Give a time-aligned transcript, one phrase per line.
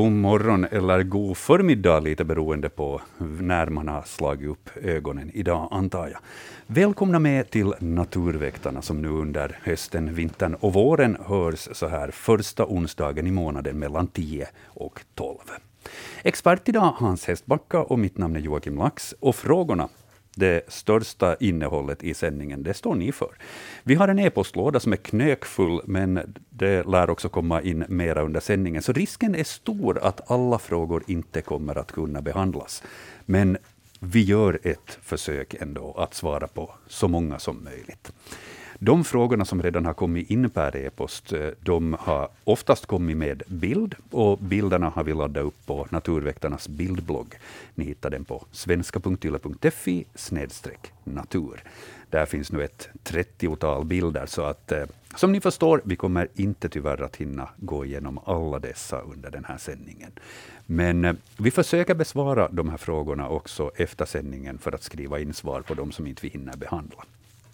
[0.00, 5.68] God morgon eller god förmiddag, lite beroende på när man har slagit upp ögonen idag,
[5.70, 6.18] antar jag.
[6.66, 12.66] Välkomna med till Naturväktarna, som nu under hösten, vintern och våren hörs så här första
[12.66, 15.36] onsdagen i månaden mellan 10 och 12.
[16.22, 19.14] Expert idag Hans Hästbacka och mitt namn är Joakim Lax.
[19.20, 19.88] Och frågorna
[20.40, 23.30] det största innehållet i sändningen, det står ni för.
[23.82, 28.40] Vi har en e-postlåda som är knökfull, men det lär också komma in mera under
[28.40, 32.82] sändningen, så risken är stor att alla frågor inte kommer att kunna behandlas.
[33.26, 33.58] Men
[34.00, 38.12] vi gör ett försök ändå att svara på så många som möjligt.
[38.82, 43.42] De frågorna som redan har kommit in per e-post, eh, de har oftast kommit med
[43.46, 47.34] bild, och bilderna har vi laddat upp på Naturväktarnas bildblogg.
[47.74, 50.04] Ni hittar den på svenska.yle.fi
[51.04, 51.62] natur.
[52.10, 54.84] Där finns nu ett trettiotal bilder, så att eh,
[55.16, 59.44] som ni förstår, vi kommer inte tyvärr att hinna gå igenom alla dessa under den
[59.44, 60.12] här sändningen.
[60.66, 65.34] Men eh, vi försöker besvara de här frågorna också efter sändningen, för att skriva in
[65.34, 67.04] svar på de som inte vi hinner behandla.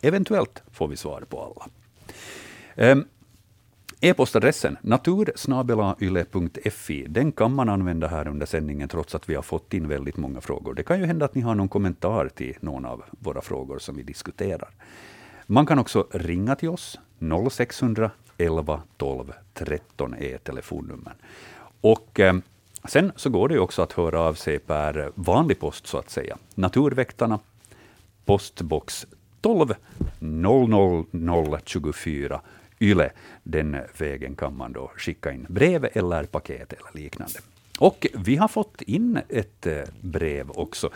[0.07, 1.67] Eventuellt får vi svar på alla.
[2.75, 3.05] Ehm,
[4.01, 9.89] e-postadressen natursnabelayle.fi, den kan man använda här under sändningen, trots att vi har fått in
[9.89, 10.75] väldigt många frågor.
[10.75, 13.97] Det kan ju hända att ni har någon kommentar till någon av våra frågor som
[13.97, 14.71] vi diskuterar.
[15.47, 16.99] Man kan också ringa till oss.
[17.51, 21.15] 0600 11 12 13 är telefonnumren.
[21.81, 22.37] Och eh,
[22.85, 26.37] sen så går det också att höra av sig per vanlig post, så att säga.
[26.55, 27.39] Naturväktarna,
[28.25, 29.07] postbox
[29.47, 29.75] 12
[30.19, 32.41] 00024
[32.79, 33.11] YLE.
[33.43, 37.39] Den vägen kan man då skicka in brev eller paket eller liknande.
[37.79, 40.91] Och vi har fått in ett eh, brev också.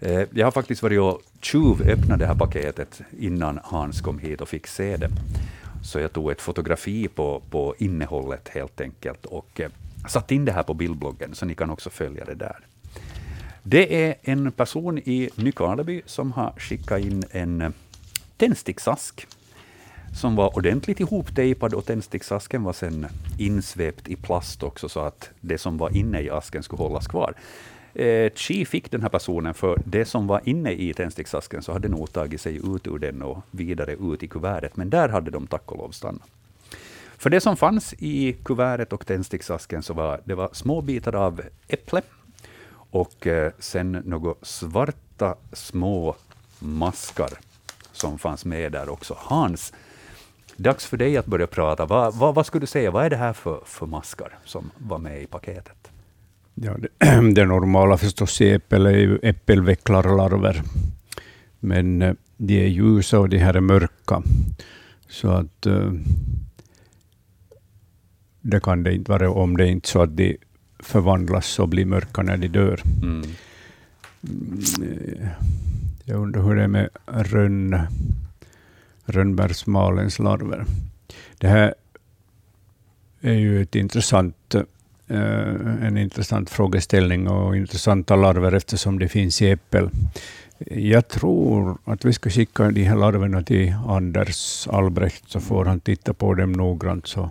[0.00, 4.48] Eh, jag har faktiskt varit och tjuvöppnat det här paketet innan Hans kom hit och
[4.48, 5.08] fick se det.
[5.84, 9.70] Så jag tog ett fotografi på, på innehållet helt enkelt och eh,
[10.08, 12.56] satt in det här på bildbloggen, så ni kan också följa det där.
[13.62, 17.72] Det är en person i Nykarleby som har skickat in en
[18.42, 19.26] tändsticksask
[20.14, 23.06] som var ordentligt ihoptejpad och tändsticksasken var sen
[23.38, 27.34] insvept i plast också, så att det som var inne i asken skulle hållas kvar.
[27.94, 31.88] Eh, Chi fick den här personen, för det som var inne i tändsticksasken så hade
[31.88, 35.46] nog tagit sig ut ur den och vidare ut i kuvertet, men där hade de
[35.46, 36.28] tack och lov stannat.
[37.16, 41.42] För det som fanns i kuvertet och tändsticksasken så var det var små bitar av
[41.68, 42.02] äpple
[42.90, 46.16] och eh, sen några svarta små
[46.58, 47.38] maskar
[48.02, 49.16] som fanns med där också.
[49.18, 49.72] Hans,
[50.56, 51.86] dags för dig att börja prata.
[51.86, 54.98] Vad, vad, vad skulle du säga, vad är det här för, för maskar som var
[54.98, 55.90] med i paketet?
[56.54, 56.88] Ja, det,
[57.34, 60.62] det normala förstås i äppel är ju äppelvecklarlarver.
[61.60, 64.22] Men eh, de är ljusa och de här är mörka.
[65.08, 65.92] Så att uh,
[68.40, 70.36] det kan det inte vara om det är inte så att de
[70.78, 72.82] förvandlas och blir mörka när de dör.
[73.02, 73.22] Mm.
[76.04, 77.78] Jag undrar hur det är med rönn,
[79.04, 80.64] rönnbärsmalens larver.
[81.38, 81.74] Det här
[83.20, 84.54] är ju ett intressant,
[85.08, 89.90] eh, en intressant frågeställning och intressanta larver eftersom det finns i äppel.
[90.70, 95.80] Jag tror att vi ska skicka de här larverna till Anders Albrecht, så får han
[95.80, 97.30] titta på dem noggrant, så,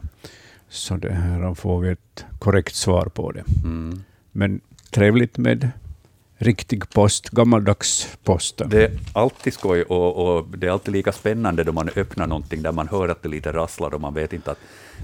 [0.69, 3.43] så det här får vi ett korrekt svar på det.
[3.63, 4.03] Mm.
[4.31, 4.61] Men
[4.91, 5.69] trevligt med
[6.41, 8.61] riktig post, gammaldags post.
[8.65, 12.61] Det är alltid skoj och, och, det är alltid lika spännande då man öppnar någonting
[12.61, 14.59] där man hör att det lite rasslar och man vet inte att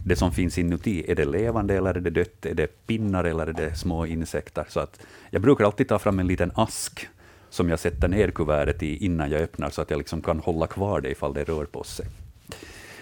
[0.05, 2.45] det som finns inuti, är det levande eller är det dött?
[2.45, 4.65] Är det pinnar eller är det små insekter?
[4.69, 4.99] Så att
[5.29, 7.07] jag brukar alltid ta fram en liten ask
[7.49, 10.67] som jag sätter ner kuvertet i innan jag öppnar, så att jag liksom kan hålla
[10.67, 12.05] kvar det ifall det rör på sig.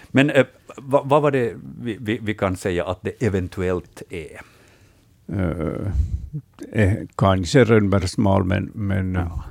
[0.08, 0.46] Men eh,
[0.76, 4.40] vad, vad, var det vi, vi, vi kan säga att det eventuellt är?
[5.32, 5.92] Uh,
[6.72, 9.44] eh, kanske rönnbärsmal, men, men, ja.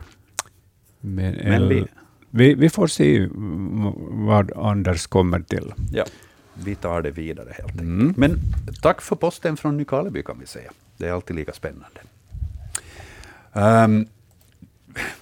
[1.00, 1.86] men, men vi,
[2.30, 3.28] vi, vi, får se
[4.28, 5.74] vad Anders kommer till.
[5.92, 6.06] Ja,
[6.54, 7.82] vi tar det vidare helt enkelt.
[7.82, 8.14] Mm.
[8.18, 8.40] Men
[8.82, 10.72] tack för posten från Nykarleby kan vi säga.
[10.98, 12.00] Det är alltid lika spännande.
[13.54, 14.08] Um,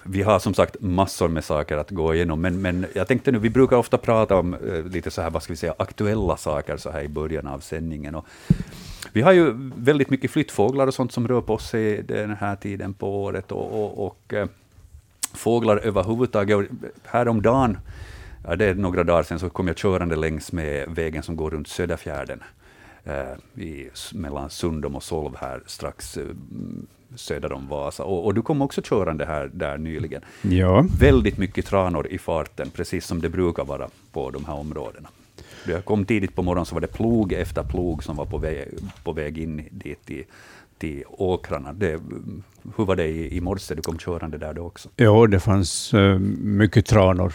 [0.02, 3.38] vi har som sagt massor med saker att gå igenom, men, men jag tänkte nu,
[3.38, 6.76] vi brukar ofta prata om eh, lite så här, vad ska vi säga, aktuella saker
[6.76, 8.14] så här i början av sändningen.
[8.14, 8.26] Och
[9.12, 12.94] vi har ju väldigt mycket flyttfåglar och sånt som rör på sig den här tiden
[12.94, 14.46] på året och, och, och eh,
[15.34, 16.70] fåglar överhuvudtaget.
[17.04, 17.78] Häromdagen,
[18.46, 21.50] ja, det är några dagar sedan, så kom jag körande längs med vägen som går
[21.50, 22.46] runt Söderfjärden, eh,
[23.54, 26.24] i, mellan Sundom och Solv här strax eh,
[27.14, 28.04] söder om Vasa.
[28.04, 30.22] Och, och, du kom också körande här där nyligen.
[30.42, 30.86] Ja.
[31.00, 35.08] Väldigt mycket tranor i farten, precis som det brukar vara på de här områdena.
[35.66, 38.68] Jag kom tidigt på morgonen så var det plog efter plog som var på väg,
[39.04, 40.24] på väg in dit i
[40.84, 41.72] i åkrarna.
[41.72, 42.00] Det,
[42.76, 43.74] hur var det i, i morse?
[43.74, 44.88] Du kom körande där då också.
[44.96, 47.32] Ja, det fanns uh, mycket tranor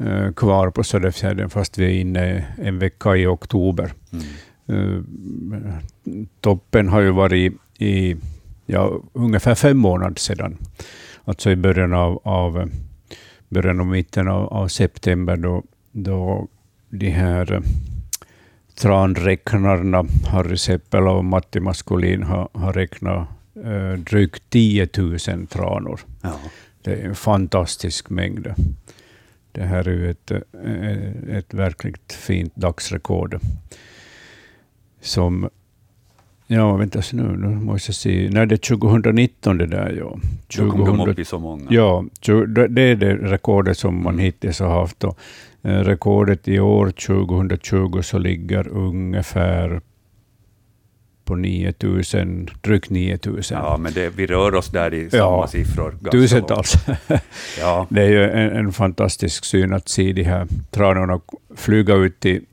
[0.00, 3.92] uh, kvar på Söderfjärden, fast vi är inne en vecka i oktober.
[4.12, 4.24] Mm.
[4.70, 5.02] Uh,
[6.40, 8.16] toppen har ju varit i
[8.66, 10.56] ja, ungefär fem månader sedan,
[11.24, 12.70] alltså i början av, av
[13.48, 15.62] början och mitten av, av september, då,
[15.92, 16.48] då
[16.90, 17.62] de här
[18.74, 23.28] tranräknarna, Harry Seppel och Matti Maskulin, har, har räknat
[23.64, 26.00] eh, drygt 10 000 tranor.
[26.22, 26.40] Ja.
[26.82, 28.54] Det är en fantastisk mängd.
[29.52, 33.40] Det här är ett, eh, ett verkligt fint dagsrekord.
[35.02, 35.48] Som,
[36.46, 40.18] ja vänta nu, nu måste jag se, nej det är 2019 det där ja.
[40.56, 41.66] 2000, Då kom de upp i så många.
[41.70, 42.04] Ja,
[42.68, 44.24] det är det rekordet som man mm.
[44.24, 45.04] hittills har haft.
[45.04, 45.18] Och
[45.64, 49.80] Eh, rekordet i år, 2020, så ligger ungefär
[51.24, 53.58] på 9000, drygt 9000.
[53.58, 55.94] Ja, men det, vi rör oss där i samma ja, siffror.
[56.10, 56.74] Tusentals.
[57.60, 57.86] ja.
[57.90, 61.20] Det är ju en, en, fantastisk syn att se de här tranorna
[61.56, 62.44] flyga ut till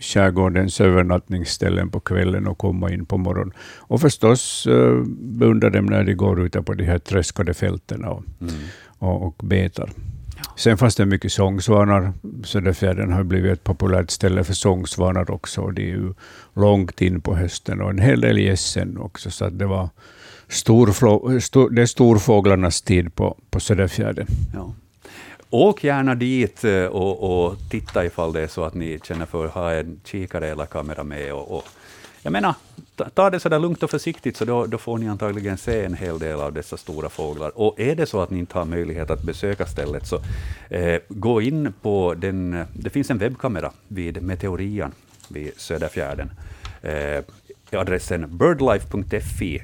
[0.00, 3.52] skärgårdens övernattningsställen på kvällen och komma in på morgonen.
[3.78, 8.22] Och förstås uh, beundra dem när de går ute på de här träskade fälten och,
[8.40, 8.54] mm.
[8.98, 9.90] och, och betar.
[10.56, 12.12] Sen fanns det mycket sångsvanar.
[12.44, 15.70] Söderfjärden har blivit ett populärt ställe för sångsvanar också.
[15.70, 16.14] Det är ju
[16.54, 19.30] långt in på hösten och en hel del gässen också.
[19.30, 19.88] Så det var
[20.48, 24.26] stor, stor, det är storfåglarnas tid på, på Söderfjärden.
[24.54, 24.74] Ja.
[25.56, 29.44] Åk gärna dit eh, och, och, titta ifall det är så att ni känner för
[29.44, 31.32] att ha en kikare eller kamera med.
[31.32, 31.64] Och, och
[32.22, 32.54] jag menar,
[33.14, 35.94] ta det så där lugnt och försiktigt, så då, då, får ni antagligen se en
[35.94, 37.58] hel del av dessa stora fåglar.
[37.58, 40.20] Och är det så att ni inte har möjlighet att besöka stället, så
[40.70, 42.54] eh, gå in på den...
[42.54, 44.92] Eh, det finns en webbkamera vid Meteorian
[45.28, 46.30] vid Söderfjärden.
[46.82, 47.24] Eh,
[47.72, 49.62] adressen birdlife.fi.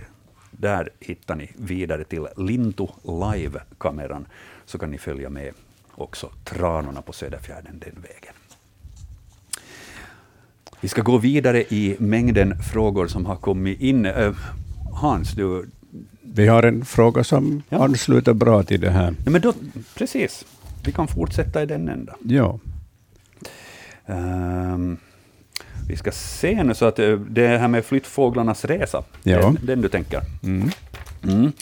[0.51, 4.27] Där hittar ni vidare till Lintu Live-kameran,
[4.65, 5.55] så kan ni följa med
[5.95, 8.35] också tranorna på Söderfjärden den vägen.
[10.81, 14.07] Vi ska gå vidare i mängden frågor som har kommit in.
[14.07, 14.37] Uh,
[14.93, 15.69] Hans, du...
[16.23, 17.85] Vi har en fråga som ja.
[17.85, 19.15] ansluter bra till det här.
[19.25, 19.53] Ja, men då,
[19.95, 20.45] precis.
[20.85, 22.17] Vi kan fortsätta i den ändan.
[22.25, 22.59] Ja.
[24.07, 24.97] Um,
[25.89, 29.41] vi ska se nu, så att eh, det här med flyttfåglarnas resa, ja.
[29.41, 30.21] den, den du tänker.
[30.43, 30.71] Mm.
[31.23, 31.53] Mm.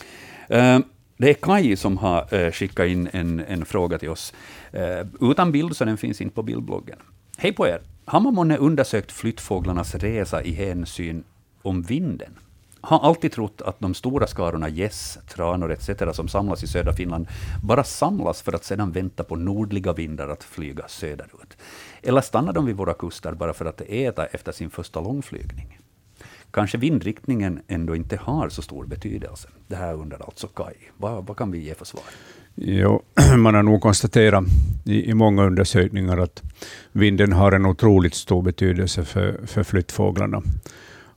[0.51, 0.87] Uh,
[1.21, 4.33] det är Kai som har uh, skickat in en, en fråga till oss.
[4.75, 6.99] Uh, utan bild, så den finns inte på bildbloggen.
[7.37, 7.81] Hej på er!
[8.05, 11.25] Har man månne undersökt flyttfåglarnas resa i hänsyn
[11.63, 12.39] om vinden?
[12.81, 16.17] Har alltid trott att de stora skarorna gäss, tranor etc.
[16.17, 17.27] som samlas i södra Finland
[17.63, 21.57] bara samlas för att sedan vänta på nordliga vindar att flyga söderut.
[22.03, 25.80] Eller stannar de vid våra kuster bara för att äta efter sin första långflygning?
[26.51, 29.49] Kanske vindriktningen ändå inte har så stor betydelse.
[29.69, 30.75] Det här undrar alltså Kai.
[30.97, 32.03] Vad, vad kan vi ge för svar?
[32.55, 33.03] Jo,
[33.37, 34.45] man har nog konstaterat
[34.85, 36.43] i, i många undersökningar att
[36.93, 40.43] vinden har en otroligt stor betydelse för, för flyttfåglarna.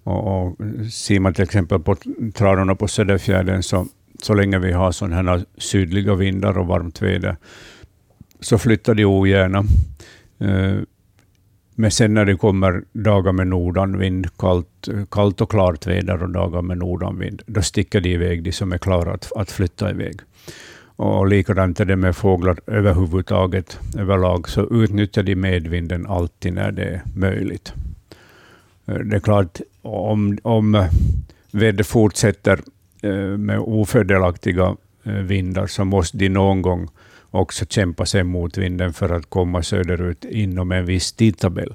[0.04, 0.58] Och, och
[0.92, 1.96] ser man till exempel på
[2.34, 3.88] tranorna på Söderfjärden, så,
[4.22, 7.38] så länge vi har sådana här sydliga vindar och varmt väder,
[8.40, 9.64] så flyttar de ogärna.
[10.40, 10.78] Eh,
[11.76, 16.62] men sen när det kommer dagar med nordanvind, kallt, kallt och klart väder och dagar
[16.62, 20.20] med nordanvind, då sticker de iväg, de som är klara att, att flytta iväg.
[20.96, 26.84] Och likadant är det med fåglar överhuvudtaget, överlag, så utnyttjar de medvinden alltid när det
[26.84, 27.74] är möjligt.
[28.86, 30.86] Eh, det är klart, om, om eh,
[31.52, 32.60] vädret fortsätter
[33.02, 36.90] eh, med ofördelaktiga vindar, så måste de någon gång
[37.34, 41.74] också kämpa sig mot vinden för att komma söderut inom en viss tidtabell.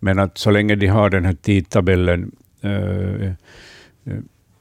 [0.00, 2.32] Men att så länge de har den här tidtabellen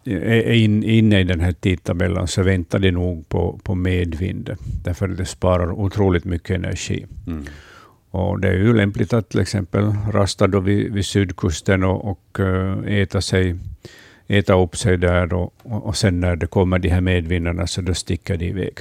[0.06, 5.10] är in, inne i den här tidtabellen så väntar de nog på, på medvind, därför
[5.10, 7.06] att det sparar otroligt mycket energi.
[7.28, 7.46] Mm.
[8.12, 12.40] Och det är ju lämpligt att till exempel rasta då vid, vid sydkusten och, och
[12.40, 13.56] uh, äta, sig,
[14.28, 17.94] äta upp sig där och, och sen när det kommer de här medvindarna så då
[17.94, 18.74] sticker de iväg.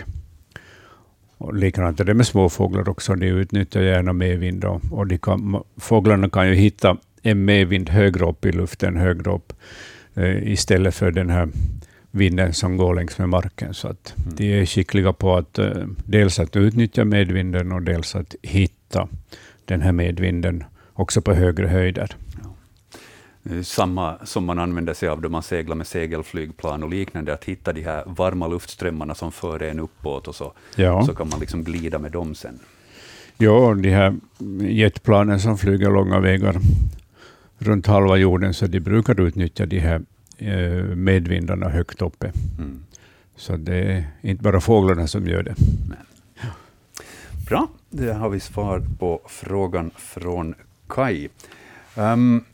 [1.38, 5.62] Och likadant är det med småfåglar också, de utnyttjar gärna medvind och, och de kan,
[5.76, 9.52] fåglarna kan ju hitta en medvind högre upp i luften, högre upp
[10.16, 11.49] Eh, istället för den här
[12.11, 13.75] vinden som går längs med marken.
[13.75, 14.35] Så att mm.
[14.37, 19.09] de är skickliga på att eh, dels att utnyttja medvinden och dels att hitta
[19.64, 22.16] den här medvinden också på högre höjder.
[23.62, 27.73] Samma som man använder sig av då man seglar med segelflygplan och liknande, att hitta
[27.73, 31.07] de här varma luftströmmarna som för en uppåt och så, ja.
[31.07, 32.59] så kan man liksom glida med dem sen.
[33.38, 34.17] Ja, de här
[34.61, 36.57] jetplanen som flyger långa vägar
[37.59, 40.03] runt halva jorden, så de brukar utnyttja de här
[40.38, 42.33] eh, medvindarna högt uppe.
[42.59, 42.83] Mm.
[43.37, 45.55] Så det är inte bara fåglarna som gör det.
[47.49, 50.55] Bra, det har vi svar på frågan från
[50.88, 51.29] Kai.
[51.95, 52.45] Um,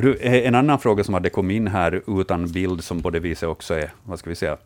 [0.00, 3.48] Eh, en annan fråga som hade kommit in här utan bild, som på det viset
[3.48, 4.56] också är, vad ska vi säga,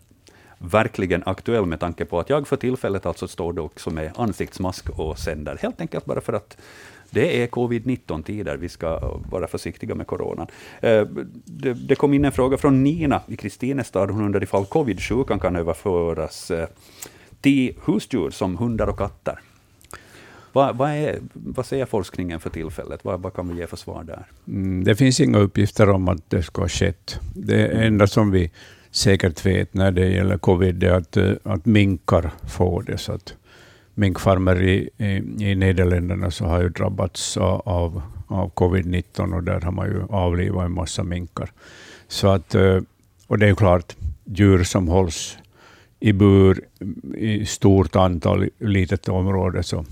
[0.58, 5.18] verkligen aktuell med tanke på att jag för tillfället alltså står också med ansiktsmask och
[5.18, 6.56] sänder, helt enkelt bara för att
[7.10, 10.46] det är covid-19-tider, vi ska vara försiktiga med coronan.
[10.80, 11.06] Eh,
[11.44, 15.56] det, det, kom in en fråga från Nina i Kristinestad, hon undrar ifall covid-sjukan kan
[15.56, 16.68] överföras eh,
[17.40, 19.38] till husdjur som hundar och katter.
[20.52, 23.04] Vad, vad, är, vad säger forskningen för tillfället?
[23.04, 24.26] Vad, vad kan vi ge för svar där?
[24.46, 27.20] Mm, det finns inga uppgifter om att det ska ha skett.
[27.34, 28.50] Det enda som vi
[28.90, 32.98] säkert vet när det gäller covid är att, eh, att minkar får det.
[32.98, 33.34] Så att
[33.94, 35.06] minkfarmer i, i,
[35.50, 40.64] i Nederländerna så har ju drabbats av, av covid-19 och där har man ju avlivat
[40.64, 41.50] en massa minkar.
[42.08, 42.80] Så att, eh,
[43.26, 45.38] och det är ju klart, djur som hålls
[46.00, 46.60] i bur
[47.14, 49.84] i stort antal i litet område, så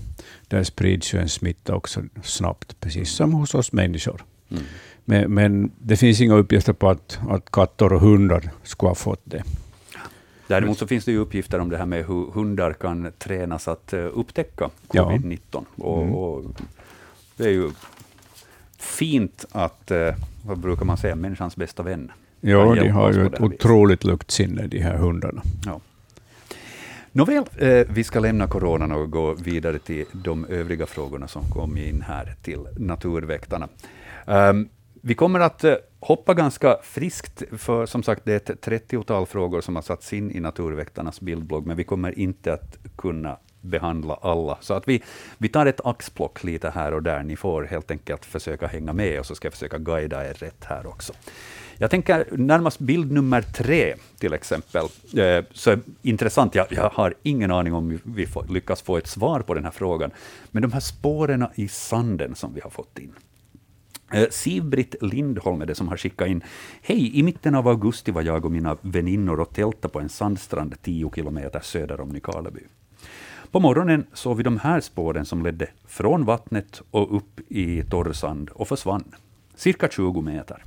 [0.51, 4.23] där sprids ju en smitta också snabbt, precis som hos oss människor.
[4.49, 4.63] Mm.
[5.05, 9.21] Men, men, det finns inga uppgifter på att, att katter och hundar skulle ha fått
[9.23, 9.43] det.
[10.47, 13.93] Däremot så finns det ju uppgifter om det här med hur hundar kan tränas att
[13.93, 15.39] eh, upptäcka covid-19.
[15.51, 15.61] Ja.
[15.75, 16.15] Och, mm.
[16.15, 16.43] och,
[17.37, 17.71] det är ju
[18.77, 20.15] fint att, eh,
[20.45, 22.11] vad brukar man säga, människans bästa vän.
[22.41, 25.41] Ja, de har ju ett otroligt luktsinne, de här hundarna.
[25.65, 25.81] Ja.
[27.13, 31.77] Nåväl, eh, vi ska lämna coronan och gå vidare till de övriga frågorna som kom
[31.77, 33.67] in här till Naturväktarna.
[34.25, 34.69] Um,
[35.01, 39.61] vi kommer att eh, hoppa ganska friskt, för som sagt det är ett 30-tal frågor
[39.61, 44.57] som har satts in i Naturväktarnas bildblogg, men vi kommer inte att kunna behandla alla.
[44.61, 45.03] Så att vi,
[45.37, 47.23] vi tar ett axplock lite här och där.
[47.23, 50.63] Ni får helt enkelt försöka hänga med, och så ska jag försöka guida er rätt
[50.63, 51.13] här också.
[51.81, 54.85] Jag tänker närmast bild nummer tre, till exempel.
[55.17, 59.39] Eh, så intressant, jag, jag, har ingen aning om vi får, lyckas få ett svar
[59.39, 60.11] på den här frågan.
[60.51, 63.13] Men de här spåren i sanden som vi har fått in.
[64.13, 66.43] Eh, Siv-Britt Lindholm är det som har skickat in.
[66.81, 70.75] Hej, i mitten av augusti var jag och mina väninnor och tältade på en sandstrand
[70.81, 72.61] 10 kilometer söder om Nykarleby.
[73.51, 78.13] På morgonen såg vi de här spåren som ledde från vattnet och upp i torr
[78.13, 79.15] sand och försvann.
[79.55, 80.63] Cirka 20 meter.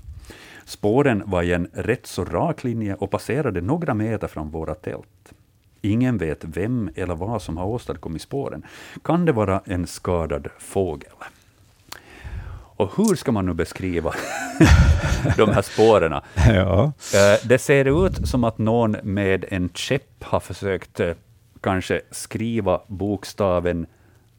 [0.64, 5.32] Spåren var i en rätt så rak linje och passerade några meter från våra tält.
[5.80, 8.62] Ingen vet vem eller vad som har åstadkommit spåren.
[9.02, 11.12] Kan det vara en skadad fågel?
[12.76, 14.14] Och hur ska man nu beskriva
[15.36, 16.12] de här spåren?
[16.48, 16.92] Ja.
[17.14, 21.12] Eh, det ser ut som att någon med en käpp har försökt eh,
[21.60, 23.86] kanske skriva bokstaven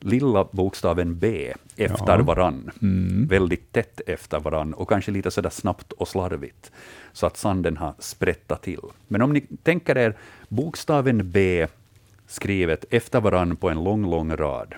[0.06, 2.24] lilla bokstaven B efter ja.
[2.24, 3.28] varann, mm.
[3.28, 6.72] väldigt tätt efter varann, och kanske lite sådär snabbt och slarvigt,
[7.14, 8.82] så att sanden har sprättat till.
[9.08, 10.18] Men om ni tänker er
[10.50, 11.68] bokstaven B
[12.28, 14.74] skrivet efter varann på en lång, lång rad,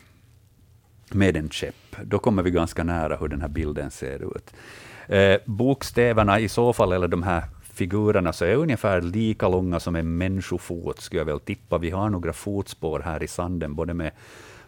[1.11, 4.53] med en käpp, då kommer vi ganska nära hur den här bilden ser ut.
[5.07, 7.43] Eh, bokstäverna i så fall, eller de här
[7.73, 11.77] figurerna, så är ungefär lika långa som en människofot, skulle jag väl tippa.
[11.77, 14.11] Vi har några fotspår här i sanden, både med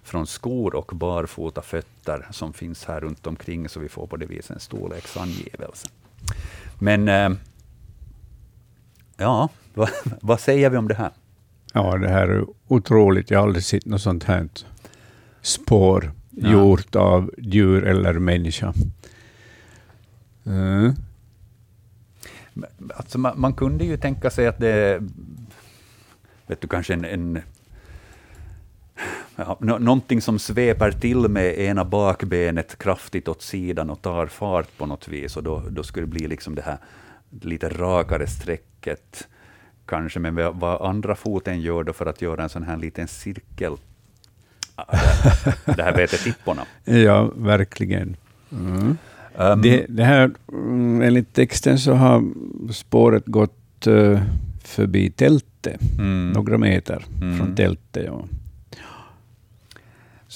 [0.04, 4.26] från skor och barfota fötter som finns här runt omkring, så vi får på det
[4.26, 5.88] viset en storleksangivelse.
[6.80, 7.30] Men eh,
[9.18, 9.90] ja, vad,
[10.22, 11.12] vad säger vi om det här?
[11.74, 13.32] Ja, det här är otroligt.
[13.32, 14.50] Jag har aldrig sett något sånt här
[15.42, 16.52] spår ja.
[16.52, 18.74] gjort av djur eller människa.
[20.46, 20.96] Mm.
[22.96, 25.04] Alltså man, man, kunde ju tänka sig att det
[26.48, 27.42] vet du, kanske en, en
[29.40, 34.86] ja, någonting som sveper till med ena bakbenet kraftigt åt sidan och tar fart på
[34.86, 36.78] något vis, och då, då skulle det bli liksom det här
[37.42, 39.28] lite rakare strecket,
[39.86, 43.74] kanske, men vad andra foten gör då för att göra en sån här liten cirkel,
[45.66, 46.66] det här vet tipporna.
[46.84, 48.16] Ja, verkligen.
[48.52, 48.98] Mm.
[49.36, 52.24] Um, det, det, här, mm, enligt texten så har
[52.74, 54.22] spåret gått uh,
[54.64, 56.32] förbi tältet, mm.
[56.32, 57.38] några meter mm.
[57.38, 58.06] från tältet.
[58.06, 58.26] Ja.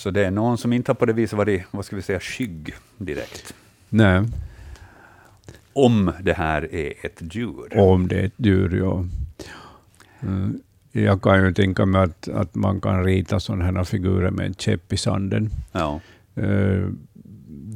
[0.04, 2.20] Så det är någon som inte har på det viset varit, vad ska vi säga,
[2.20, 3.54] skygg direkt.
[3.90, 4.24] Nej.
[5.74, 7.78] Om det här är ett djur.
[7.78, 9.06] Om det är ett djur, ja.
[10.22, 10.62] Mm.
[10.92, 14.54] Jag kan ju tänka mig att, att man kan rita sådana här figurer med en
[14.54, 15.50] käpp i sanden.
[15.72, 16.00] Ja.
[16.38, 16.90] Uh,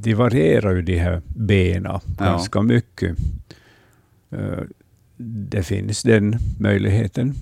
[0.03, 2.63] de varierar ju de här benen ganska ja.
[2.63, 3.17] mycket.
[4.33, 4.63] Uh,
[5.17, 7.33] det finns den möjligheten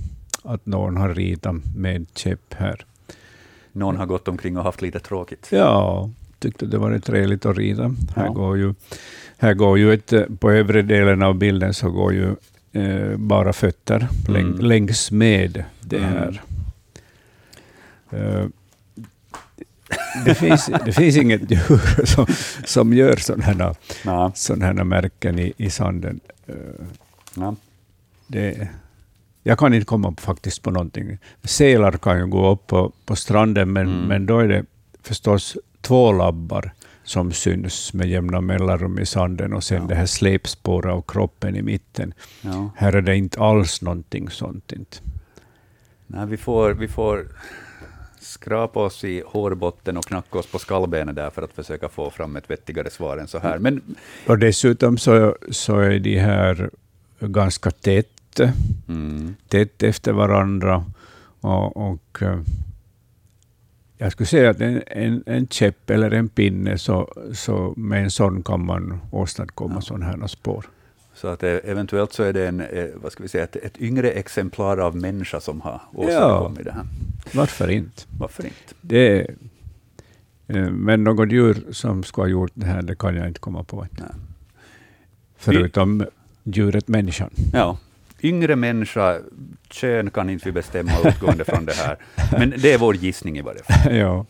[0.43, 2.85] att någon har ritat med käpp här
[3.75, 5.47] någon har gått omkring och haft lite tråkigt.
[5.51, 7.95] Ja, tyckte det var trevligt att rida.
[8.15, 8.73] Här, går ju,
[9.37, 12.35] här går ju ett, på övre delen av bilden så går ju
[12.81, 14.59] eh, bara fötter läng, Mm.
[14.59, 16.09] längs med det Mm.
[16.13, 16.41] här.
[18.11, 18.45] Eh,
[20.25, 22.25] det, finns, det finns inget djur som,
[22.65, 24.31] som gör sådana Ja.
[24.61, 26.19] här märken i, i sanden.
[26.47, 26.55] Eh,
[27.37, 27.55] Ja.
[28.27, 28.67] det,
[29.47, 31.17] jag kan inte komma på, faktiskt på någonting.
[31.43, 34.07] Sälar kan ju gå upp på, på stranden, men, Mm.
[34.07, 34.65] men då är det
[35.03, 36.71] förstås två labbar
[37.03, 39.87] som syns med jämna mellanrum i sanden och sen Ja.
[39.87, 42.13] det här släpspåret av kroppen i mitten.
[42.41, 42.69] Ja.
[42.75, 44.71] Här är det inte alls någonting sånt.
[44.71, 44.97] Inte.
[46.07, 47.27] Nej, vi, får, vi får
[48.19, 52.35] skrapa oss i hårbotten och knacka oss på skallbenet där för att försöka få fram
[52.35, 53.59] ett vettigare svar än så här.
[53.59, 53.81] Men
[54.27, 56.69] Och dessutom så, så är de här
[57.19, 58.14] ganska tätt,
[58.87, 60.85] mm, tätt efter varandra.
[61.41, 62.39] Och, och eh,
[63.97, 68.11] jag skulle säga att en, en, en käpp eller en pinne, så, så med en
[68.11, 69.81] sån kan man åstadkomma Ja.
[69.81, 70.65] sådana här spår.
[71.13, 73.81] så att eh, eventuellt så är det en, eh, vad ska vi säga, ett, ett
[73.81, 76.85] yngre exemplar av människa som har åstadkommit det här.
[77.33, 78.03] Varför inte?
[78.19, 78.73] Varför inte?
[78.81, 79.27] Det
[80.71, 83.87] men något djur som skulle ha gjort det här, det kan jag inte komma på.
[83.91, 84.09] Nej.
[85.37, 86.05] Förutom
[86.43, 87.29] djuret människan.
[87.53, 87.77] Ja,
[88.27, 89.19] yngre människa,
[89.69, 91.97] kön kan inte vi bestämma utgående från det här.
[92.31, 93.95] Men det är vår gissning i varje fall.
[93.95, 94.25] ja.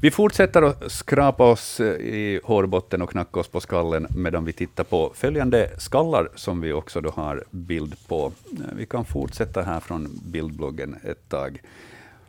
[0.00, 4.52] Vi fortsätter att skrapa oss eh, i hårbotten och knacka oss på skallen medan vi
[4.52, 8.32] tittar på följande skallar som vi också då har bild på.
[8.52, 11.60] Eh, Vi kan fortsätta här från bildbloggen ett tag.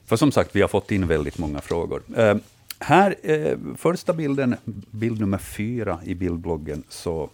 [0.05, 2.01] För som sagt, vi har fått in väldigt många frågor.
[2.17, 2.35] Eh,
[2.79, 4.55] här, eh, första bilden,
[4.91, 7.29] bild nummer fyra i bildbloggen, så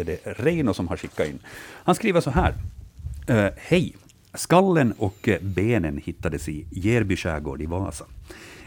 [0.00, 1.38] är det Reino som har skickat in.
[1.84, 2.54] Han skriver så här.
[3.26, 3.96] Eh, Hej!
[4.34, 8.04] Skallen och eh, benen hittades i Järby skärgård i Vasa.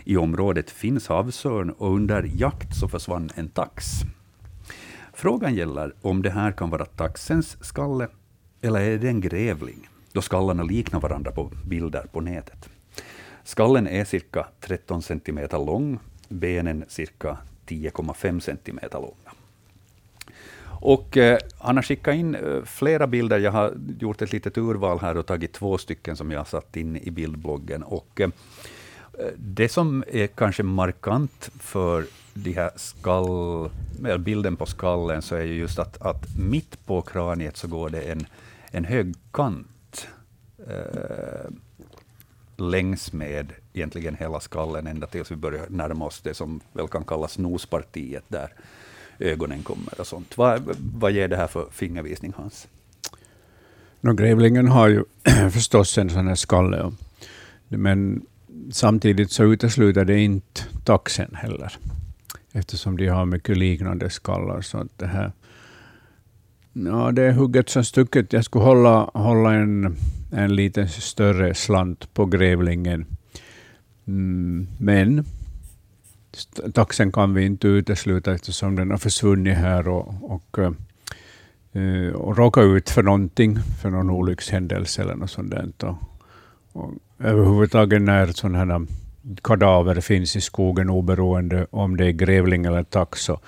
[0.03, 3.85] I området finns havsörn och under jakt så försvann en tax.
[5.13, 8.07] Frågan gäller om det här kan vara taxens skalle
[8.61, 12.69] eller är det en grävling, då skallarna liknar varandra på bilder på nätet.
[13.43, 19.24] Skallen är cirka 13 cm lång, benen cirka 10,5 cm långa.
[20.85, 23.39] Och eh, han har skickat in eh, flera bilder.
[23.39, 26.77] Jag har gjort ett litet urval här och tagit två stycken som jag har satt
[26.77, 27.83] in i bildbloggen.
[27.83, 28.29] Och, eh,
[29.37, 33.69] det som är kanske markant för de här skall,
[34.19, 38.01] bilden på skallen, så är ju just att, att mitt på kraniet så går det
[38.01, 38.27] en,
[38.71, 40.07] en hög kant
[40.67, 41.49] eh,
[42.57, 47.03] längs med egentligen hela skallen, ända tills vi börjar närma oss det som väl kan
[47.03, 48.49] kallas nospartiet, där
[49.19, 50.37] ögonen kommer och sånt.
[50.37, 50.61] Vad,
[50.93, 52.67] vad ger det här för fingervisning, Hans?
[54.01, 55.03] No, grävlingen har ju
[55.51, 56.91] förstås en sån här skalle,
[57.67, 58.25] men
[58.71, 61.73] samtidigt så utesluter det inte taxen heller,
[62.51, 64.61] eftersom de har mycket liknande skallar.
[64.61, 65.31] Så att det här
[66.77, 68.33] Ja, det är hugget som stucket.
[68.33, 69.95] Jag skulle hålla, hålla en,
[70.31, 73.05] en lite större slant på grävlingen.
[74.07, 75.25] Mm, men
[76.73, 82.63] taxen kan vi inte utesluta eftersom den har försvunnit här och, och, eh, och råkat
[82.63, 85.71] ut för någonting, för någon olyckshändelse eller något sånt där.
[85.83, 85.95] Och,
[86.71, 88.85] och överhuvudtaget när sådana här
[89.41, 93.39] kadaver finns i skogen, oberoende om det är grävling eller tax, så,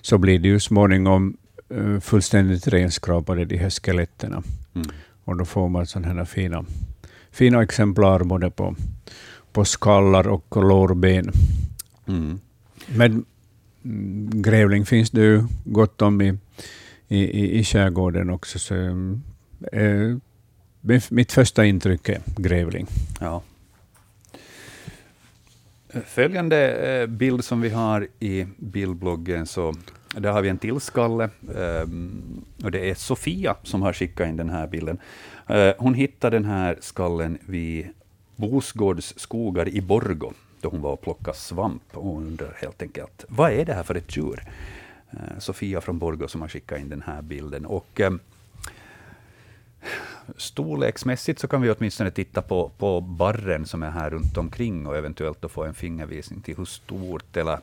[0.00, 1.36] så blir det ju småningom
[1.68, 4.32] eh, fullständigt renskrapade, de här skeletten.
[4.32, 4.88] Mm.
[5.24, 6.64] Och då får man sådana här fina,
[7.30, 8.74] fina exemplar både på,
[9.52, 11.32] på skallar och lårben.
[12.06, 12.40] Mm.
[12.96, 13.24] Men
[13.84, 16.38] mm, grävling finns det ju gott om i,
[17.08, 18.58] i, i, skärgården också.
[18.58, 19.22] Så, mm,
[19.72, 20.16] eh,
[21.10, 22.86] mitt- första intryck är grävling.
[23.20, 23.42] Ja.
[26.06, 29.74] Följande eh, bild som vi har i bildbloggen, så
[30.14, 31.30] där har vi en till skalle.
[31.56, 34.98] ehm, och det är Sofia som har skickat in den här bilden.
[35.48, 37.86] Eh, hon hittade den här skallen vid
[38.36, 40.32] Bosgårds skogar i Borgå,
[40.66, 41.82] då hon var och plockade svamp.
[41.92, 44.42] Och undrar helt enkelt, vad är det här för ett djur?
[45.10, 47.66] Eh, Sofia från Borgå som har skickat in den här bilden.
[47.66, 48.12] Och, eh,
[50.36, 54.96] Storleksmässigt så kan vi åtminstone titta på, på barren som är här runt omkring och
[54.96, 57.58] eventuellt då få en fingervisning till hur stort eller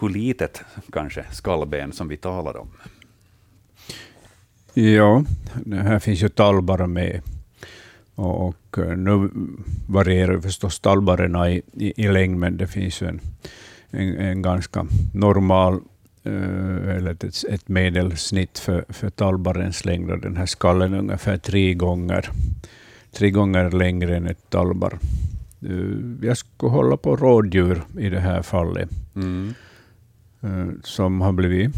[0.00, 2.68] hur litet kanske skallben som vi talar om.
[4.74, 5.24] Ja,
[5.72, 7.22] här finns ju talbar med.
[8.16, 9.30] Och, och eh, nu
[9.88, 13.20] varierar förstås talbarerna i, i, i längd, men det finns ju en,
[13.90, 15.74] en, en ganska normal,
[16.24, 20.10] eh, eller ett, ett medelsnitt för, för talbarens längd.
[20.10, 22.30] Och den här skallen är ungefär tre gånger,
[23.12, 24.98] tre gånger längre än ett talbar.
[25.62, 29.54] Eh, Jag skulle hålla på rådjur i det här fallet, Mm.
[30.84, 31.74] som har blivit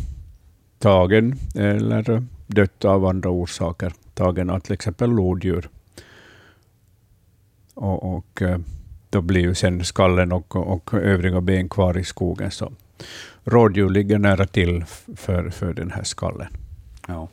[0.79, 5.69] tagen eller dött av andra orsaker tagen av till exempel lodjur.
[7.79, 8.59] Och, och eh,
[9.11, 12.51] då blir ju sen skallen och, och övriga ben kvar i skogen.
[12.51, 12.73] Så
[13.45, 14.85] rådjur ligger nära till
[15.17, 16.49] för, för den här skallen.
[17.09, 17.29] Ja.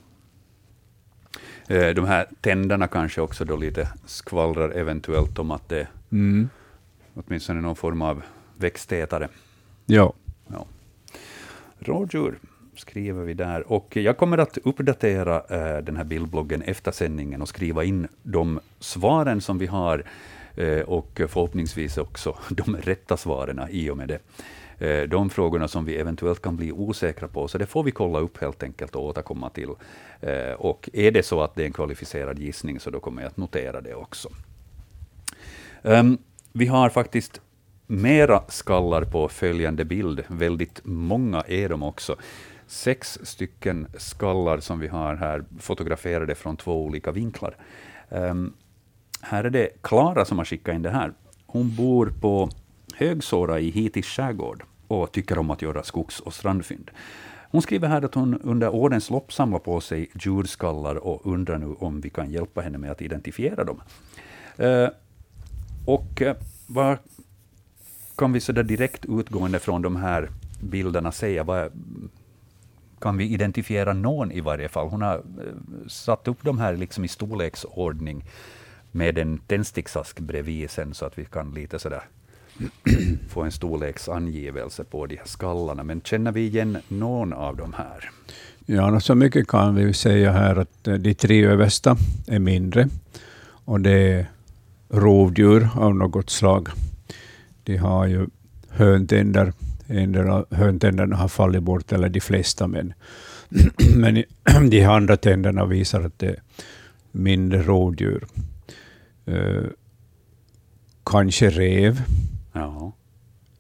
[1.67, 6.49] Eh, de här tänderna kanske också då lite skvallrar eventuellt om att det mm.
[7.13, 8.23] åtminstone är någon form av
[8.57, 9.27] växtätare.
[9.85, 10.13] Ja.
[10.47, 10.65] ja.
[11.79, 12.39] Rådjur
[12.75, 13.71] skriver vi där.
[13.71, 18.59] Och jag kommer att uppdatera eh, den här bildbloggen efter sändningen och skriva in de
[18.79, 20.03] svaren som vi har
[20.55, 24.19] Eh, och förhoppningsvis också de rätta svaren i och med det.
[24.79, 27.47] Eh, de frågorna som vi eventuellt kan bli osäkra på.
[27.47, 29.69] Så det får vi kolla upp helt enkelt och återkomma till.
[30.21, 33.29] Eh, och är det så att det är en kvalificerad gissning, så då kommer jag
[33.29, 34.29] att notera det också.
[35.83, 36.17] Ehm,
[36.53, 37.41] vi har faktiskt
[37.87, 40.23] mera skallar på följande bild.
[40.27, 42.15] Väldigt många är de också.
[42.67, 47.55] Sex stycken skallar som vi har här, fotograferade från två olika vinklar.
[48.09, 48.53] Ehm,
[49.27, 51.13] här är det Klara som har skickat in det här.
[51.45, 52.49] Hon bor på
[52.95, 56.91] Högsåra i Hitis skärgård och tycker om att göra skogs och strandfynd.
[57.51, 61.75] Hon skriver här att hon under årens lopp samlar på sig djurskallar och undrar nu
[61.79, 63.81] om vi kan hjälpa henne med att identifiera dem.
[64.57, 64.89] Eh,
[65.85, 66.35] och eh,
[66.67, 66.97] vad
[68.17, 70.29] kan vi så där direkt utgående från de här
[70.61, 71.43] bilderna säga?
[71.43, 71.71] Vad,
[72.99, 74.87] kan vi identifiera någon i varje fall?
[74.87, 75.21] Hon har eh,
[75.87, 78.25] satt upp de här liksom i storleksordning
[78.95, 82.01] med en tändsticksask bredvid sen, så att vi kan lite sådär
[83.29, 85.83] få en storleksangivelse på de här skallarna.
[85.83, 88.09] Men känner vi igen någon av de här?
[88.65, 92.87] Ja, så mycket kan vi säga här att eh, de tre översta är mindre.
[93.65, 94.29] Och det är
[94.89, 96.69] rovdjur av något slag.
[97.63, 98.27] De har ju
[98.69, 99.53] höntänder.
[100.49, 102.67] Höntänderna har fallit bort, eller de flesta.
[102.67, 102.93] Men,
[103.95, 104.23] men
[104.69, 106.41] de andra tänderna visar att det är
[107.11, 108.25] mindre rovdjur.
[109.27, 109.67] Uh,
[111.03, 112.03] kanske rev
[112.55, 112.91] Ja.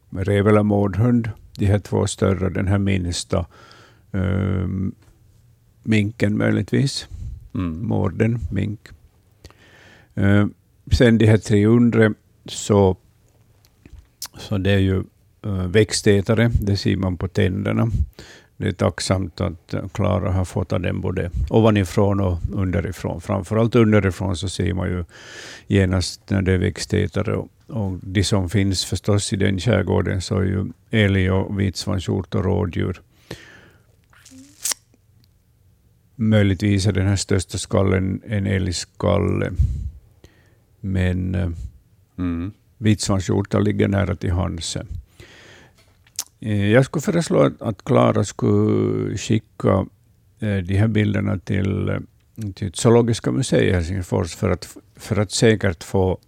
[0.09, 3.45] Rev eller mårdhund, de här två större, den här minsta
[4.11, 4.95] um,
[5.83, 7.07] minken möjligtvis.
[7.53, 7.87] Mm.
[7.87, 8.79] Mården, mink.
[10.17, 10.45] Uh,
[10.91, 12.13] sen de här tre undre,
[12.45, 12.97] så,
[14.37, 15.03] så det är ju
[15.45, 17.91] uh, växtätare, det ser man på tänderna.
[18.57, 23.21] Det är tacksamt att Klara har fotat den både ovanifrån och underifrån.
[23.21, 25.05] Framförallt underifrån så ser man ju
[25.67, 27.35] genast när det är växtätare.
[27.35, 32.35] Och, och de som finns förstås i den skärgården så är ju älg och vitsvanshjort
[32.35, 33.01] och rådjur.
[36.15, 39.51] Möjligtvis är den här största skallen en älgskalle.
[40.79, 41.49] Men eh,
[42.17, 42.51] mm.
[42.77, 44.77] vitsvanshjortar ligger nära till hands.
[46.45, 49.85] Eh, jag skulle föreslå att Klara skulle skicka
[50.39, 51.99] eh, de här bilderna till,
[52.55, 56.19] till Zoologiska museet i Helsingfors för att, för att säkert få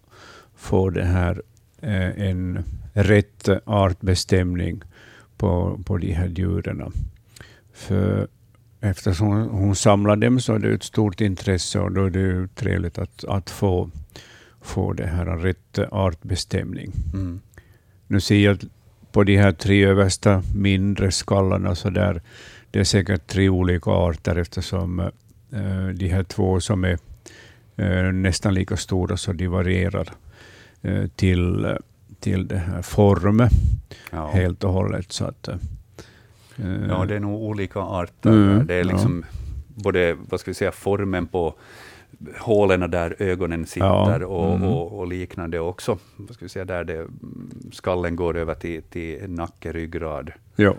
[0.56, 1.42] få det här,
[1.82, 4.82] eh, en rätt artbestämning
[5.38, 6.92] på, på de här djuren.
[7.74, 8.28] För
[8.82, 12.98] eftersom hon samlar dem så är det ett stort intresse och då är det trevligt
[12.98, 13.90] att, att få,
[14.62, 16.92] få det här rätt artbestämning.
[17.14, 17.40] Mm.
[18.08, 18.60] Nu ser jag
[19.18, 22.22] på de här tre översta mindre skallarna så där,
[22.72, 26.98] det är säkert tre olika arter eftersom uh, de här två som är
[27.80, 30.14] uh, nästan lika stora så de varierar
[30.82, 31.78] Eh, till,
[32.20, 33.50] till det här form
[34.12, 34.28] ja.
[34.28, 35.12] helt och hållet.
[35.12, 35.56] Så att, eh,
[36.90, 38.30] ja, det är nog olika arter.
[38.30, 39.38] Mm, det är liksom ja.
[39.76, 41.56] både vad ska vi säga, formen på
[42.40, 44.68] hålen där ögonen sitter ja, och, mm.
[44.68, 45.98] och, och, liknande också.
[46.16, 47.08] Vad ska vi säga, där det,
[47.72, 50.32] skallen går över till, till nacke, ryggrad.
[50.56, 50.76] Ja,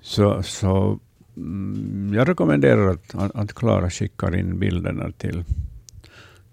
[0.00, 0.98] så, så
[1.36, 5.44] mm, jag rekommenderar att, att Klara skickar in bilderna till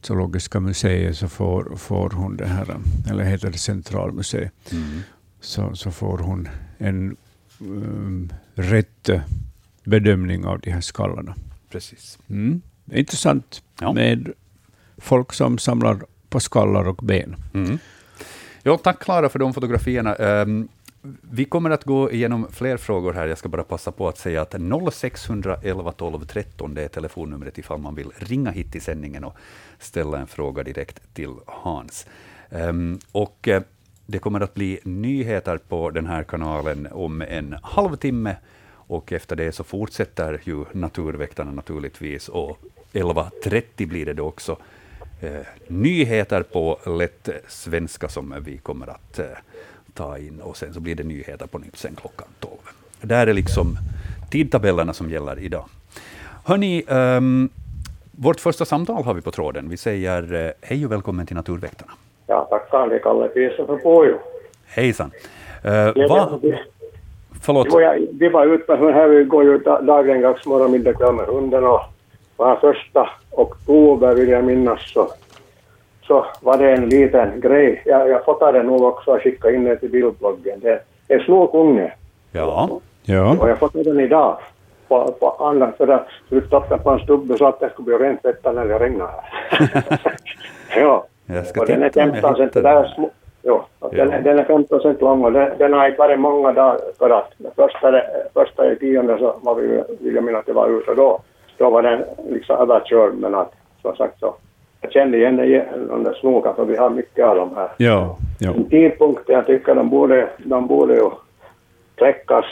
[0.02, 2.78] Zoologiska museet så får, får hon det här,
[3.10, 5.00] eller heter det Centralmuseet, mm.
[5.42, 7.18] så, så får hon en
[7.60, 9.10] um, rätt
[9.84, 11.36] bedömning av de här skallarna.
[11.70, 12.20] Precis.
[12.30, 12.62] Mm.
[12.92, 13.94] Intressant ja.
[13.94, 14.34] med
[14.98, 17.36] folk som samlar på skallar och ben.
[17.54, 17.78] Mm.
[18.64, 20.16] Ja, tack Klara för de fotografierna.
[20.16, 20.68] Um,
[21.22, 23.28] vi kommer att gå igenom fler frågor här.
[23.28, 24.56] Jag ska bara passa på att säga att
[24.94, 29.36] 0611 12 13 det är telefonnumret ifall man vill ringa hit till sändningen och
[29.80, 32.06] ställa en fråga direkt till Hans.
[32.50, 33.60] Um, och uh,
[34.06, 38.36] det kommer att bli nyheter på den här kanalen om en halvtimme.
[38.72, 42.30] Och efter det så fortsätter ju Naturväktarna naturligtvis.
[42.30, 42.60] Och
[42.94, 44.58] 11.30 blir det då också
[45.24, 45.30] uh,
[45.68, 49.26] nyheter på lätt svenska som vi kommer att uh,
[49.94, 52.54] ta in och sen så blir det nyheter på nytt sen klockan 12.
[53.02, 53.78] Där är liksom
[54.32, 55.66] tidtabellerna som gäller idag.
[56.46, 57.50] Hörni, um,
[58.18, 59.70] Vårt första samtal har vi på tråden.
[59.70, 61.92] Vi säger eh, hej och välkommen till Naturväktarna.
[62.28, 62.88] Ja, tackar.
[62.88, 64.18] Det är Kalle Piesa från Pujo.
[64.66, 65.12] Hejsan.
[65.66, 66.40] Uh, va?
[67.42, 67.68] Förlåt?
[67.72, 71.26] Jo, jag, vi var ute med här, vi går ju dagligen morgon, middag, kväll med
[71.26, 71.82] hunden och
[72.44, 75.08] var första oktober vill jag minnas så,
[76.08, 77.82] så var det en liten grej.
[77.86, 80.60] Jag, jag fotade nog också och skickade in det till bildbloggen.
[80.60, 81.94] Det är en snokunge.
[82.32, 82.70] Ja.
[83.04, 83.36] Ja.
[83.40, 84.38] Och jag fotade den idag
[84.88, 88.22] på, på andra för att utstoppa på en stubbe så att det skulle bli rent
[88.22, 89.10] tvätta när det regnar.
[90.76, 91.06] ja.
[91.26, 92.82] Jag ska Och den är titta om jag 15 hittar centimeter.
[92.84, 92.90] den.
[92.96, 93.10] Små,
[93.44, 94.16] jo, den, Ja.
[94.16, 97.10] är, den är 15 cent lång och den, den har inte varit många dagar för
[97.10, 98.02] att första,
[98.34, 101.20] första i tionde så var vi, vill jag minnas att det var ute då,
[101.58, 104.36] då var den liksom överkörd men att som sagt så
[104.82, 105.38] jag kände igen
[105.90, 107.70] de där snokarna för vi har mycket av dem här.
[107.78, 108.18] Ja.
[108.40, 108.54] ja.
[108.54, 111.10] En tidpunkt jag tycker de borde, de borde ju
[111.96, 112.46] kläckas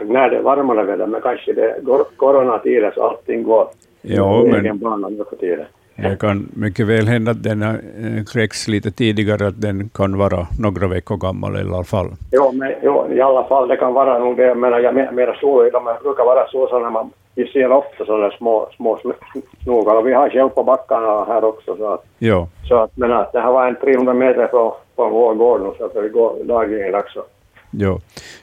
[0.00, 1.80] när det är varmare väder men kanske det är
[2.16, 3.68] coronatider så allting går
[4.02, 5.66] Ja, men- egen bana nu för tiden.
[5.98, 10.46] Det kan mycket väl hända att den eh, kläckts lite tidigare, att den kan vara
[10.60, 12.06] några veckor gammal i alla fall.
[12.32, 14.54] Jo, men jo, i alla fall det kan vara nog det.
[14.54, 18.04] Men jag men- menar så, de brukar vara så, så när man, vi ser ofta
[18.04, 22.04] sådana små, små sn- snogar och vi har själv på backarna här också så att,
[22.18, 25.60] Ja, så att men att det här var en 300 meter från, från vår gård
[25.62, 27.24] nu så att vi går dagligen också.
[27.70, 27.98] ja.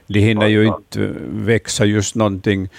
[0.07, 2.69] De hinner ju inte växa just någonting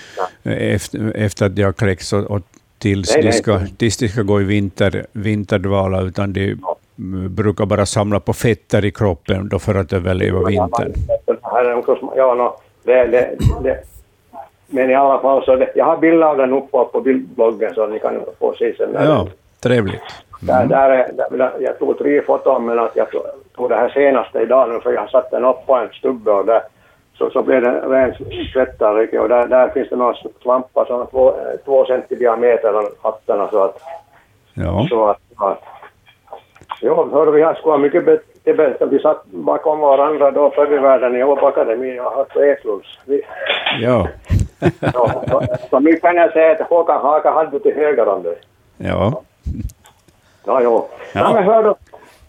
[0.42, 2.40] efter, efter att de har kläckts och, och
[2.78, 3.32] tills, Nej, de nej.
[3.38, 6.56] ska, tills de ska gå i vinter, vinterdvala, utan de
[6.98, 10.92] mm, brukar bara samla på fetter i kroppen då för att överleva vintern.
[11.26, 11.36] Det
[12.16, 13.78] ja, no, det, det, det,
[14.66, 17.86] men i alla fall så det, jag har bilder av den uppe på bildbloggen så
[17.86, 18.90] ni kan få se sen.
[18.90, 19.26] när Ja,
[19.62, 20.02] trevligt.
[20.40, 23.22] Där, där, är- där, jag tog tre foton men att jag tog,
[23.56, 26.46] tog det här senaste idag nu för jag satte den upp på en stubbe och
[26.46, 26.62] där
[27.18, 28.14] så, så blev den ren
[28.52, 32.88] svettare och där, där finns det några svampar som är två, två centi diameter av
[33.02, 33.80] hattarna så att,
[34.54, 35.62] Ja, så att, att
[36.80, 38.86] Jo, hör vi har skulle ha mycket bättre, bättre.
[38.86, 42.98] Vi satt bakom varandra då förr i världen i Åboakademin och har på Eklunds.
[43.06, 43.22] Vi,
[43.82, 44.08] ja,
[44.80, 48.36] ja, så, så nu kan jag säga att Håkan Haka hade till höger om dig.
[48.76, 49.22] ja.
[50.46, 50.88] Ja, jo.
[51.12, 51.20] Ja.
[51.20, 51.32] Ja.
[51.34, 51.76] men hör då.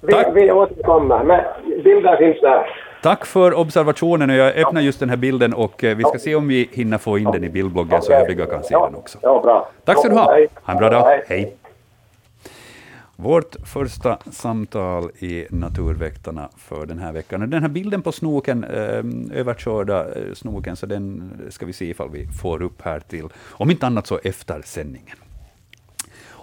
[0.02, 0.28] Vi, Tack.
[0.34, 1.24] vi återkommer.
[1.24, 1.42] Men
[1.84, 2.70] bilder finns där.
[3.04, 4.30] Tack för observationen.
[4.30, 7.18] Jag öppnar just den här bilden och eh, vi ska se om vi hinner få
[7.18, 9.18] in den i bildbloggen så övriga kan se den också.
[9.86, 10.38] Tack ska du ha.
[10.64, 11.22] Ha en bra dag.
[11.28, 11.56] Hej.
[13.18, 17.50] Vårt första samtal i Naturväktarna för den här veckan.
[17.50, 22.10] Den här bilden på snoken, ehm, överkörda eh, snoken, så den ska vi se ifall
[22.10, 25.18] vi får upp här till, om inte annat så efter sändningen.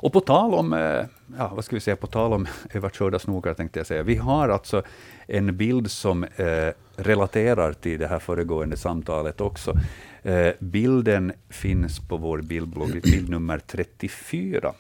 [0.03, 1.05] Och på tal om, eh,
[1.39, 4.03] ja, vad ska vi säga, på tal om överkörda snokar tänkte jag säga.
[4.03, 4.83] Vi har alltså
[5.27, 9.75] en bild som eh, relaterar till det här föregående samtalet också.
[10.23, 14.73] Eh, bilden finns på vår bildblogg, bild nummer 34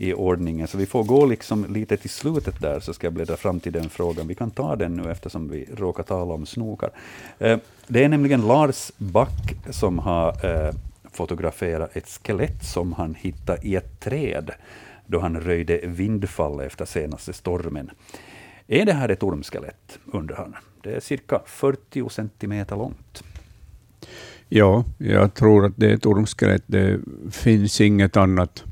[0.00, 0.68] i ordningen.
[0.68, 3.72] Så vi får gå liksom lite till slutet där, så ska jag bläddra fram till
[3.72, 4.28] den frågan.
[4.28, 6.90] Vi kan ta den nu eftersom vi råkar tala om snokar.
[7.38, 10.74] Eh, Det är nämligen Lars Back som har eh,
[11.12, 14.50] fotograferat ett skelett som han hittade i ett träd
[15.06, 17.90] då han röjde vindfall efter senaste stormen.
[18.66, 20.56] Är det här ett ormskelett, undrar han.
[20.82, 23.22] Det är cirka 40 centimeter långt.
[24.48, 26.62] Ja, jag tror att det är ett ormskelett.
[26.66, 28.64] Det finns inget annat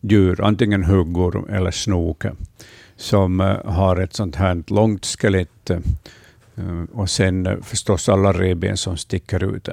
[0.00, 2.32] djur, antingen huggorm eller snoke,
[2.96, 5.78] som eh, har ett sånt här långt skelett eh,
[6.92, 9.68] och sen eh, förstås alla revben som sticker ut.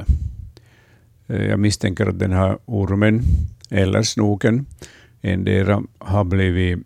[1.28, 3.22] Jag misstänker att den här ormen
[3.70, 4.66] eller snoken
[5.22, 6.80] endera har blivit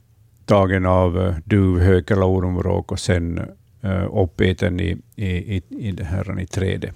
[0.45, 3.41] tagen av duvhök eller ormvråk och sen
[4.12, 6.95] uppäten i, i, i, i, det här, i trädet.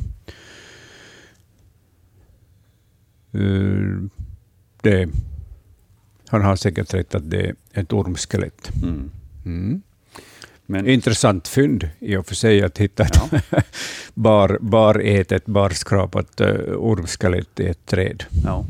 [4.82, 5.10] Det,
[6.42, 8.72] han har säkert rätt att det är ett ormskelett.
[8.84, 9.12] Mm.
[9.46, 9.82] Mm.
[10.66, 13.20] Men, Intressant fynd i och för sig att hitta ett
[14.14, 18.24] bar, barätet, barskrapat uh, ormskelett i ett träd.
[18.46, 18.66] Ja.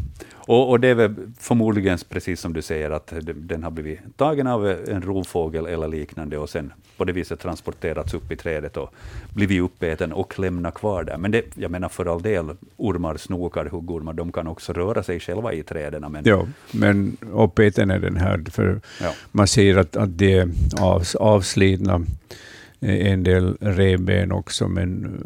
[0.48, 4.48] Och, och det är väl förmodligen precis som du säger, att den har blivit tagen
[4.48, 8.94] av en rovfågel eller liknande och sen på det viset transporterats upp i trädet och
[9.34, 11.18] blivit uppäten och lämnat kvar där.
[11.18, 12.46] Men det, jag menar för all del,
[12.78, 16.06] ormar, snokar, huggormar, de kan också röra sig själva i träden.
[16.12, 19.12] Men, Ja, men uppäten är den här, för Ja.
[19.32, 20.50] man ser att, att det är
[20.82, 21.96] av, avslidna
[22.82, 25.18] eh, en del revben också, men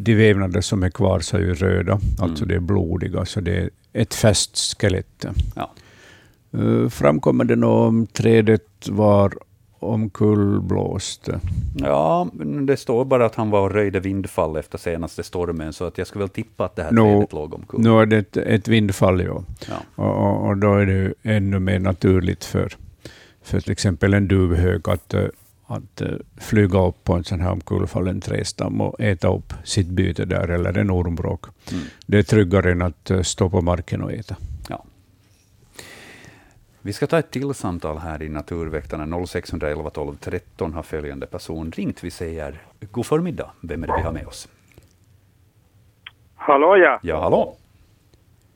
[0.00, 2.48] de vävnader som är kvar så är ju röda, alltså Mm.
[2.48, 5.26] det är blodiga, så det är ett fäst skelett.
[5.54, 5.70] Ja.
[6.52, 9.34] Eh, Framkommer det nå om trädet var
[9.78, 11.28] omkullblåst?
[11.74, 12.28] Ja,
[12.66, 16.06] det står bara att han var och röjde vindfall efter senaste stormen, så att jag
[16.06, 17.80] skulle väl tippa att det här Nå, trädet låg omkull.
[17.80, 19.42] Nu är det ett, ett vindfall, ja.
[19.68, 20.04] Ja.
[20.04, 22.72] Och, och, då är det ännu mer naturligt för,
[23.42, 25.24] för till exempel en duvhök att, eh,
[25.70, 26.08] att eh,
[26.40, 30.78] flyga upp på en sån här omkullfallen trädstam och äta upp sitt byte där, eller
[30.78, 31.44] en ormbråk.
[31.72, 31.84] Mm.
[32.06, 34.36] Det är tryggare än att eh, stå på marken och äta.
[34.68, 34.84] Ja.
[36.82, 39.26] Vi ska ta ett till samtal här i Naturväktarna.
[39.26, 42.04] 0611 12 13 har följande person ringt.
[42.04, 43.50] Vi säger god förmiddag.
[43.60, 44.48] Vem är det vi har med oss?
[46.34, 47.56] Hallå ja, Ja, hallå.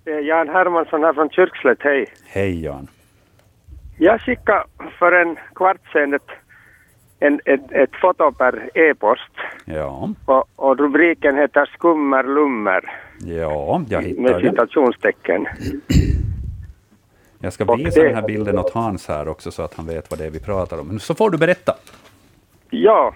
[0.05, 2.07] det är Jan Hermansson här från Kyrkslätt, hej.
[2.27, 2.89] Hej Jan.
[3.99, 4.65] Jag skickade
[4.99, 6.31] för en kvart sedan ett,
[7.21, 9.31] en, ett, ett foto per e-post
[9.65, 12.81] Ja, och, och rubriken heter Skummerlummer
[13.25, 14.51] ja jag med hittar det.
[14.51, 15.47] citationstecken.
[17.39, 19.87] Jag ska Och visa det- den här bilden åt Hans här också, så att han
[19.87, 20.99] vet vad det är vi pratar om.
[20.99, 21.73] Så får du berätta.
[22.71, 23.15] Ja,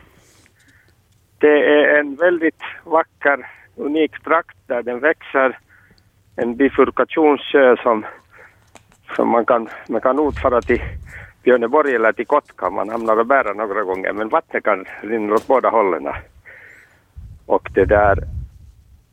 [1.38, 5.58] det är en väldigt vacker, unik trakt där den växer.
[6.36, 8.06] En bifurkationssjö som,
[9.16, 10.82] som man kan med kanot fara till
[11.48, 12.70] Göteborg eller till Kotka.
[12.70, 16.08] Man hamnar och bära några gånger, men vattnet kan rinna åt båda hållen.
[17.46, 18.18] Och det där,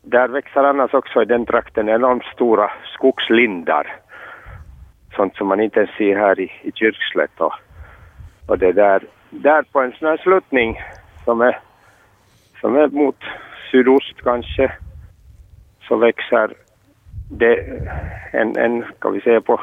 [0.02, 3.96] där växer annars också i den trakten enormt stora skogslindar.
[5.16, 7.42] Sånt som man inte ens ser här i, i Kyrkslätt.
[7.42, 7.54] Och,
[8.48, 10.82] och det där, där på en sån här sluttning
[11.26, 11.60] som är,
[12.62, 13.20] som är mot
[13.72, 14.72] sydost kanske,
[15.88, 16.54] så växer
[17.32, 17.56] det
[18.32, 19.62] en, en kan vi säga på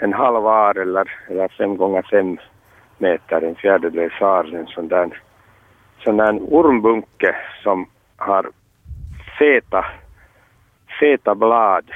[0.00, 2.38] en halv ar eller, eller fem gånger fem
[2.98, 5.22] meter, en fjärdedels ar, en sån där,
[6.04, 8.50] sån där ormbunke som har
[9.38, 9.86] feta,
[11.00, 11.90] feta blad.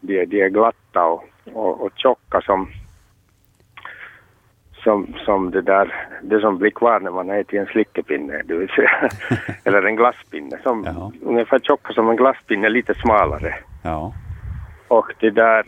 [0.00, 2.68] De, de är glatta och, och, och tjocka som
[4.84, 8.68] som, som det där, det som blir kvar när man äter en slickepinne, det vill
[8.68, 9.08] säga,
[9.64, 11.12] eller en glasspinne, som Ja.
[11.22, 13.54] ungefär tjocka som en glasspinne, lite smalare.
[13.84, 14.12] Ja,
[14.88, 15.66] Och det där,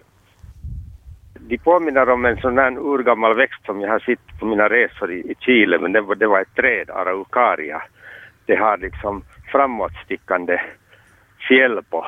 [1.48, 5.12] de påminner om en sån här urgammal växt som jag har sett på mina resor
[5.12, 7.82] i, i Chile, men det var, det var ett träd, araucaria.
[8.46, 10.60] Det har liksom framåtstickande
[11.48, 12.06] fjäll på,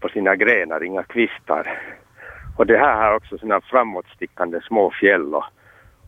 [0.00, 1.78] på sina grenar, inga kvistar.
[2.56, 5.44] Och det här har också sina framåtstickande små fjäll och,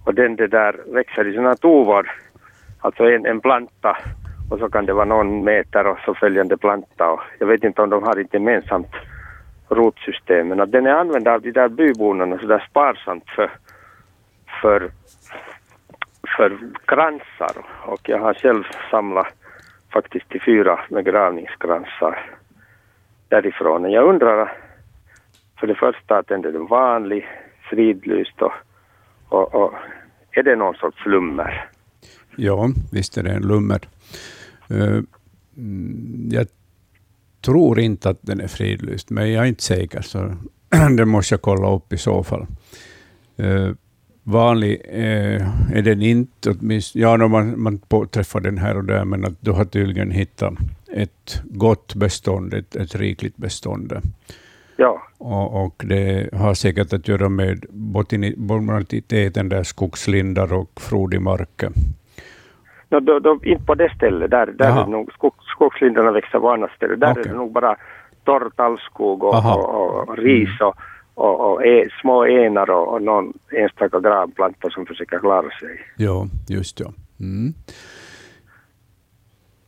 [0.04, 2.10] och den det där växer i sina tovor,
[2.80, 3.96] alltså en, en planta
[4.50, 7.82] och så kan det vara någon meter och så följande planta och jag vet inte
[7.82, 8.94] om de har ett gemensamt
[9.68, 13.50] rotsystemen, att den är använd av de där byborna så där sparsamt för,
[14.60, 14.90] för,
[16.36, 19.34] för kransar och jag har själv samlat
[19.92, 22.30] faktiskt till fyra begravningskransar
[23.28, 23.90] därifrån.
[23.90, 24.52] Jag undrar
[25.60, 27.26] för det första att den är den vanlig,
[27.70, 28.52] fridlyst och,
[29.28, 29.74] och, och
[30.30, 31.70] är det någon sorts lummer?
[32.36, 33.80] Ja, visst är det en lummer.
[34.70, 35.02] Eh,
[35.56, 36.46] mm, jag
[37.40, 40.32] tror inte att den är fridlyst, men jag är inte säker, så
[40.96, 42.46] det måste jag kolla upp i så fall.
[43.36, 43.70] Eh,
[44.30, 49.04] Vanlig eh, är den inte, åtminstone, ja, no, man, man påträffar den här och där,
[49.04, 50.54] men att du har tydligen hittat
[50.92, 53.92] ett gott bestånd, ett, ett rikligt bestånd.
[54.76, 57.64] Ja, Och, och det har säkert att göra med
[58.36, 61.62] boniteten där skogslindar och frodig mark.
[62.90, 64.30] No, då, då, inte på det stället.
[64.30, 66.96] Där, där är det nog skog, skogslindarna växer på annat ställe.
[66.96, 67.22] Där Okej.
[67.22, 67.76] är det nog bara
[68.24, 70.76] torr tallskog och, och, och ris och,
[71.14, 75.80] och, och e, små enar och, och någon enstaka granplanta som försöker klara sig.
[75.96, 76.92] Ja, just ja.
[77.20, 77.54] Mm.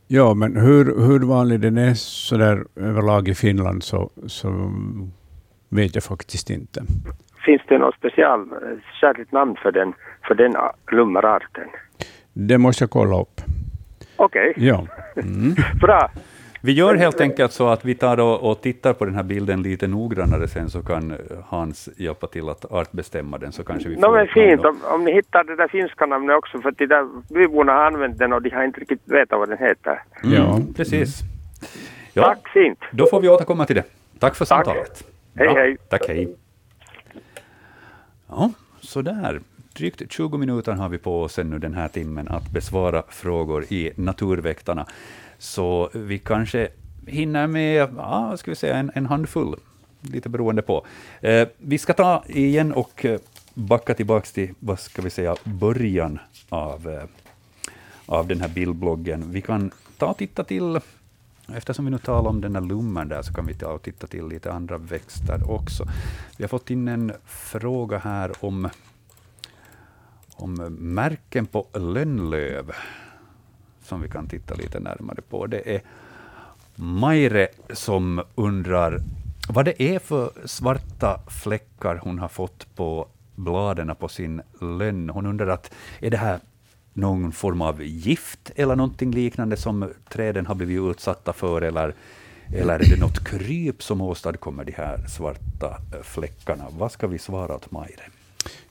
[0.07, 4.71] Ja, men hur, hur vanlig den är så där överlag i Finland så, så
[5.69, 6.83] vet jag faktiskt inte.
[7.45, 8.49] Finns det något special,
[9.01, 9.93] särskilt namn för den,
[10.27, 10.55] för den
[10.91, 11.67] lummerarten?
[12.33, 13.41] Det måste jag kolla upp.
[14.15, 14.87] Okej, Ja.
[15.15, 15.55] Mm.
[15.81, 16.11] bra.
[16.63, 19.61] Vi gör helt enkelt så att vi tar och, och tittar på den här bilden
[19.63, 24.01] lite noggrannare sen, så kan Hans hjälpa till att artbestämma den, så kanske vi får
[24.01, 26.77] men ett namn fint, om, om ni hittar det där finska namnet också, för att
[26.77, 30.03] de där byborna har använt den och de har inte riktigt vetat vad den heter.
[30.23, 30.59] Mm, Ja.
[30.75, 31.19] Precis.
[32.13, 32.79] Ja, Tack, fint.
[32.91, 33.83] då får vi återkomma till det.
[34.19, 34.65] Tack för Tack.
[34.65, 35.03] samtalet.
[35.35, 35.57] Hej, Bra.
[35.57, 35.77] hej.
[35.89, 36.35] Tack, hej.
[38.27, 38.51] Ja,
[38.81, 39.39] så där.
[39.73, 43.91] Drygt 20 minuter har vi på oss nu den här timmen att besvara frågor i
[43.95, 44.85] Naturväktarna.
[45.37, 46.69] Så vi kanske
[47.07, 49.55] hinner med, ja, ska vi säga, en, en handfull,
[50.01, 50.85] lite beroende på.
[51.21, 53.19] Eh, vi ska ta igen och eh,
[53.53, 56.19] backa tillbaka till, vad ska vi säga, början
[56.49, 57.03] av, eh,
[58.05, 59.31] av den här bildbloggen.
[59.31, 60.79] Vi kan ta och titta till,
[61.55, 64.07] eftersom vi nu talar om den här lummen där, så kan vi ta och titta
[64.07, 65.85] till lite andra växter också.
[66.37, 68.69] Vi har fått in en fråga här om
[70.41, 72.71] om märken på lönnlöv,
[73.83, 75.47] som vi kan titta lite närmare på.
[75.47, 75.81] Det är
[76.75, 78.99] Maire som undrar
[79.49, 85.09] vad det är för svarta fläckar hon har fått på bladen på sin lönn.
[85.09, 86.39] Hon undrar att är det här
[86.93, 91.93] någon form av gift eller någonting liknande som träden har blivit utsatta för, eller,
[92.53, 96.67] eller är det något kryp som åstadkommer de här svarta fläckarna?
[96.77, 98.03] Vad ska vi svara åt Majre?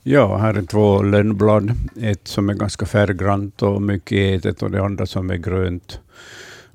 [0.03, 1.73] Ja, här är två lönnblad.
[2.01, 6.01] Ett som är ganska färggrant och mycket ätet och det andra som är grönt.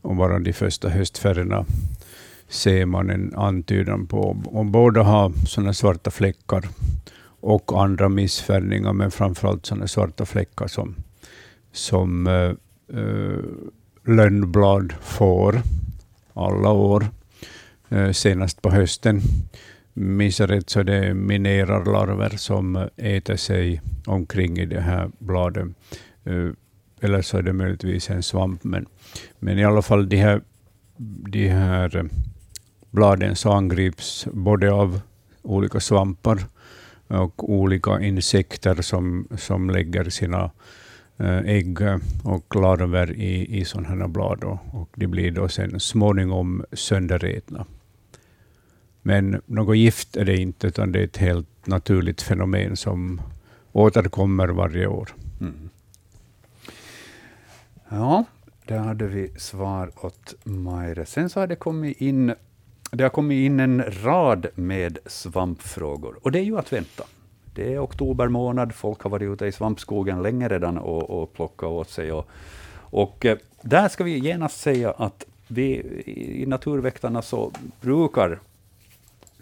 [0.02, 1.66] Och bara de första höstfärgerna
[2.50, 4.38] ser man en antydan på.
[4.46, 6.68] Och båda har sådana svarta fläckar
[7.40, 10.96] och andra missfärgningar, men framförallt sådana svarta fläckar som,
[11.72, 13.40] som uh,
[14.06, 15.62] lönnblad får
[16.34, 17.08] alla år,
[17.92, 19.22] uh, senast på hösten.
[19.98, 25.68] Minns jag rätt så är det minerarlarver som äter sig omkring i det här bladet.
[27.02, 28.86] Eller så är det möjligtvis en svamp, men,
[29.40, 30.42] men i alla fall de här,
[31.30, 32.10] de här
[32.92, 35.02] bladen så angrips både av
[35.42, 36.40] olika svampar
[37.08, 40.52] och olika insekter som, som lägger sina
[41.46, 41.78] ägg
[42.24, 44.44] och larver i, i sådana här blad.
[44.44, 47.66] Och, och de blir då sen småningom sönderätna.
[49.08, 53.22] Men något gift är det inte, utan det är ett helt naturligt fenomen som
[53.72, 55.10] återkommer varje år.
[55.42, 55.70] Mm.
[57.90, 58.26] Ja,
[58.66, 61.06] där hade vi svar åt Maire.
[61.06, 62.34] Sen så har det kommit in
[62.92, 67.04] det har kommit in en rad med svampfrågor, och det är ju att vänta.
[67.54, 71.70] Det är oktober månad, folk har varit ute i svampskogen länge redan och, och plockat
[71.70, 72.12] åt sig.
[72.12, 72.28] Och,
[72.78, 75.76] och eh, där ska vi genast säga att vi
[76.06, 77.52] i Naturväktarna så
[77.82, 78.40] brukar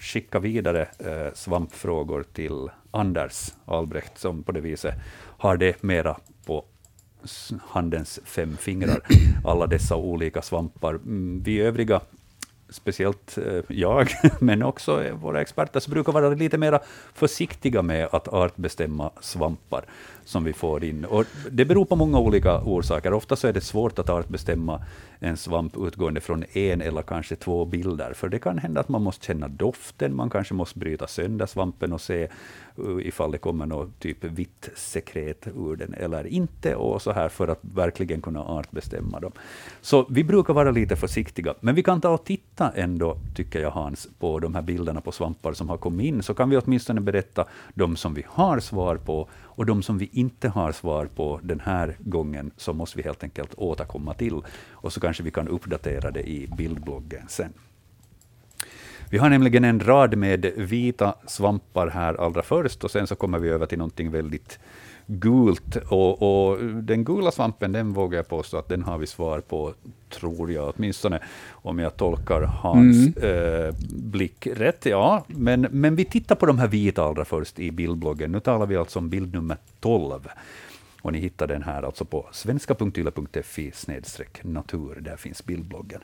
[0.03, 4.95] skicka vidare eh, svampfrågor till Anders Albrecht, som på det viset
[5.37, 6.65] har det mera på
[7.61, 8.99] handens fem fingrar,
[9.43, 10.93] alla dessa olika svampar.
[10.93, 12.01] Mm, vi övriga
[12.73, 14.09] speciellt eh, jag,
[14.39, 16.79] men också våra experter, så brukar vara lite mer
[17.13, 19.85] försiktiga med att artbestämma svampar
[20.25, 21.05] som vi får in.
[21.05, 23.13] Och det beror på många olika orsaker.
[23.13, 24.81] Ofta så är det svårt att artbestämma
[25.19, 29.01] en svamp utgående från en eller kanske två bilder, för det kan hända att man
[29.01, 33.65] måste känna doften, man kanske måste bryta sönder svampen och se eh, ifall det kommer
[33.65, 38.39] något typ vitt sekret ur den eller inte, och så här för att verkligen kunna
[38.39, 39.31] artbestämma dem.
[39.81, 43.71] Så vi brukar vara lite försiktiga, men vi kan ta och titta ändå, tycker jag
[43.71, 47.01] Hans, på de här bilderna på svampar som har kommit in, så kan vi åtminstone
[47.01, 51.39] berätta de som vi har svar på, och de som vi inte har svar på
[51.43, 54.41] den här gången, så måste vi helt enkelt återkomma till.
[54.71, 57.53] Och så kanske vi kan uppdatera det i bildbloggen sen.
[59.09, 63.39] Vi har nämligen en rad med vita svampar här allra först, och sen så kommer
[63.39, 64.59] vi över till någonting väldigt
[65.05, 65.75] gult.
[65.75, 69.73] Och, och, den gula svampen, den vågar jag påstå att den har vi svar på,
[70.09, 71.19] tror jag, åtminstone
[71.51, 73.65] om jag tolkar Hans mm.
[73.65, 74.85] eh, blick rätt.
[74.85, 78.31] Ja, men, men vi tittar på de här vita allra först i bildbloggen.
[78.31, 80.27] Nu talar vi alltså om bild nummer 12.
[81.01, 83.71] Och ni hittar den här alltså på svenska.yle.fi
[84.41, 84.99] natur.
[85.01, 86.01] Där finns bildbloggen.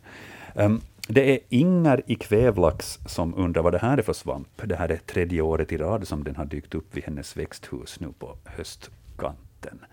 [0.55, 0.81] Um,
[1.11, 4.47] det är Ingar i Kvävlax som undrar vad det här är för svamp.
[4.63, 7.99] Det här är tredje året i rad som den har dykt upp vid hennes växthus
[7.99, 9.85] nu på höstkanten.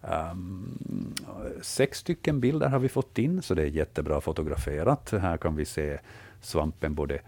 [0.00, 1.14] Um,
[1.62, 5.10] sex stycken bilder har vi fått in, så det är jättebra fotograferat.
[5.10, 5.98] Här kan vi se
[6.40, 7.20] svampen både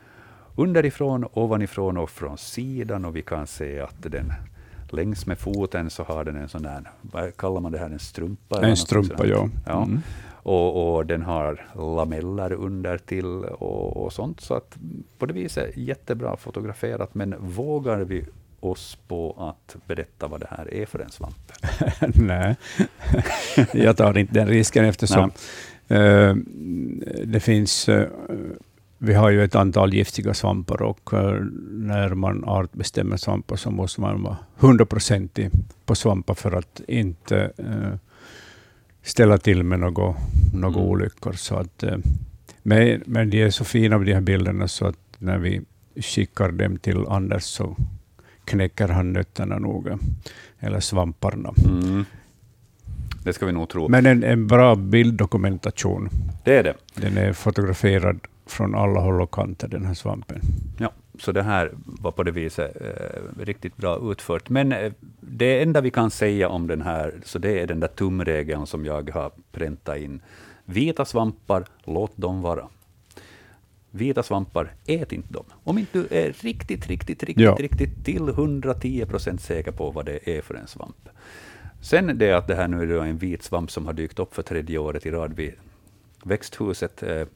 [0.55, 3.05] underifrån, ovanifrån och från sidan.
[3.05, 4.33] Och vi kan se att den
[4.91, 7.99] längs med foten så har den en sån där, vad kallar man det här, en
[7.99, 8.67] strumpa?
[8.67, 9.49] En strumpa, ja.
[9.67, 9.83] ja.
[9.83, 10.03] Mm.
[10.47, 14.41] Och, och, den har lameller under till och, och, sånt.
[14.41, 14.77] Så att
[15.19, 17.15] på det viset jättebra fotograferat.
[17.15, 18.25] Men vågar vi
[18.61, 21.53] oss på att berätta vad det här är för en svamp?
[22.15, 22.57] Nej,
[23.73, 25.31] jag tar inte den risken eftersom
[25.91, 26.35] uh,
[27.25, 28.05] det finns uh,
[28.99, 34.01] vi har ju ett antal giftiga svampar och uh, när man artbestämmer svampar så måste
[34.01, 35.51] man vara hundraprocentig
[35.85, 37.53] på svampar för att inte
[39.07, 40.15] ställa till med några,
[40.55, 40.91] några mm.
[40.91, 41.33] olyckor.
[41.33, 41.97] Så att, uh,
[42.63, 45.61] men, men de är så fina de här bilderna så att när vi
[45.97, 47.77] skickar dem till Anders så
[48.45, 49.99] knäcker han nötterna noga,
[50.59, 51.55] eller svamparna.
[51.65, 52.05] Mm.
[53.25, 53.89] Det ska vi nog tro.
[53.89, 56.09] Men en, en bra bilddokumentation.
[56.45, 56.75] Det är det.
[56.95, 60.41] Den är fotograferad från alla håll och kanter, den här svampen.
[60.79, 64.49] Ja, så det här var på det viset eh, riktigt bra utfört.
[64.49, 67.89] Men eh, det enda vi kan säga om den här, så det är den där
[67.89, 70.21] tumregeln som jag har präntat in.
[70.65, 72.69] Vita svampar, låt dem vara.
[73.91, 75.45] Vita svampar, ät inte dem.
[75.65, 77.57] Om inte du är riktigt, riktigt, riktigt, ja.
[77.59, 81.09] riktigt till 110 procent säker på vad det är för en svamp.
[81.81, 84.43] Sen det att det här nu är en vit svamp som har dykt upp för
[84.43, 85.53] tredje året i rad vid
[86.25, 87.03] växthuset.
[87.03, 87.27] Eh,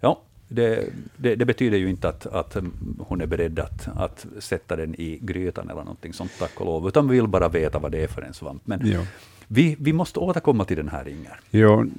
[0.00, 0.84] ja, det,
[1.16, 2.56] det, det, betyder ju inte att, att
[2.98, 6.88] hon är beredd att, att sätta den i grytan eller någonting sånt, tack och lov,
[6.88, 8.62] utan vi vill bara veta vad det är för en svamp.
[8.64, 9.00] Men ja.
[9.48, 11.40] vi, vi måste återkomma till den här, Inger.
[11.50, 11.90] Jo,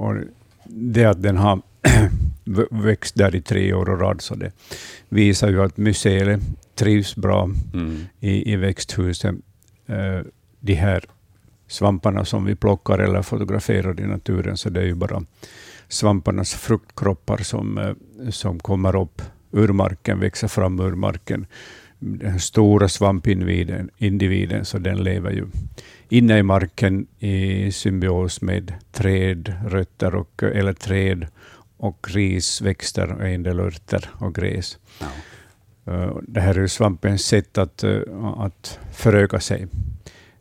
[0.00, 0.14] och
[0.64, 1.62] det att den har
[2.70, 4.52] växt där i tre år och rad, så det
[5.08, 6.40] visar ju att mycele
[6.74, 8.04] trivs bra mm.
[8.20, 9.34] i, i växthuset.
[9.90, 10.22] Uh,
[10.60, 11.04] de här
[11.68, 15.22] svamparna som vi plockar eller fotograferar i naturen, så det är ju bara
[15.88, 19.22] svamparnas fruktkroppar som, uh, som kommer upp
[19.52, 21.46] ur marken, växer fram ur marken.
[21.98, 25.46] Den stora svampindividen, individen, så den lever ju
[26.08, 31.26] inne i marken i symbios med träd, rötter och, eller träd
[31.76, 34.78] och risväxter och en del örter och gräs.
[35.00, 35.06] Ja.
[35.92, 38.00] Eh, det här är svampens sätt att, eh,
[38.38, 39.66] att föröka sig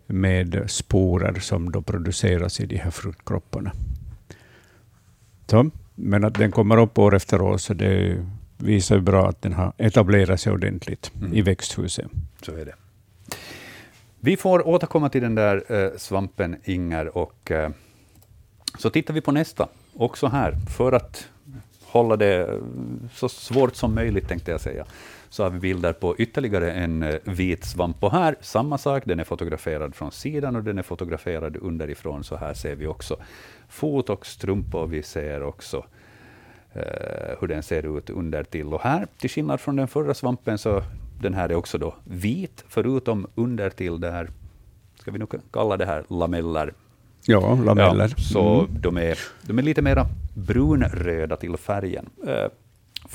[0.08, 3.72] med sporer som då produceras i de här fruktkropparna.
[5.46, 8.26] Så, men att den kommer upp år efter år, så det
[8.58, 11.34] visar bra att den har etablerat sig ordentligt mm.
[11.34, 12.08] i växthuset.
[12.41, 12.76] Så är det.
[14.20, 17.70] Vi får återkomma till den där eh, svampen, Inger, och eh,
[18.78, 21.28] så tittar vi på nästa, också här, för att
[21.82, 22.62] hålla det
[23.14, 24.86] så svårt som möjligt, tänkte jag säga,
[25.36, 28.04] så har vi bilder på ytterligare en eh, vit svamp.
[28.04, 32.36] Och här, samma sak, den är fotograferad från sidan och den är fotograferad underifrån, så
[32.36, 33.18] här ser vi också
[33.70, 34.88] fot och strumpor.
[34.88, 35.86] Vi ser också
[36.74, 38.74] eh, hur den ser ut under till.
[38.74, 40.84] Och här, till skillnad från den förra svampen, så
[41.22, 44.30] den här är också då vit, förutom under till där,
[45.00, 46.74] ska vi nog kalla det här lameller.
[47.26, 48.14] Ja, lameller.
[48.18, 48.82] Ja, så mm.
[48.82, 52.10] de, är, de är lite mera brunröda till färgen.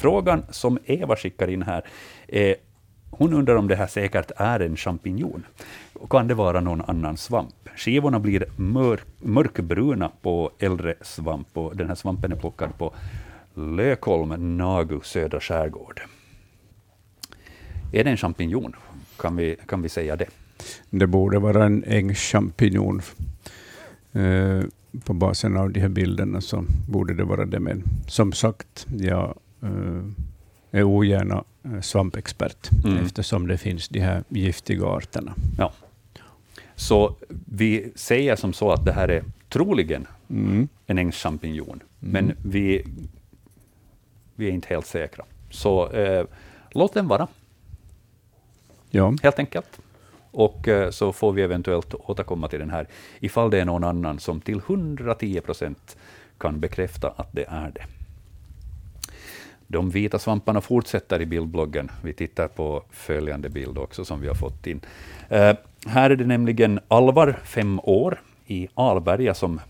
[0.00, 1.84] Frågan som Eva skickar in här
[2.28, 2.54] är,
[3.10, 5.46] hon undrar om det här säkert är en champinjon.
[6.10, 7.68] Kan det vara någon annan svamp?
[7.76, 12.94] Skivorna blir mörk, mörkbruna på äldre svamp, och den här svampen är plockad på
[13.54, 16.00] Lökholm, Nagu, södra skärgård.
[17.92, 18.76] Är det en champinjon?
[19.16, 20.28] Kan vi, kan vi säga det?
[20.90, 23.02] Det borde vara en ängschampinjon.
[24.12, 24.62] Eh,
[25.04, 27.60] på basen av de här bilderna så borde det vara det.
[27.60, 29.34] Men som sagt, jag
[30.70, 33.04] är ogärna eh, svampexpert mm.
[33.04, 35.34] eftersom det finns de här giftiga arterna.
[35.58, 35.72] Ja.
[36.74, 40.68] Så vi säger som så att det här är troligen mm.
[40.86, 41.82] en ängschampinjon, mm.
[42.12, 42.84] men vi,
[44.34, 45.24] vi är inte helt säkra.
[45.50, 46.26] Så eh,
[46.70, 47.28] låt den vara.
[48.90, 49.14] Ja.
[49.22, 49.80] Helt enkelt.
[50.30, 52.86] Och eh, så får vi eventuellt återkomma till den här,
[53.20, 55.96] ifall det är någon annan som till 110 procent
[56.38, 57.99] kan bekräfta att det är det.
[59.72, 61.90] De vita svamparna fortsätter i bildbloggen.
[62.02, 64.80] Vi tittar på följande bild också som vi har fått in.
[65.28, 65.56] Eh,
[65.86, 69.60] här är det nämligen Alvar, fem år, i Alberga som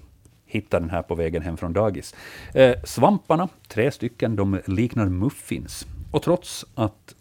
[0.46, 2.14] hittar den här på vägen hem från dagis.
[2.54, 5.86] Eh, svamparna, tre stycken, de liknar muffins.
[6.10, 7.14] Och trots att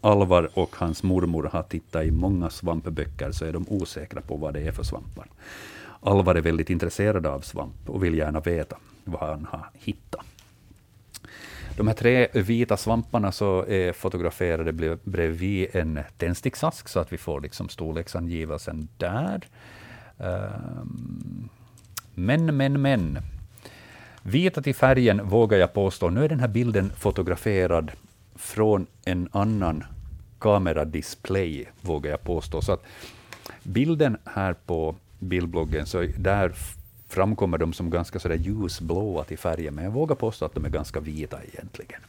[0.00, 4.54] Alvar och hans mormor har tittat i många svampböcker, så är de osäkra på vad
[4.54, 5.26] det är för svampar.
[6.00, 10.26] Alvar är väldigt intresserad av svamp och vill gärna veta vad han har hittat.
[11.76, 17.40] De här tre vita svamparna så är fotograferade bredvid en tändsticksask, så att vi får
[17.40, 19.40] liksom storleksangivelsen där.
[20.18, 21.48] Ehm,
[22.14, 23.18] men, men, men.
[24.22, 26.10] Vita till färgen vågar jag påstå.
[26.10, 27.90] Nu är den här bilden fotograferad
[28.34, 29.84] från en annan
[30.38, 32.62] kameradisplay, vågar jag påstå.
[32.62, 32.84] Så att
[33.62, 36.52] bilden här på bildbloggen, så där
[37.14, 40.70] framkommer de som ganska sådär ljusblåa till färgen, men jag vågar påstå att de är
[40.70, 42.00] ganska vita egentligen.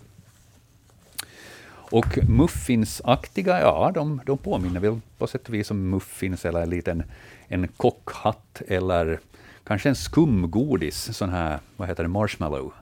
[1.91, 6.69] Och muffinsaktiga, ja, de, de påminner väl på sätt och vis om muffins, eller en
[6.69, 7.03] liten
[7.47, 9.19] en kockhatt, eller
[9.63, 12.73] kanske en skumgodis, sån här, vad heter det, marshmallow,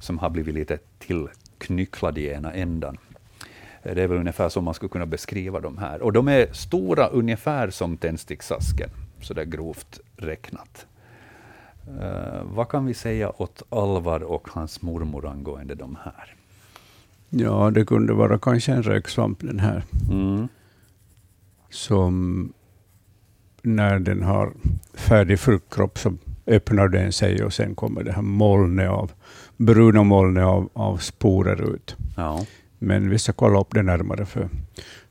[0.00, 2.96] som har blivit lite tillknycklad i ena ändan.
[3.82, 6.02] Det är väl ungefär så man skulle kunna beskriva de här.
[6.02, 8.90] Och de är stora ungefär som tändsticksasken,
[9.22, 10.86] så där grovt räknat.
[11.90, 16.34] Uh, vad kan vi säga åt Alvar och hans mormor angående de här?
[17.30, 19.84] Ja, det kunde vara kanske en röksvamp den här.
[20.10, 20.48] Mm.
[21.70, 22.52] Som
[23.62, 24.52] när den har
[24.94, 26.12] färdig fruktkropp så
[26.46, 29.12] öppnar den sig och sen kommer det här molnet av,
[29.56, 31.96] bruna molnet av, av sporer ut.
[32.16, 32.46] Ja.
[32.78, 34.48] Men vi ska kolla upp det närmare för,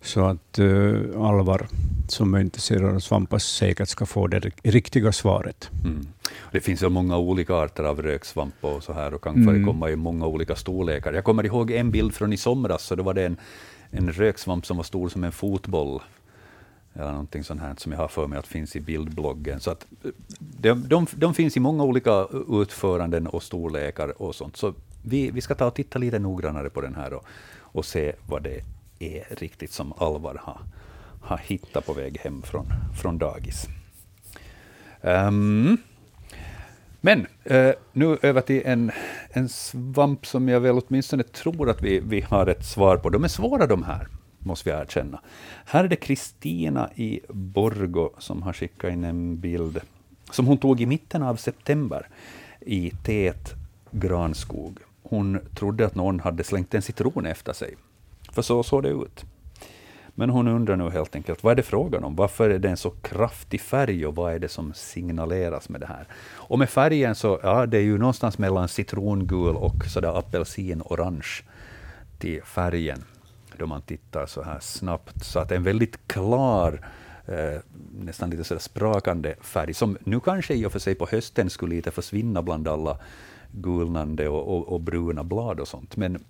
[0.01, 1.67] så att uh, Alvar,
[2.07, 5.69] som är intresserad av svampar, säkert ska få det riktiga svaret.
[5.85, 6.07] Mm.
[6.51, 9.45] Det finns ju många olika arter av röksvamp och så här och kan mm.
[9.47, 11.13] förekomma i många olika storlekar.
[11.13, 13.37] Jag kommer ihåg en bild från i somras, så då var det en,
[13.91, 16.01] en röksvamp som var stor som en fotboll.
[16.93, 19.59] eller någonting sånt här som jag har för mig att finns i bildbloggen.
[19.59, 19.85] Så att
[20.39, 24.57] de, de, de finns i många olika utföranden och storlekar och sånt.
[24.57, 24.73] Så
[25.03, 27.25] vi, vi ska ta och titta lite noggrannare på den här och,
[27.59, 28.61] och se vad det
[28.99, 30.61] är riktigt som Alvar har,
[31.21, 32.65] har hittat på väg hem från,
[33.01, 33.67] från dagis.
[35.01, 35.77] Um,
[37.01, 38.91] men uh, nu över till en,
[39.29, 43.09] en svamp som jag väl åtminstone tror att vi, vi har ett svar på.
[43.09, 44.07] De är svåra de här,
[44.39, 45.21] måste vi erkänna.
[45.65, 49.81] Här är det Kristina i Borgo som har skickat in en bild
[50.31, 52.07] som hon tog i mitten av september
[52.59, 53.53] i tät
[53.91, 54.79] granskog.
[55.03, 57.75] Hon trodde att någon hade slängt en citron efter sig,
[58.32, 59.25] för så såg det ut.
[60.19, 62.15] Men hon undrar nu helt enkelt, vad är det frågan om?
[62.15, 65.88] Varför är det en så kraftig färg och vad är det som signaleras med det
[65.88, 66.07] här?
[66.34, 71.43] Och med färgen så, ja, det är ju någonstans mellan citrongul och sådär apelsinorange
[72.17, 73.03] till färgen,
[73.57, 75.23] då man tittar så här snabbt.
[75.23, 76.88] Så att en väldigt klar,
[77.25, 77.61] eh,
[77.99, 81.75] nästan lite sådär sprakande färg, som nu kanske i och för sig på hösten skulle
[81.75, 82.97] lite försvinna bland alla
[83.51, 85.97] gulnande och, och, och bruna blad och sånt.
[85.97, 86.23] Men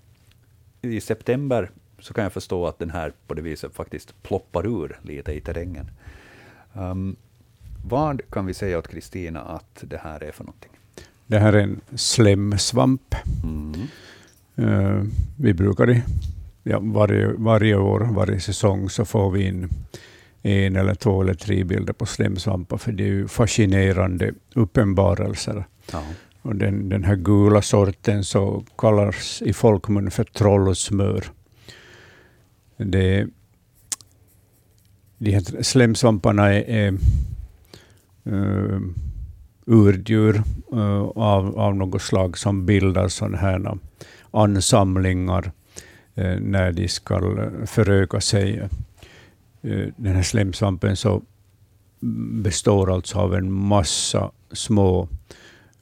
[0.81, 1.71] i september
[2.01, 5.41] så kan jag förstå att den här på det viset faktiskt ploppar ur lite i
[5.41, 5.91] terrängen.
[6.73, 7.15] Um,
[7.85, 10.71] vad kan vi säga åt Kristina att det här är för någonting?
[11.27, 13.15] Det här är en slemsvamp.
[13.43, 13.87] Mm.
[14.59, 15.03] Uh,
[15.35, 16.01] vi brukar
[16.63, 19.69] ja, varje, varje år, varje säsong, så får vi in
[20.41, 25.65] en eller två eller tre bilder på slemsvampar, för det är ju fascinerande uppenbarelser.
[25.91, 26.03] Ja.
[26.41, 31.25] Och den, den här gula sorten så kallas i folkmun för trollsmör.
[32.85, 33.27] Det,
[35.17, 36.97] de här slemsvamparna är, är
[38.25, 38.81] eh, uh,
[39.65, 43.77] urdjur uh, eh, av, av något slag som bildar sådana här
[44.31, 45.51] ansamlingar
[46.17, 48.69] uh, när de ska föröka sig.
[49.95, 51.21] Den här slemsvampen så
[52.41, 55.07] består alltså av en massa små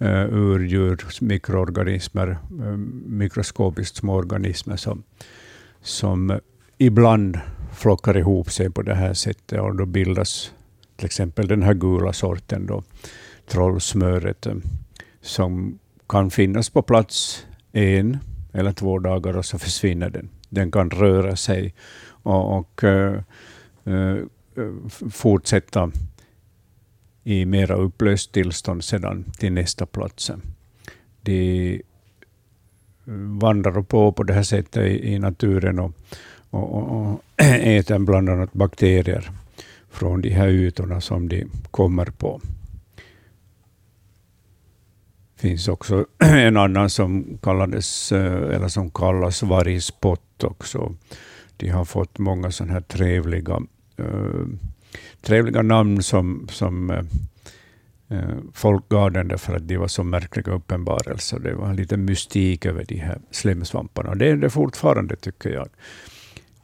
[0.02, 5.04] uh, urdjur, mikroorganismer, uh, mikroskopiskt små organismer som,
[5.82, 6.40] som
[6.78, 7.40] ibland
[7.74, 10.52] flockar ihop sig på det här sättet och då bildas
[10.96, 12.84] till exempel den här gula sorten, då,
[13.48, 14.56] trollsmöret, eh,
[15.22, 18.18] som kan finnas på plats en
[18.54, 20.30] eller två dagar och så försvinner den.
[20.50, 21.74] Den kan röra sig
[22.08, 23.20] och, och uh,
[23.88, 24.26] uh,
[25.10, 25.92] fortsätta
[27.24, 30.32] i mera upplöst tillstånd sedan till nästa plats.
[31.22, 31.82] De
[33.40, 35.92] vandrar på på det här sättet i, i naturen och,
[36.50, 39.32] och, och, och äter bland annat bakterier
[39.90, 42.42] från de här ytorna som de kommer på.
[45.36, 50.96] Det finns också en annan som, kallades, eh, eller som kallas vargspott också.
[51.58, 53.62] De har fått många sådana här trevliga
[53.98, 54.46] äh,
[55.22, 57.04] trevliga namn som, som äh,
[58.54, 61.40] folk gav den därför att de var så märkliga uppenbarelser.
[61.40, 64.16] Det var lite mystik över de här slemsvamparna.
[64.16, 65.70] Det är det fortfarande, tycker jag.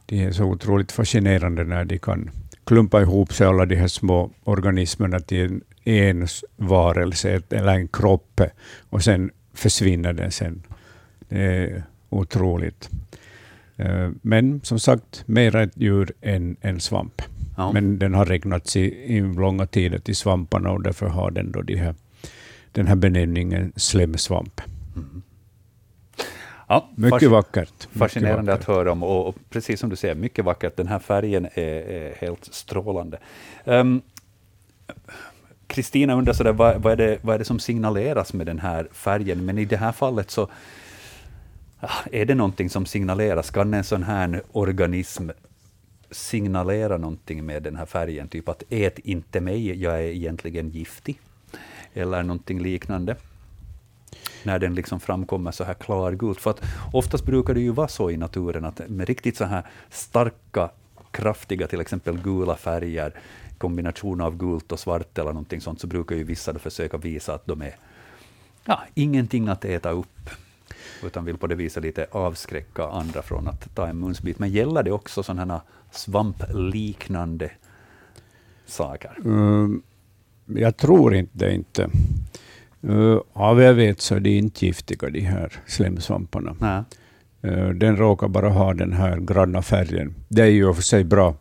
[0.06, 2.30] De är så otroligt fascinerande när de kan
[2.64, 6.26] klumpa ihop sig, alla de här små organismerna, till en, en
[6.56, 8.40] varelse eller en kropp,
[8.90, 10.62] och sen försvinner den sen.
[11.28, 12.90] Det är otroligt.
[13.76, 17.22] Eh, men som sagt, mera ett djur än en svamp.
[17.56, 17.72] Ja.
[17.72, 18.80] Men den har räknats i,
[19.16, 21.94] i långa tider till svamparna och därför har den då de här,
[22.72, 24.60] den här benämningen slemsvamp.
[24.96, 25.22] Mm.
[26.74, 27.88] Ja, mycket vackert.
[27.92, 28.68] Fascinerande mycket vackert.
[28.68, 30.76] att höra om och, och, precis som du säger, mycket vackert.
[30.76, 33.18] Den här färgen är, är helt strålande.
[33.64, 34.02] Ehm,
[35.66, 38.58] Kristina um, undrar sådär, vad, vad, är det, vad är det som signaleras med den
[38.58, 39.44] här färgen?
[39.44, 40.48] Men i det här fallet så
[42.12, 43.50] är det någonting som signaleras?
[43.50, 45.30] Kan en sån här organism
[46.10, 51.20] signalera någonting med den här färgen, typ att ät inte mig, jag är egentligen giftig,
[51.94, 53.16] eller någonting liknande
[54.44, 56.40] när den liksom framkommer så här klargult.
[56.40, 59.66] För att oftast brukar det ju vara så i naturen att med riktigt så här
[59.90, 60.70] starka,
[61.10, 63.14] kraftiga, till exempel gula färger,
[63.58, 67.34] kombination av gult och svart eller någonting sånt, så brukar ju vissa då försöka visa
[67.34, 67.76] att de är
[68.64, 70.30] ja, ingenting att äta upp
[71.02, 74.38] utan vill på det viset lite avskräcka andra från att ta en munsbit.
[74.38, 77.50] Men gäller det också sådana svampliknande
[78.66, 79.16] saker?
[79.24, 79.82] Mm,
[80.46, 81.54] jag tror inte det.
[81.54, 81.90] Inte.
[82.88, 86.56] Uh, av jag vet så är de inte giftiga, de här slemsvamparna.
[86.60, 86.82] Nej.
[87.52, 90.14] Uh, den råkar bara ha den här granna färgen.
[90.28, 91.34] Det är ju för sig bra.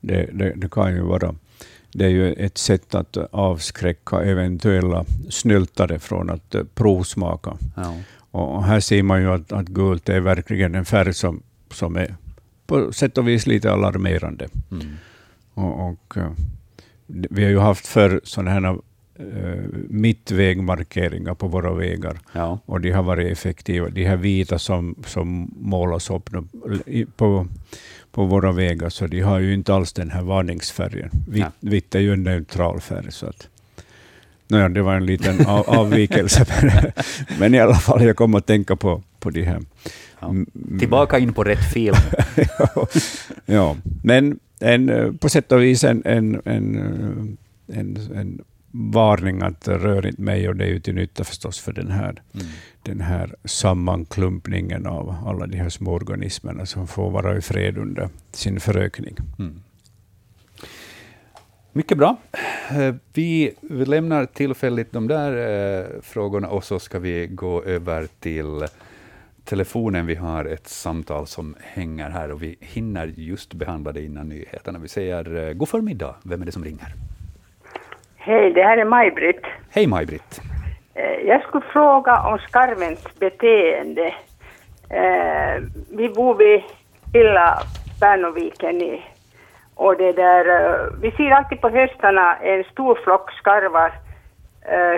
[0.00, 1.34] Det, det, det, kan ju vara.
[1.92, 7.56] Det är ju ett sätt att avskräcka eventuella snyltare från att uh, provsmaka.
[7.76, 7.94] Ja.
[8.30, 12.14] Och här ser man ju att, att gult är verkligen en färg som, som är
[12.66, 14.48] på sätt och vis lite alarmerande.
[14.70, 14.86] Mm.
[15.54, 16.30] Och, och, eh,
[17.06, 18.78] vi har ju haft för sådana här
[19.88, 22.58] mittvägmarkeringar på våra vägar, Ja.
[22.66, 23.88] och de har varit effektiva.
[23.88, 26.30] De här vita som, som målas upp
[27.16, 27.46] på,
[28.12, 31.10] på våra vägar, så de har ju inte alls den här varningsfärgen.
[31.28, 31.70] Vitt, Nej.
[31.72, 33.12] vitt är ju en neutral färg.
[33.12, 33.48] Så att,
[34.48, 36.46] Nåja, det var en liten av, avvikelse,
[37.38, 39.60] men, i alla fall, jag kom att tänka på, på de här.
[40.20, 40.34] Ja.
[40.78, 41.96] Tillbaka in på rätt film.
[42.58, 42.86] ja,
[43.46, 46.76] ja, men en, eh, på sätt och vis en, en, en,
[47.68, 48.40] eh, en, en
[48.76, 52.22] varning att rör inte mig, och det är ju till nytta förstås för den här,
[52.34, 52.46] Mm.
[52.82, 58.08] den här sammanklumpningen av alla de här små organismerna som får vara i fred under
[58.32, 59.16] sin förökning.
[59.38, 59.62] Mm.
[61.72, 62.16] Mycket bra.
[62.70, 68.64] Eh, Vi lämnar tillfälligt de där eh, frågorna och så ska vi gå över till
[69.44, 70.06] telefonen.
[70.06, 74.78] Vi har ett samtal som hänger här och vi hinner just behandla det innan nyheterna.
[74.78, 76.14] Vi säger eh, god förmiddag.
[76.22, 76.94] Vem är det som ringer?
[78.26, 79.42] Hej, det här är Maj-Britt.
[79.74, 80.40] Hej Maj-Britt.
[80.94, 84.14] Eh, Jag skulle fråga om skarvens beteende.
[84.90, 85.62] Eh,
[85.96, 86.62] Vi bor vid
[87.14, 87.58] Lilla
[88.00, 89.02] Pärnoviken i,
[89.74, 93.92] och det där, eh, vi ser alltid på höstarna en stor flock skarvar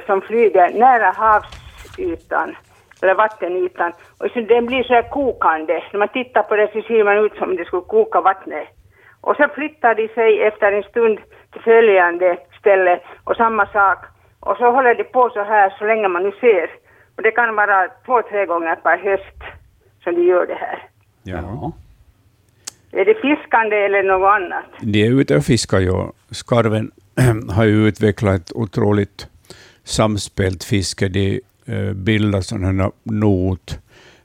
[0.06, 2.56] som flyger nära havsytan,
[3.02, 3.92] eller vattenytan.
[4.18, 5.82] Och så den blir så här kokande.
[5.92, 8.68] När man tittar på det så ser man ut som det skulle koka vattnet.
[9.20, 11.18] Och så flyttar de sig efter en stund
[11.52, 12.36] till följande
[12.66, 13.98] ställe och samma sak.
[14.40, 16.68] Och så håller de på så här så länge man nu ser.
[17.16, 19.40] Och det kan vara två, tre gånger per höst
[20.02, 20.78] som de gör det här.
[21.22, 21.72] Ja.
[22.92, 24.64] Är det fiskande eller något annat?
[24.80, 25.92] De är ute och fiskar ju.
[26.30, 26.90] Skarven
[27.56, 29.28] har ju utvecklat ett otroligt
[29.84, 31.08] samspelt fiske.
[31.08, 33.78] De eh, bildar sådana här not,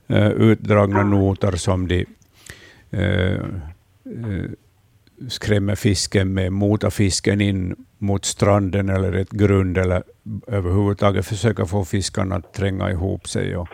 [0.08, 2.06] eh, utdragna noter som de
[2.90, 3.40] eh,
[5.28, 10.02] skrämmer fisken med, motar fisken in mot stranden eller ett grund eller
[10.46, 13.56] överhuvudtaget försöka få fiskarna att tränga ihop sig.
[13.56, 13.68] Och,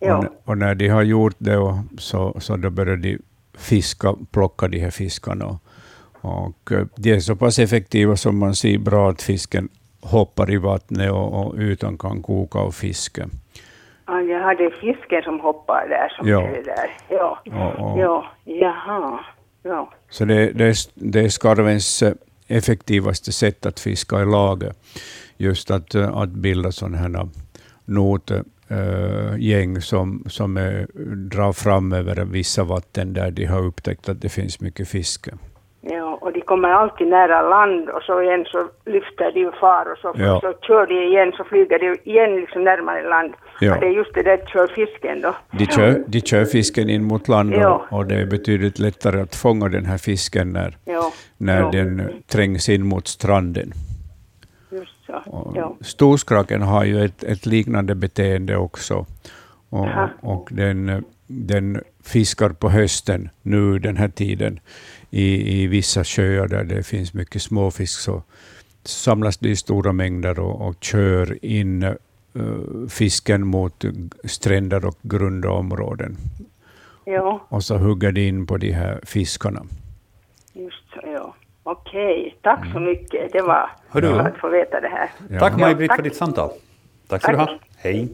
[0.00, 0.16] Ja.
[0.18, 3.18] och, och när de har gjort det och så, så då börjar de
[3.58, 5.46] fiska, plocka de här fiskarna.
[5.46, 5.58] Och,
[6.20, 9.68] och eh, de är så pass effektiva som man ser bra att fisken
[10.00, 13.26] hoppar i vattnet och, och ytan kan koka av fiske.
[14.06, 16.42] Ja, jag hade fisken som hoppar där som Ja.
[16.42, 16.90] är det där.
[17.08, 17.40] Ja.
[17.44, 17.94] Ja, ja.
[17.98, 19.20] Ja, jaha.
[19.68, 19.92] Ja.
[20.10, 22.12] Så det, det, är, det är skarvens eh,
[22.46, 24.72] effektivaste sätt att fiska i lager,
[25.36, 27.28] Just att, eh, att bilda sådana här
[27.84, 34.20] notgäng eh, som, som är, drar fram över vissa vatten där de har upptäckt att
[34.20, 35.34] det finns mycket fiske.
[35.80, 39.98] Ja, och de kommer alltid nära land och så igen så lyfter de far och
[39.98, 40.40] så, Ja.
[40.40, 43.34] så kör de igen så flyger de igen liksom närmare land.
[43.60, 43.74] Ja.
[43.74, 45.34] Och det är just det där kör fisken då.
[45.50, 47.86] De kör, de kör fisken in mot land Ja.
[47.90, 52.22] och, och det är betydligt lättare att fånga den här fisken när, Ja, när den
[52.26, 53.72] trängs in mot stranden.
[54.70, 55.30] just så.
[55.30, 55.76] Och.
[55.86, 59.06] Storskraken har ju ett, ett liknande beteende också.
[59.70, 59.88] Och,
[60.20, 64.60] och den, den fiskar på hösten nu den här tiden
[65.10, 68.22] i, i vissa sjöar där det finns mycket småfisk så
[68.84, 71.96] samlas de i stora mängder och, och kör in eh,
[72.88, 73.84] fisken mot
[74.24, 76.16] stränder och grunda områden.
[77.04, 79.62] ja, Och så hugger de in på de här fiskarna.
[80.52, 81.00] just så.
[81.04, 81.34] Ja.
[81.62, 83.32] Okej, tack så mycket.
[83.32, 84.08] Det var Hördu.
[84.12, 85.10] bra att få veta det här.
[85.30, 85.38] Ja.
[85.40, 86.50] Tack Maj-Britt för ditt samtal.
[87.08, 87.48] Tack ska du Tack.
[87.48, 87.58] ha.
[87.76, 88.08] Hej.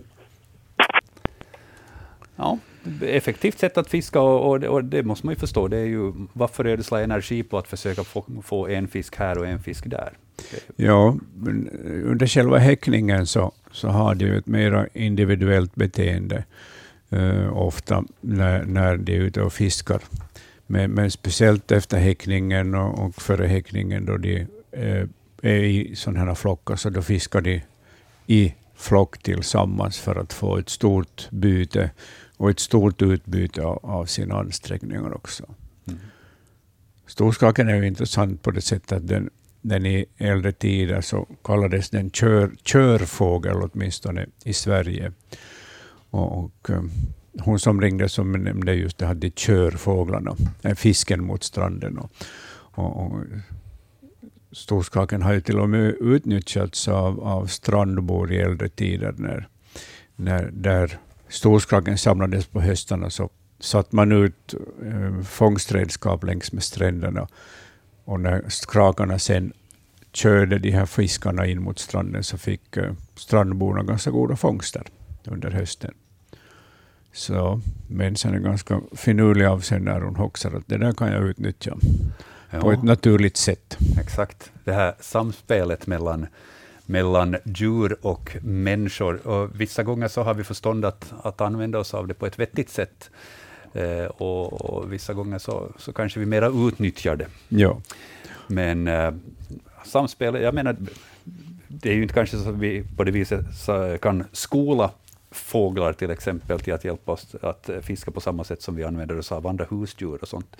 [2.36, 2.58] Ja,
[3.02, 5.68] effektivt sätt att fiska och, och, det, och det måste man ju förstå.
[5.68, 9.46] Det är ju, varför ödsla energi på att försöka få, få en fisk här och
[9.46, 10.12] en fisk där?
[10.76, 16.44] Ja, eh, under själva häckningen så, så har de ju ett mer individuellt beteende
[17.10, 20.00] eh, ofta när, när de är ute och fiskar.
[20.66, 25.06] Men, men speciellt efter häckningen och, och före häckningen då de eh,
[25.42, 27.62] är i sådana här flockar, så då fiskar de
[28.26, 31.90] i flock tillsammans för att få ett stort byte
[32.44, 35.44] och ett stort utbyte av, sina ansträngningar också.
[37.06, 39.30] Storskaken är ju intressant på det sättet att den,
[39.60, 45.12] den i äldre tider så kallades den kör, körfågel åtminstone i Sverige.
[46.10, 46.82] Och, och eh,
[47.40, 51.98] hon som ringde som nämnde just det hade körfåglarna, äh, fisken mot stranden.
[51.98, 52.10] Och,
[52.54, 53.12] och, och
[54.52, 59.14] Storskaken har ju till och med utnyttjats av, av strandbor i äldre tider.
[59.16, 59.48] När,
[60.16, 60.98] när, där
[61.34, 63.30] storskaken samlades på höstarna så
[63.60, 64.54] satte man ut
[64.84, 67.28] eh, fångstredskap längs med stränderna.
[68.04, 69.52] Och när skrakarna sen
[70.12, 74.86] körde de här fiskarna in mot stranden så fick eh, strandborna ganska goda fångster
[75.24, 75.94] under hösten.
[77.12, 81.22] Så människan är ganska finurlig av sig när hon hoxar att det där kan jag
[81.22, 81.76] utnyttja.
[82.60, 83.78] på ett naturligt sätt.
[84.00, 84.52] Exakt.
[84.64, 86.26] Det här samspelet mellan,
[86.86, 89.26] mellan djur och människor.
[89.26, 92.38] Och vissa gånger så har vi förstånd att, att använda oss av det på ett
[92.38, 93.10] vettigt sätt.
[93.72, 97.26] Eh, och, och, vissa gånger så, så kanske vi mera utnyttjar det.
[97.48, 97.80] Ja.
[98.46, 99.14] Men eh,
[99.84, 100.76] samspel, jag menar,
[101.68, 103.46] det är ju inte kanske så att vi på det viset
[104.00, 104.90] kan skola
[105.30, 109.18] fåglar till exempel till att hjälpa oss att fiska på samma sätt som vi använder
[109.18, 110.56] oss av andra husdjur och sånt.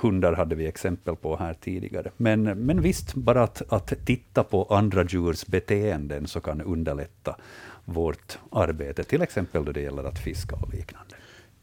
[0.00, 2.10] Hundar hade vi exempel på här tidigare.
[2.16, 7.36] Men, men visst, bara att, att titta på andra djurs beteenden så kan underlätta
[7.84, 11.14] vårt arbete, till exempel då det gäller att fiska och liknande.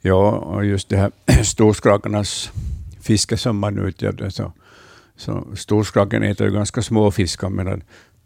[0.01, 1.11] Ja, och just det här
[1.43, 2.51] storskrakarnas
[3.01, 4.51] fiske som man utgör, så,
[5.15, 7.83] så storskraken äter ju ganska små fiskar, medan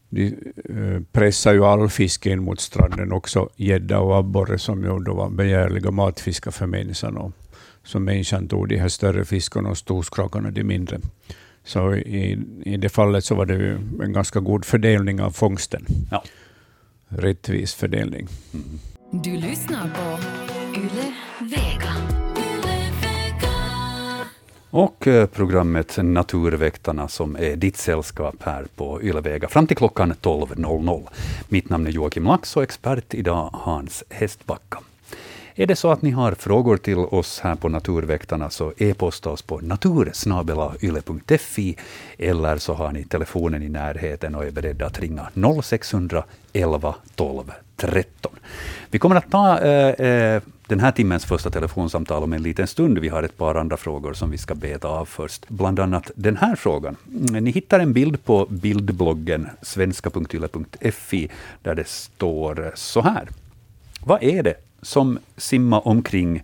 [0.10, 0.28] de
[0.70, 5.14] eh, pressar ju all fisk in mot stranden, också gädda och abborre som ju då
[5.14, 7.34] var begärliga matfiskar för människan.
[7.86, 11.00] Så människan tog de här större fiskarna och storskrakarna de mindre.
[11.64, 15.86] Så i, i det fallet så var det ju en ganska god fördelning av fångsten.
[16.12, 16.24] Ja.
[17.08, 18.28] Rättvis fördelning.
[18.54, 18.80] Mm.
[19.12, 20.20] Du lyssnar på
[20.80, 21.96] Yle Vega.
[24.76, 31.08] Och eh, programmet Naturväktarna som är ditt sällskap här på Ylevega fram till klockan 12.00.
[31.48, 34.80] Mitt namn är Joakim Lax och expert idag Hans Hästbacka.
[35.58, 39.42] Är det så att ni har frågor till oss här på Naturväktarna så e-posta oss
[39.42, 41.78] på natursnabelayle.fi
[42.18, 45.30] eller så har ni telefonen i närheten och är beredda att ringa
[45.64, 48.32] 0611 12 13.
[48.92, 53.00] Vi kommer att ta eh, eh, den här timmens första telefonsamtal om en liten stund.
[53.00, 55.50] Vi har ett par andra frågor som vi ska beta av först.
[55.50, 56.96] Bland annat den här frågan.
[57.08, 61.30] Mm, ni hittar en bild på bildbloggen svenska.yle.fi
[61.64, 63.30] där det står så här.
[64.06, 64.56] Vad är det
[64.86, 66.44] som simmar omkring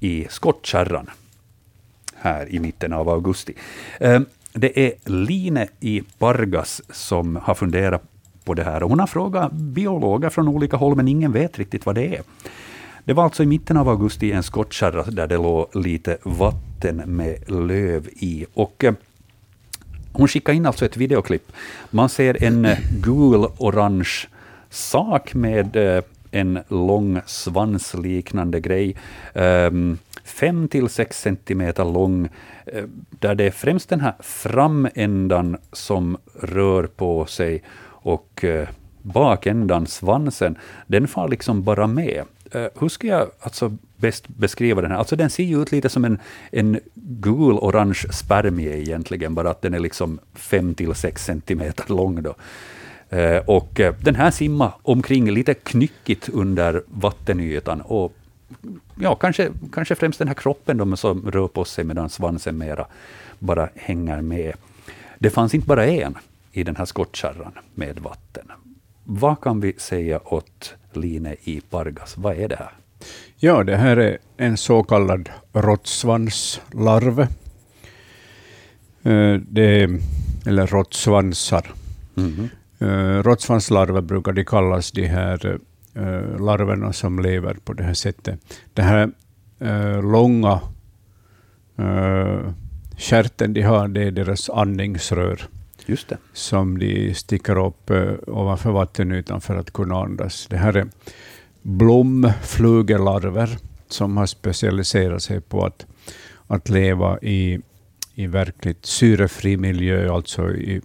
[0.00, 1.10] i skottkärran
[2.16, 3.54] här i mitten av augusti?
[4.00, 4.20] Eh,
[4.52, 8.02] det är Line i Pargas som har funderat
[8.44, 8.80] på det här.
[8.80, 12.22] Hon har frågat biologer från olika håll, men ingen vet riktigt vad det är.
[13.04, 17.50] Det var alltså i mitten av augusti en skottkärra där det låg lite vatten med
[17.50, 18.46] löv i.
[18.54, 18.94] Och eh,
[20.12, 21.52] hon skickade in alltså ett videoklipp.
[21.90, 24.28] Man ser en eh, gul-orange
[24.70, 28.96] sak med eh, en lång svansliknande grej.
[29.34, 32.28] Um, fem till sex centimeter lång,
[32.66, 38.68] eh, där det är främst den här framändan som rör på sig och eh,
[39.02, 40.56] bakändan, svansen,
[40.86, 42.24] den far liksom bara med.
[42.52, 44.98] Eh, hur ska jag alltså bäst beskriva den här?
[44.98, 46.18] Alltså den ser ju ut lite som en,
[46.52, 52.22] en gul-orange spermie egentligen, bara att den är liksom 5-6 centimeter lång.
[52.22, 52.34] Då.
[53.12, 57.80] Uh, och uh, den här simmar omkring lite knyckigt under vattenytan.
[57.80, 58.12] Och
[59.00, 62.86] ja, kanske, kanske främst den här kroppen då, som rör på sig medan svansen mera
[63.38, 64.54] bara hänger med.
[65.18, 66.18] Det fanns inte bara en
[66.52, 68.46] i den här skottkärran med vatten.
[69.04, 72.16] Vad kan vi säga åt Line i Pargas?
[72.16, 72.72] Vad är det här?
[73.36, 77.20] Ja, det här är en så kallad råttsvanslarv.
[79.02, 79.90] Eh,
[80.46, 81.72] eller råttsvansar.
[82.16, 82.48] Mm -hmm.
[83.22, 85.58] Råttsvanslarver brukar de kallas, de här
[85.94, 88.40] eh, larverna som lever på det här sättet.
[88.74, 89.10] Den här
[90.02, 90.60] långa
[92.96, 95.48] kärten de har, det är deras andningsrör.
[95.86, 96.18] Just det.
[96.32, 97.90] som de sticker upp
[98.26, 100.46] ovanför vattenytan för att kunna andas.
[100.50, 100.88] Det här är
[101.62, 103.58] blomflugelarver
[103.88, 105.86] som har specialiserat sig på att,
[106.46, 107.60] att leva i,
[108.14, 110.80] i verkligt syrefri miljö, alltså i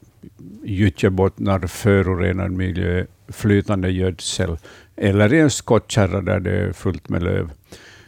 [0.64, 4.58] gyttjebottnar, förorenad miljö, flytande gödsel,
[4.96, 7.50] eller i en skottkärra där det är fullt med löv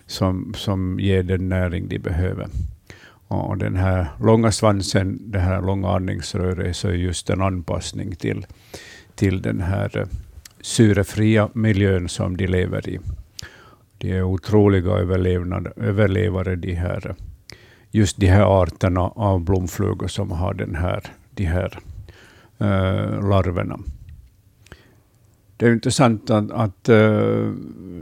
[0.05, 2.47] som, som ger den näring de behöver.
[3.27, 8.45] Och den här långa svansen, det här långa andningsröret, så är just en anpassning till,
[9.15, 10.05] till den här eh,
[10.61, 12.99] syrefria miljön som de lever i.
[13.97, 17.15] De är otroliga överlevare, de här,
[17.91, 21.03] just de här arterna av blomflugor som har den här,
[21.33, 21.79] de här
[22.59, 23.79] larverna.
[25.57, 27.51] Det är intressant att, att äh,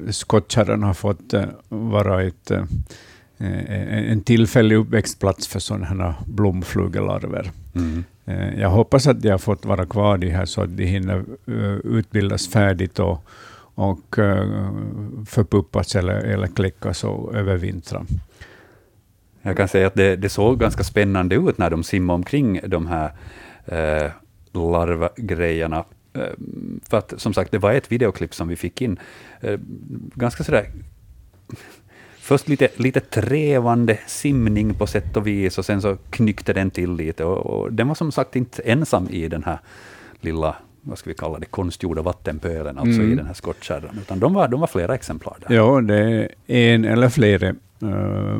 [0.10, 2.52] skottkärran har fått äh, vara ett
[3.44, 7.52] Eh, en tillfällig uppväxtplats för sådana här blomflugelarver.
[7.76, 8.04] Mm.
[8.60, 11.26] Jag hoppas att de har fått vara kvar de här så att de hinner
[11.84, 13.26] utbildas färdigt och,
[13.76, 14.16] och
[15.28, 18.06] förpuppas eller, eller kläckas och övervintra.
[19.42, 22.88] Jag kan säga att det, det, såg ganska spännande ut när de simmade omkring de
[22.88, 23.12] här
[23.66, 24.12] eh,
[24.54, 25.84] larvgrejerna.
[26.14, 26.22] Eh,
[26.90, 29.00] för att som sagt, det var ett videoklipp som vi fick in.
[29.42, 29.60] Eh,
[30.16, 30.70] ganska sådär
[32.20, 36.94] först lite, lite trevande simning på sätt och vis, och sen så knyckte den till
[36.94, 37.26] lite.
[37.26, 39.60] Och, och den var som sagt inte ensam i den här
[40.22, 43.14] lilla vad ska vi kalla det, konstgjorda vattenpölen, alltså Mm.
[43.14, 45.56] i den här skottkärran, utan de var, de var flera exemplar där.
[45.56, 48.40] Ja, det är en eller flera uh,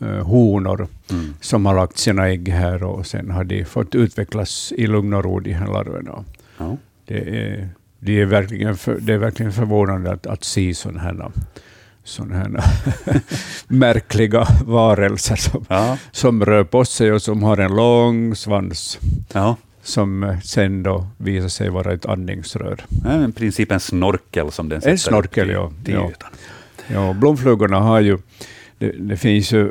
[0.00, 1.34] blomflugehonor Mm.
[1.40, 5.24] som har lagt sina ägg här och sen har de fått utvecklas i lugn och
[5.24, 6.24] ro, de här larverna.
[6.58, 6.76] Ja.
[7.06, 11.30] Det är, det är, verkligen, för, det är verkligen förvånande att, att se sådana här,
[12.04, 12.50] såna här
[13.68, 15.96] märkliga varelser som, Ja.
[16.12, 18.98] som rör på sig och som har en lång svans
[19.32, 19.56] Ja.
[19.82, 22.84] som eh, sen då visar sig vara ett andningsrör.
[23.04, 26.10] Ja, i princip en snorkel som den sätter snorkel, upp till, ja.
[26.20, 26.26] Ja.
[26.92, 28.18] Ja, blomflugorna har ju,
[28.80, 29.70] det, det finns ju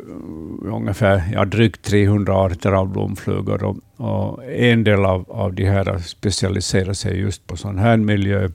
[0.62, 5.98] ungefär ja, drygt 300 arter av blomflugor och, och en del av, av de här
[5.98, 8.48] specialiserar sig just på sån här miljö.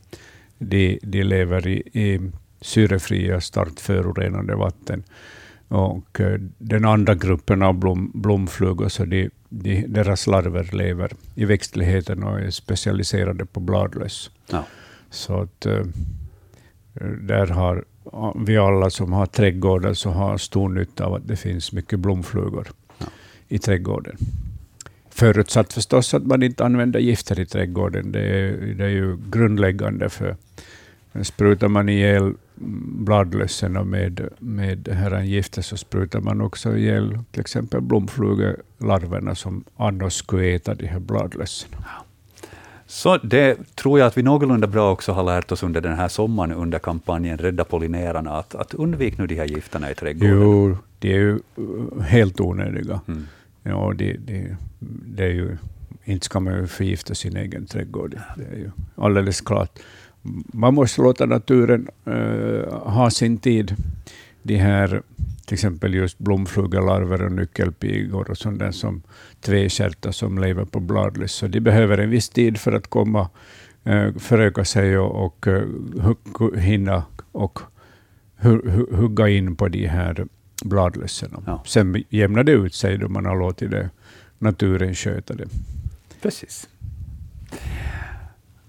[0.58, 2.32] De, de lever i, i
[2.62, 5.04] syrefria, starkt förorenade vatten.
[5.68, 11.46] Och eh, den andra gruppen av blom, blomflugor, så de, de, deras larver lever i
[11.46, 14.32] växtligheten och är specialiserade på bladlöss.
[14.52, 14.66] Ja.
[15.10, 15.86] Så att eh,
[17.22, 17.86] där har
[18.36, 22.68] vi alla som har trädgårdar så har stor nytta av att det finns mycket blomflugor
[22.98, 23.06] Ja.
[23.48, 24.18] i trädgården.
[25.10, 28.12] Förutsatt förstås att man inte använder gifter i trädgården.
[28.12, 30.10] Det är, det är ju grundläggande.
[30.10, 30.36] för
[31.24, 32.34] Sprutar man ihjäl
[33.06, 39.36] bladlössen och med, med det här gifter så sprutar man också ihjäl till exempel blomflugelarverna
[39.36, 41.70] som annars skulle äta de här bladlössen.
[42.96, 46.08] Så det tror jag att vi någorlunda bra också har lärt oss under den här
[46.08, 50.40] sommaren under kampanjen Rädda pollinerarna, att, att undvika nu de här gifterna i trädgården.
[50.40, 53.00] Jo, de är ju uh, helt onödiga.
[53.08, 53.28] Mm.
[53.64, 54.56] Ja, det, det,
[55.16, 55.58] det är ju,
[56.04, 58.20] inte ska man ju förgifta sin egen trädgård.
[58.38, 59.80] Det är ju alldeles klart.
[60.54, 63.76] Man måste låta naturen eh, ha sin tid.
[64.44, 65.02] De här,
[65.46, 69.02] till exempel just blomflugelarver och nyckelpigor och sånt där som
[69.46, 71.32] tvekärta som lever på bladlöss.
[71.34, 73.30] Så de behöver en viss tid för att komma,
[73.84, 77.60] eh, föröka sig och, och eh, hinna och
[78.42, 80.26] hu- hu- hugga in på de här
[80.64, 81.44] bladlössen.
[81.46, 81.64] Ja.
[81.66, 83.90] Sen jämnar det ut sig då man har låtit det,
[84.40, 85.48] naturen sköta det.
[86.22, 86.68] Precis.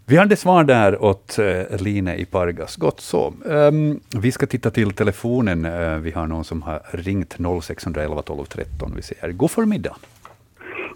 [0.08, 2.76] Vi hade svar där åt uh, Line i Pargas.
[2.76, 3.34] Gott så.
[3.50, 5.64] Ehm, vi ska titta till telefonen.
[5.64, 8.92] Eh, vi har någon som har ringt 0611 12 13.
[8.96, 9.32] Vi ser.
[9.32, 9.96] God förmiddag.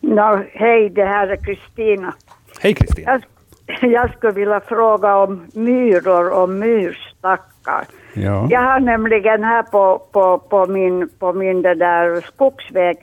[0.00, 2.14] No, hej, det här är Kristina.
[2.60, 3.20] Hej Kristina.
[3.66, 7.84] Jag, jag skulle vilja fråga om myror och myrstackar.
[8.14, 8.46] Ja.
[8.50, 12.96] Jag har nämligen här på, på, på min, på min det där skogsväg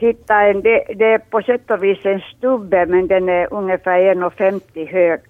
[0.00, 3.98] hittat en, det, det är på sätt och vis en stubbe men den är ungefär
[3.98, 5.20] 1,50 hög.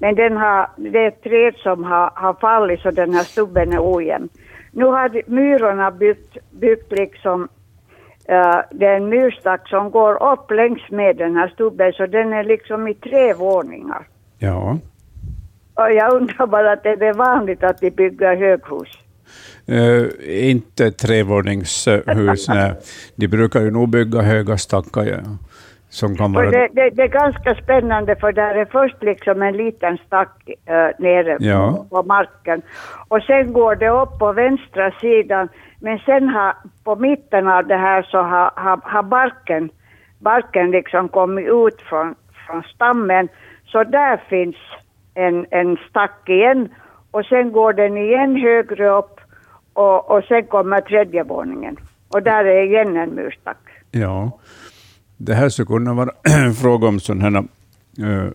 [0.00, 3.72] Men den har, det är ett träd som har, har fallit så den här stubben
[3.72, 4.28] är ojämn.
[4.72, 7.48] Nu har myrorna byggt, byggt liksom
[8.30, 12.32] Uh, det är en myrstack som går upp längs med den här stubben så den
[12.32, 14.08] är liksom i tre våningar.
[14.38, 14.78] ja.
[15.74, 18.88] Och jag undrar bara att är det vanligt att de bygger höghus?
[19.66, 22.74] Eh, inte trevåningshus, nej.
[23.16, 25.18] De brukar ju nog bygga höga stackar ja,
[25.88, 26.50] som För vara...
[26.50, 31.04] det, det, det är ganska spännande för där är först liksom en liten stack uh,
[31.04, 31.86] nere Ja.
[31.90, 32.62] på, på marken
[33.08, 35.48] och sen går det upp på vänstra sidan
[35.80, 39.70] men sen har, på mitten av det här så har, har, har barken,
[40.18, 42.14] barken liksom kommit ut från,
[42.46, 43.28] från stammen
[43.66, 44.56] så där finns
[45.14, 46.68] en, en stack igen
[47.10, 49.20] och sen går den igen högre upp
[49.72, 51.76] och, och sen kommer tredje våningen
[52.08, 53.58] och där är igen en murstack.
[53.90, 54.30] Ja.
[55.18, 57.44] Det här skulle kunna vara en fråga om sådana
[57.98, 58.08] här...
[58.08, 58.30] Uh,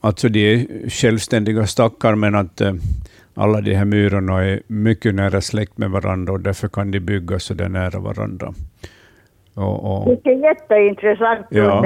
[0.00, 2.72] alltså de är självständiga stackar, men att eh,
[3.34, 7.38] alla de här myrorna är mycket nära släkt med varandra och därför kan de bygga
[7.38, 8.54] så där nära varandra.
[9.54, 11.82] Och, och, Det är jätteintressant Ja.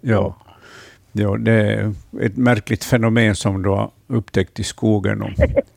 [0.00, 0.34] ja.
[1.12, 5.22] Ja, det är ett märkligt fenomen som du har upptäckt i skogen.
[5.22, 5.28] Och,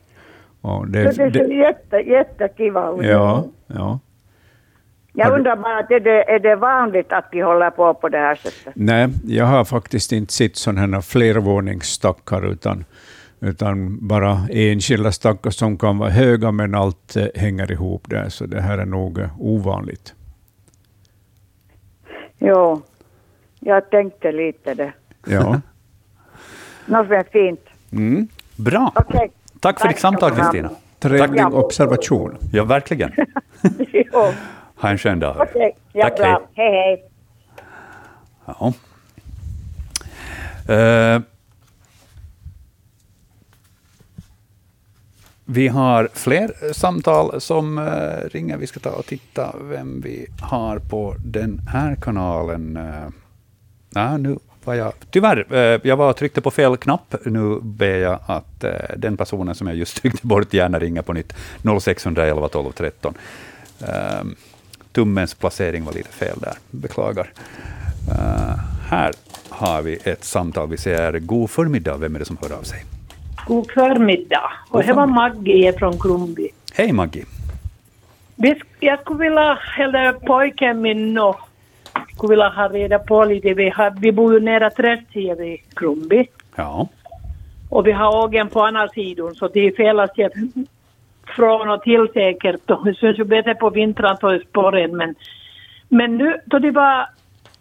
[0.64, 3.06] och det, Så det ser det, jätte, jättekiva ut.
[3.06, 3.98] ja, ja.
[5.16, 8.34] Jag undrar bara, är det, är det vanligt att de håller på på det här
[8.34, 8.72] sättet?
[8.76, 12.84] Nej, jag har faktiskt inte sett sådana här flervåningsstackar, utan,
[13.40, 18.46] utan bara enskilda stackar som kan vara höga, men allt eh, hänger ihop där, så
[18.46, 20.14] det här är nog eh, ovanligt.
[22.38, 22.82] Jo,
[23.60, 24.92] jag tänkte lite det.
[25.26, 25.60] Ja.
[26.86, 27.64] Något fint.
[27.92, 28.28] Mm.
[28.56, 28.92] Bra.
[28.94, 29.30] Okej.
[29.64, 30.70] Tack för ditt samtal Kristina.
[30.98, 31.50] Trevlig Ja.
[31.50, 32.36] observation.
[32.52, 33.12] Ja, verkligen.
[34.76, 35.36] Ha en skön dag.
[35.40, 35.76] okej.
[35.92, 36.26] Ja, Tack, bra.
[36.54, 36.70] hej.
[36.70, 37.04] Hej, hej.
[38.46, 38.72] Ja.
[40.74, 41.20] Eh,
[45.44, 48.56] vi har fler samtal som eh, ringer.
[48.56, 52.76] Vi ska ta och titta vem vi har på den här kanalen.
[53.96, 57.14] Uh, nu var jag, tyvärr, eh, jag var tryckte på fel knapp.
[57.24, 58.64] Nu ber jag att
[58.96, 61.32] den personen som jag just tryckte bort gärna ringer på nytt.
[61.82, 63.14] 0611 12 13.
[64.92, 66.54] tummens placering var lite fel där.
[66.70, 67.32] Beklagar.
[68.88, 69.12] här
[69.48, 70.68] har vi ett samtal.
[70.68, 71.96] Vi säger god förmiddag.
[71.96, 72.84] Vem är det som hör av sig?
[73.46, 74.52] God förmiddag.
[74.70, 76.48] Och det var Maggie från Krumby.
[76.72, 77.24] Hej Maggie.
[78.80, 81.40] Jag skulle vilja, eller pojken min och
[82.16, 83.54] skulle vilja ha reda på lite.
[83.54, 86.26] Vi, har, vi bor ju nära Trästhiev i Krumby.
[86.56, 86.88] Ja.
[87.70, 90.28] Och vi har ågen på andra sidan så det är fel att se
[91.36, 92.60] från och till säkert.
[92.84, 95.14] det syns ju bättre på vintern på spåren men,
[95.88, 97.06] men nu då det var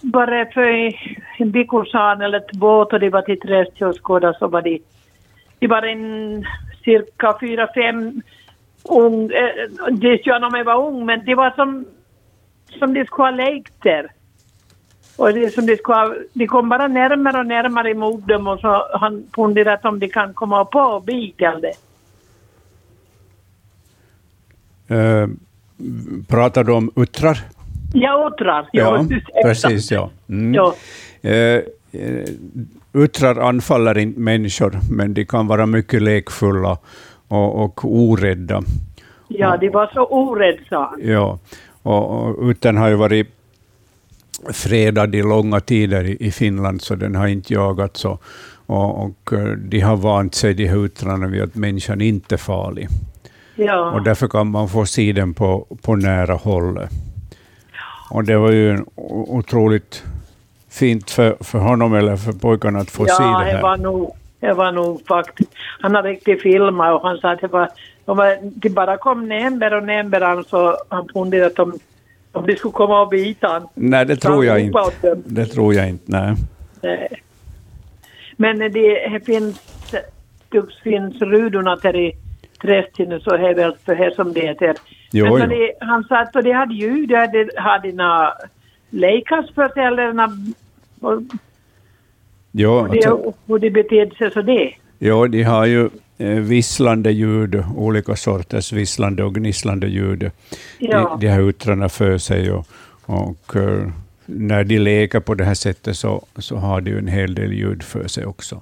[0.02, 0.94] bara för
[1.38, 4.80] en vecka sedan eller två då det var till Trästhiev och skåda så var det
[5.60, 6.46] det var en
[6.84, 8.22] cirka fyra, fem
[8.90, 11.86] ung, eh, det jag när jag var ung, men det var som,
[12.80, 14.12] som de skulle ha lekt där.
[15.16, 18.88] Och det som de, ha, de kom bara närmare och närmare emot dem och så
[18.94, 21.04] han funderade om de kan komma på
[21.62, 21.74] det.
[24.92, 25.28] Uh,
[26.28, 27.40] pratar du om uttrar?
[27.94, 28.70] Ja, uttrar.
[28.72, 29.06] Ja,
[29.44, 29.92] precis.
[29.92, 30.10] Ja.
[30.30, 30.54] Mm.
[30.54, 30.74] ja.
[31.26, 31.62] Uh,
[32.96, 36.78] Uttrar anfaller inte människor, men de kan vara mycket lekfulla
[37.28, 38.62] och, och orädda.
[39.28, 40.92] Ja, de var så orädda.
[41.02, 41.40] Ja,
[41.84, 43.28] och, och uttern har ju varit
[44.50, 48.06] fredad i långa tider i, i Finland, så den har inte jagats.
[48.06, 48.24] Och,
[48.66, 52.88] och eh, de har vant sig, de här uttrarna, vid att människan inte är farlig.
[53.56, 53.92] Ja.
[53.92, 56.80] Och därför kan man få se den på, på nära håll.
[58.10, 58.86] Och det var ju en
[59.28, 60.04] otroligt
[60.70, 63.48] fint för, för honom eller för pojkarna att få ja, se det här?
[63.48, 65.52] Ja, det var nog, det var nog faktiskt.
[65.80, 67.70] Han har riktigt filmat och han sa att det var,
[68.06, 71.80] de, var, de bara kom närmare och närmare så han funderade om,
[72.34, 73.70] om de skulle komma och bita honom.
[73.74, 75.16] Nej, det tror jag inte.
[75.26, 76.36] Det tror jag inte, nej.
[76.82, 77.22] nej.
[78.38, 79.62] Men det, det finns,
[80.50, 82.14] det finns rudorna där i
[82.62, 84.76] trästen så är väl för här som det heter.
[85.12, 88.34] Jo, Men det, han sa att de hade ljud, de hade, hade några
[88.90, 90.30] lekas eller
[91.00, 91.22] och,
[92.52, 94.74] jo, det, alltså, hur de betedde sig så det.
[95.00, 95.90] Jo, de har ju
[96.24, 100.32] visslande ljud, olika sorters visslande och gnisslande ljud.
[100.80, 101.18] Ja.
[101.22, 102.68] De, här uttrarna för sig och,
[103.06, 103.88] och uh,
[104.26, 107.54] när de leker på det här sättet så, så har de ju en hel del
[107.54, 108.62] ljud för sig också.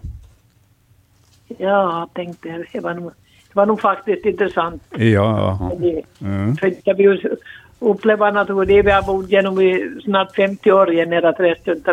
[1.47, 3.12] Ja, jag tänkte det var nog,
[3.47, 4.84] det var nog faktiskt intressant.
[4.97, 5.72] Ja.
[6.22, 6.55] Mm.
[6.55, 7.38] För jag vill
[7.80, 11.86] uppleva natur, det vi har bott genom i snart 50 år i nära trädstund.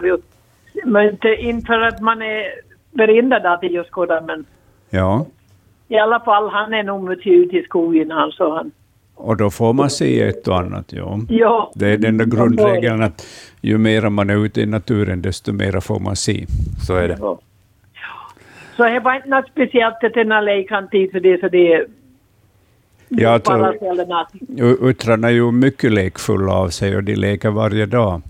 [0.85, 2.45] Men inte, inte för att man är
[2.97, 4.45] förhindrad att just skåda, men
[4.91, 5.27] ja.
[5.89, 8.55] I alla fall, han är nog ute i skogen alltså.
[8.55, 8.71] Han.
[9.15, 11.21] Och då får man se ett och annat, ja.
[11.29, 11.73] ja.
[11.75, 13.27] Det är den där grundregeln att
[13.61, 16.47] ju mer man är ute i naturen, desto mer får man se.
[16.87, 17.17] Så är det.
[17.21, 17.41] Ja.
[18.77, 21.87] Så det var inte något speciellt att den här lekan tid för det, så det
[23.09, 28.23] jag tror, uttrarna är ju mycket lekfulla av sig och de leker varje dag.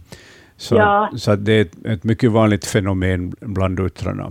[0.56, 1.10] Så, ja.
[1.16, 4.30] så det är ett, ett, mycket vanligt fenomen bland uttrarna.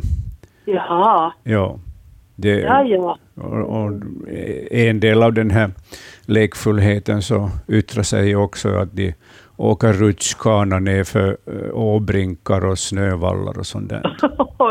[0.66, 1.34] Jaha.
[1.44, 1.80] Ja.
[2.40, 3.18] Det, ja, ja.
[3.36, 3.92] Och, och,
[4.72, 5.72] en del av den här
[6.26, 9.14] lekfullheten så yttrar sig också att de
[9.58, 14.18] åker rutschkana ner för eh, åbrinkar och snövallar och sånt där.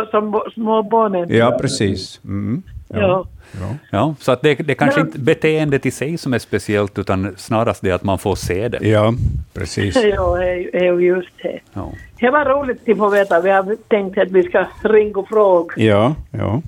[0.11, 1.27] Som små barnen.
[1.31, 2.21] Ja, precis.
[2.25, 2.63] Mm.
[2.89, 3.01] Ja.
[3.01, 3.27] ja.
[3.61, 3.75] Ja.
[3.91, 4.15] ja.
[4.21, 5.07] så att det, det är kanske ja.
[5.07, 8.89] inte beteendet i sig som är speciellt, utan snarast det att man får se det.
[8.89, 9.15] Ja,
[9.55, 9.97] precis.
[10.05, 11.61] Ja, det är just det.
[11.73, 11.93] Ja.
[12.21, 13.41] Det var roligt att få veta.
[13.41, 15.75] Vi har tänkt att vi ska ringa och fråga.
[15.77, 16.63] Ja, ja.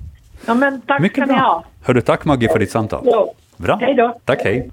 [0.49, 1.35] Ja, men tack Mycket ska bra.
[1.35, 1.63] ni ha.
[1.83, 3.03] Hördu, tack Maggie för ditt samtal.
[3.05, 3.33] Ja.
[3.57, 3.77] Bra.
[3.81, 4.19] Hej då.
[4.25, 4.69] Tack, hej.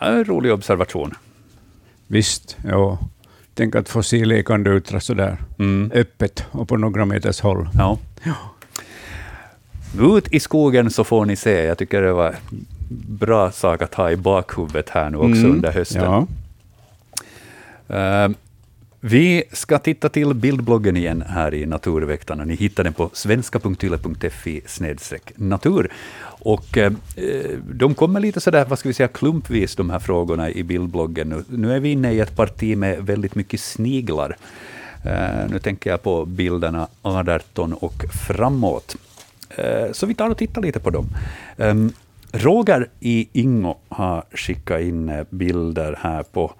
[0.00, 1.14] Ja, rolig observation.
[2.06, 2.98] Visst, ja.
[3.54, 5.90] Tänk att få se lekande uttra sådär mm.
[5.94, 7.68] öppet och på några meters håll.
[7.78, 7.98] Ja.
[8.22, 8.34] ja.
[10.16, 11.64] Ut i skogen så får ni se.
[11.64, 12.34] Jag tycker det var
[13.08, 15.50] bra sak att ha i bakhuvudet här nu också mm.
[15.50, 16.26] under hösten.
[17.88, 18.26] Ja.
[18.26, 18.34] Uh,
[19.00, 22.44] vi ska titta till bildbloggen igen här i Naturväktarna.
[22.44, 24.62] Ni hittar den på svenska.yle.fi
[25.36, 25.92] natur.
[26.40, 26.92] Och eh,
[27.72, 31.28] de kommer lite sådär, vad ska vi säga, klumpvis, de här frågorna i bildbloggen.
[31.28, 34.36] Nu, nu är vi inne i ett parti med väldigt mycket sniglar.
[35.04, 38.96] Eh, nu tänker jag på bilderna 18 och framåt.
[39.50, 41.06] Eh, så vi tar och tittar lite på dem.
[41.56, 41.92] Ehm,
[42.32, 46.52] Roger i Ingo har skickat in eh, bilder här på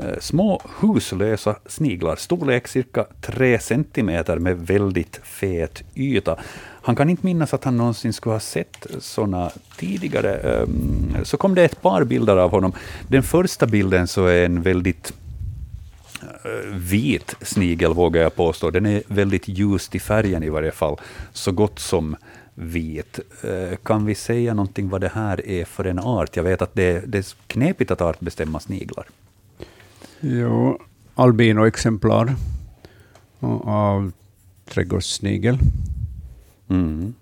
[0.00, 6.38] Eh, små huslösa sniglar, storlek cirka 3 centimeter med väldigt fet yta.
[6.82, 10.34] Han kan inte minnas att han någonsin skulle ha sett sådana tidigare.
[10.34, 12.72] Ehm, så kom det ett par bilder av honom.
[13.08, 15.12] Den första bilden så är en väldigt
[16.22, 18.70] eh, vit snigel, vågar jag påstå.
[18.70, 20.96] Den är väldigt ljust i färgen i varje fall,
[21.32, 22.16] så gott som
[22.54, 23.20] vit.
[23.42, 26.36] Eh, kan vi säga någonting vad det här är för en art?
[26.36, 29.06] Jag vet att det, det är knepigt att artbestämma sniglar.
[30.24, 30.78] Jo,
[31.14, 32.34] albinoexemplar
[33.38, 34.12] och av
[34.64, 35.58] trädgårdssnigel.
[36.68, 37.14] Mm.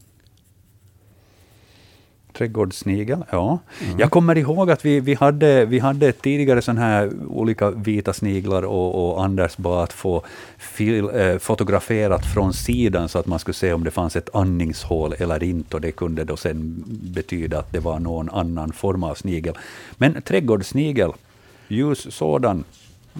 [2.32, 3.58] Trädgårdssnigel, ja.
[3.98, 8.62] Jag kommer ihåg att vi, vi, hade, vi hade tidigare sån här olika vita sniglar
[8.62, 10.22] och, och Anders bad att få
[10.58, 15.14] fil, eh, fotograferat från sidan så att man skulle se om det fanns ett andningshål
[15.18, 19.14] eller inte och det kunde då sen betyda att det var någon annan form av
[19.14, 19.58] snigel.
[19.96, 21.12] Men trädgårdssnigel,
[21.68, 22.64] ljus sådan,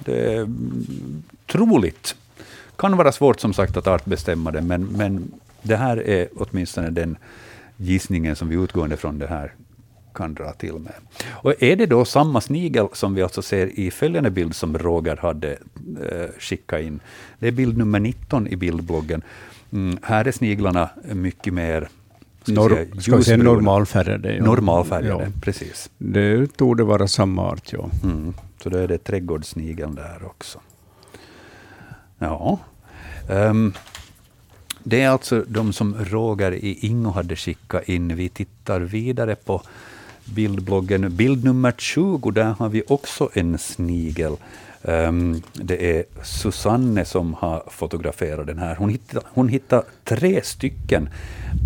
[0.05, 2.14] det är mm, troligt.
[2.77, 5.32] Kan vara svårt som sagt att artbestämma det, men, men
[5.62, 7.16] det här är åtminstone den
[7.77, 9.52] gissningen som vi utgående från det här
[10.14, 10.93] kan dra till med.
[11.28, 15.16] Och är det då samma snigel som vi alltså ser i följande bild som Roger
[15.16, 15.51] hade
[16.10, 17.01] eh, skickat in?
[17.39, 19.22] Det är bild nummer 19 i bildbloggen.
[19.72, 21.89] Mm, här är sniglarna mycket mer
[22.44, 23.44] Nor- säga, ska vi säga ljusbruna.
[23.52, 24.35] normalfärgade?
[24.36, 24.44] ja.
[24.44, 25.31] Normalfärgade, Ja.
[25.43, 25.90] precis.
[25.98, 27.90] Det torde vara samma art, ja.
[28.05, 28.35] Mm.
[28.62, 30.61] Så då är det trädgårdssnigeln där också.
[32.19, 32.59] Ja.
[33.28, 33.74] Um,
[34.82, 38.16] det är alltså de som Roger i Ingo hade skickat in.
[38.16, 39.62] Vi tittar vidare på
[40.24, 41.16] bildbloggen.
[41.16, 44.37] Bild nummer 20, där har vi också en snigel.
[44.82, 48.74] Um, det är Susanne som har fotograferat den här.
[48.77, 51.09] Hon hittade, hon hittade tre stycken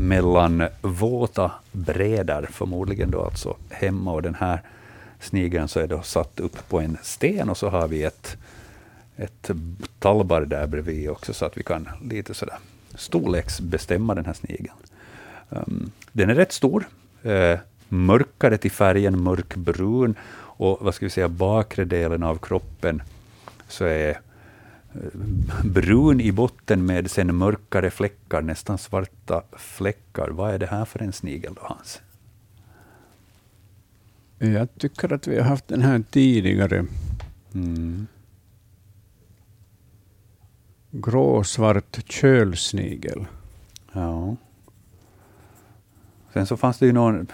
[0.01, 4.12] mellan våta brädor, förmodligen då alltså hemma.
[4.12, 4.62] Och den här
[5.24, 8.36] snigeln så är då satt upp på en sten och så har vi ett,
[9.16, 9.51] ett
[9.98, 12.59] tallbar där bredvid också, så att vi kan lite sådär
[12.94, 14.76] storleksbestämma den här snigeln.
[15.48, 16.88] Um, den är rätt stor,
[17.22, 20.14] eh, mörkare till färgen, mörkbrun,
[20.56, 23.02] och vad ska vi säga, bakre delen av kroppen
[23.68, 24.10] så är
[24.94, 25.18] eh,
[25.64, 30.28] brun i botten med sen mörkare fläckar, nästan svarta fläckar.
[30.28, 32.01] Vad är det här för en snigel då, Hans?
[34.39, 36.86] Jag tycker att vi har haft den här tidigare.
[37.55, 38.06] Mm.
[40.90, 43.27] Gråsvart kölsnigel.
[43.93, 44.36] Ja.
[46.32, 47.27] Sen så fanns det ju någon,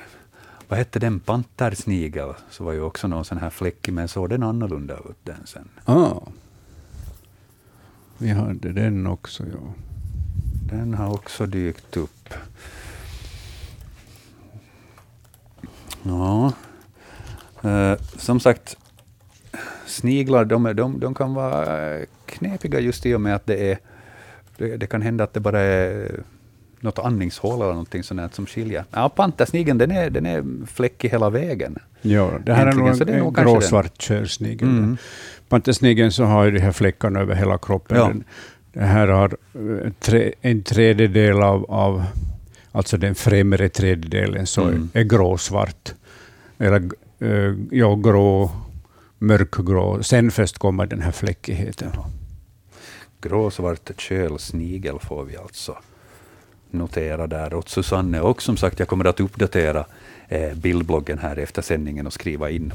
[0.68, 4.42] vad hette den, pantersnigel, så var ju också någon sån här fläckig, men såg den
[4.42, 5.68] annorlunda ut den sen?
[5.84, 6.20] Ah.
[8.18, 9.74] Vi hade den också, ja.
[10.70, 12.34] Den har också dykt upp.
[16.02, 16.52] Ja.
[17.64, 18.76] Eh, som sagt,
[19.86, 23.78] sniglar de, de, de kan vara eh, knepiga just i och med att det är
[24.56, 26.20] det, det kan hända att det bara är
[26.80, 28.84] något andningshål eller någonting sånt som skiljer.
[28.90, 31.78] Ja, pantersnigeln den är, den är fläckig hela vägen.
[32.02, 34.68] Ja, det här Egentligen, är nog en kanske gråsvart kölsnigel.
[34.68, 34.96] Mm.
[35.48, 37.96] Pantersnigeln så har ju de här fläckarna över hela kroppen.
[37.96, 38.08] Ja.
[38.08, 38.24] Den,
[38.72, 42.04] det här har eh, tre, en tredjedel av, av,
[42.72, 44.88] alltså den främre tredjedelen, så Mm.
[44.92, 45.94] är gråsvart.
[46.58, 46.88] Eller eh,
[47.70, 48.50] ja, grå,
[49.18, 50.02] mörkgrå.
[50.02, 51.92] Sen först kommer den här fläckigheten.
[53.20, 55.78] Gråsvart kölsnigel får vi alltså
[56.70, 58.20] notera där åt Susanne.
[58.20, 59.86] Och som sagt, jag kommer att uppdatera
[60.28, 62.72] eh, bildbloggen här efter sändningen och skriva in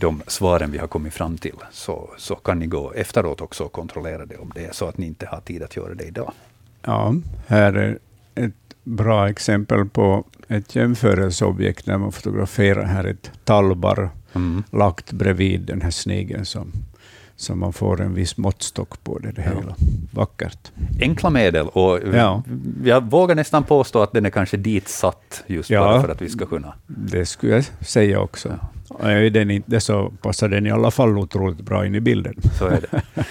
[0.00, 1.56] de svaren vi har kommit fram till.
[1.70, 4.98] Så, så kan ni gå efteråt också och kontrollera det om det är så att
[4.98, 6.32] ni inte har tid att göra det idag.
[6.82, 7.14] Ja,
[7.46, 7.98] här är
[8.86, 14.62] bra exempel på ett jämförelseobjekt när man fotograferar här ett tallbar Mm.
[14.72, 16.72] lagt bredvid den här snigeln som,
[17.36, 19.60] så man får en viss måttstock på det, det Ja.
[19.60, 19.74] hela.
[20.10, 20.72] Vackert.
[21.00, 22.42] Enkla medel och Ja.
[22.84, 25.80] jag vågar nästan påstå att den är kanske dit satt just Ja.
[25.80, 26.74] bara för att vi ska kunna.
[26.86, 28.58] Det skulle jag säga också.
[28.88, 32.34] Och är den inte så passar den i alla fall otroligt bra in i bilden.
[32.58, 33.02] Så är det.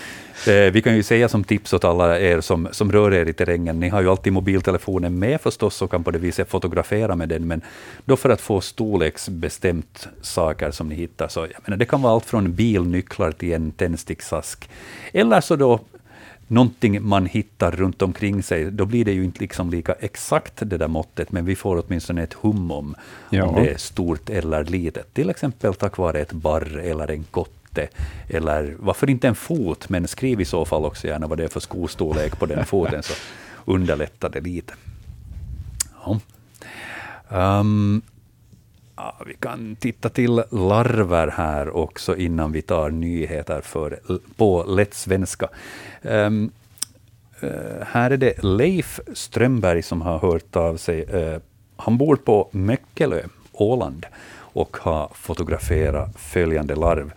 [0.47, 3.33] Eh, Vi kan ju säga som tips åt alla er som, som rör er i
[3.33, 7.29] terrängen, ni har ju alltid mobiltelefonen med förstås och kan på det viset fotografera med
[7.29, 7.61] den, men
[8.05, 12.13] då för att få storleksbestämt saker som ni hittar, så jag menar, det kan vara
[12.13, 14.69] allt från bilnycklar till en tändsticksask,
[15.13, 15.79] eller så då
[16.47, 20.77] någonting man hittar runt omkring sig, då blir det ju inte liksom lika exakt det
[20.77, 22.95] där måttet, men vi får åtminstone ett hum om
[23.29, 23.43] Ja.
[23.45, 25.13] om det är stort eller litet.
[25.13, 27.23] Till exempel tack vare ett barr eller en
[27.75, 27.87] kotte,
[28.29, 31.47] eller varför inte en fot, men skriv i så fall också gärna vad det är
[31.47, 33.13] för skostorlek på den foten, så
[33.65, 34.73] underlättar det lite.
[36.05, 36.19] Ja.
[37.59, 38.01] Um,
[38.97, 43.99] Ja, vi kan titta till larver här också innan vi tar nyheter för,
[44.37, 45.49] på lätt svenska.
[46.01, 46.51] Um, ehm,
[47.43, 51.05] uh, eh, här är det Leif Strömberg som har hört av sig.
[51.13, 51.37] Uh,
[51.77, 53.21] han bor på Möckelö,
[53.51, 54.05] Åland,
[54.55, 57.11] och har fotograferat följande larv.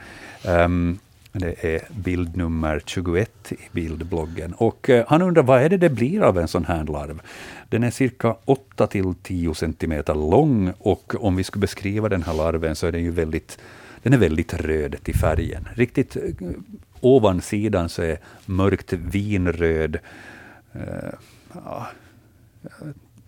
[0.48, 0.98] Um,
[1.32, 4.52] det är bild nummer 21 i bildbloggen.
[4.52, 7.20] Och uh, han undrar vad är det det blir av en sån här larv?
[7.68, 12.34] Den är cirka 8 till 10 centimeter lång och om vi skulle beskriva den här
[12.34, 13.58] larven så är den ju väldigt,
[14.02, 15.68] den är väldigt röd till färgen.
[15.74, 16.50] Riktigt uh,
[17.00, 19.98] ovansidan så är mörkt vinröd.
[20.76, 21.12] Uh,
[21.52, 21.86] ja,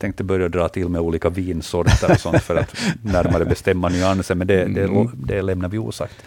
[0.01, 4.47] tänkte börja dra till med olika vinsorter och sånt för att närmare bestämma nyanser, men
[4.47, 5.09] det, det, mm.
[5.15, 6.25] det lämnar vi osagt.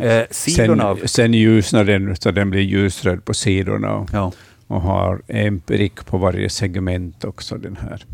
[0.00, 0.96] Eh, sen, av...
[1.04, 4.32] sen ljusnar den, så den blir ljusröd på sidorna och, ja.
[4.66, 7.56] och har en prick på varje segment också.
[7.56, 8.04] den här.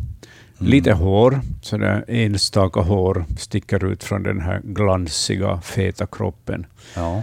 [0.61, 0.71] Mm.
[0.71, 6.67] Lite hår, så där enstaka hår sticker ut från den här glansiga, feta kroppen.
[6.95, 7.23] Ja.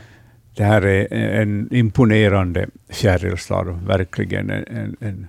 [0.55, 5.27] Det här är en imponerande fjärilslarv, verkligen en, en, en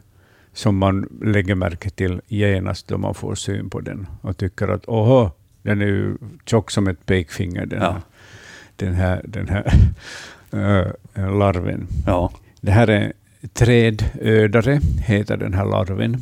[0.52, 4.88] som man lägger märke till genast då man får syn på den och tycker att
[4.88, 5.30] åhå,
[5.62, 8.02] den är ju tjock som ett pekfinger, den, ja.
[8.76, 9.72] Den här, den här
[11.30, 11.86] larven.
[12.06, 12.32] Ja.
[12.60, 13.12] Det här är
[13.52, 16.16] trädödare, heter den här larven.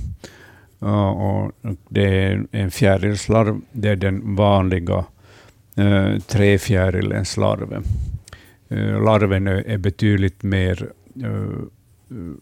[0.78, 1.52] Och,
[1.88, 5.04] det är en fjärilslarv, det är den vanliga
[5.76, 7.84] äh, träfjärilens larv.
[9.04, 10.92] Larven är betydligt mer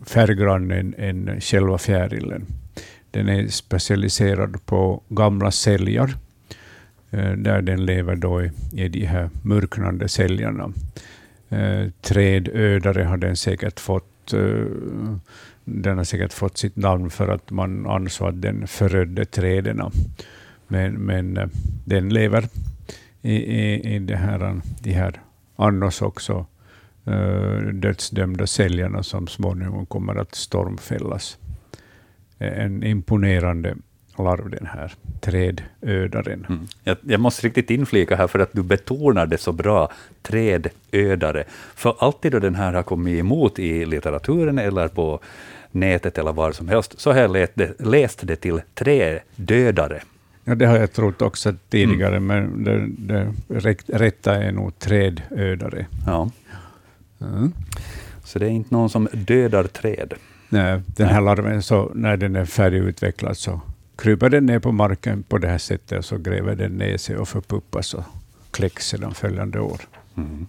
[0.07, 2.47] färggrann än, än själva fjärilen.
[3.11, 6.15] Den är specialiserad på gamla säljar, eh,
[7.11, 10.73] Eh, där den lever då i, i de här mörknande säljarna.
[11.49, 14.65] Eh, trädödare har den säkert fått eh,
[15.65, 19.83] den har säkert fått sitt namn för att man ansåg att den förödde träden.
[20.69, 21.47] Men, men eh,
[21.85, 22.49] den lever
[23.23, 25.21] i, i, i det här, de här
[25.57, 26.47] annars också
[27.05, 31.39] Eh, dödsdömda säljarna som småningom kommer att stormfällas.
[32.39, 33.77] Eh, en imponerande
[34.25, 36.47] larv den här trädödaren.
[36.49, 36.67] Mm.
[36.85, 39.93] Jag, jag, måste riktigt inflika här för att du betonar det så bra,
[40.23, 41.45] trädödare.
[41.75, 45.21] För alltid då den här har kommit emot i litteraturen eller på
[45.71, 50.01] nätet eller var som helst, så har jag läst det, läst det till trädödare.
[50.45, 52.27] Ja, det har jag trott också tidigare, mm.
[52.27, 53.35] men det, det
[53.87, 55.87] rätta är nog trädödare.
[56.07, 56.31] Ja.
[57.21, 57.53] Mm.
[58.25, 60.15] Så det är inte någon som dödar träd?
[60.49, 63.61] Nej, den här larven, så när den är färdigutvecklad, så
[64.01, 67.17] kryper den ner på marken på det här sättet, och så gräver den ner sig
[67.17, 68.05] och förpuppas och
[68.51, 69.81] kläcks sedan följande år.
[70.17, 70.47] Mm.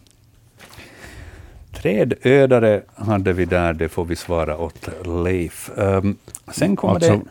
[1.73, 4.89] Trädödare hade vi där, det får vi svara åt
[5.25, 5.69] Leif.
[5.75, 6.17] Um,
[6.51, 7.23] sen kommer alltså, det...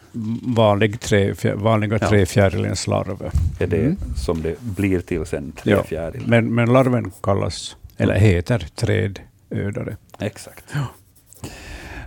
[0.42, 2.08] Vanlig trä, vanliga ja.
[2.08, 3.30] träfjärilenslarver.
[3.58, 3.96] Det är det mm.
[4.16, 6.22] som det blir till sen, träfjäril.
[6.22, 9.20] Ja, men, men larven kallas, eller heter träd
[9.50, 9.96] ödare.
[10.18, 10.64] Exakt.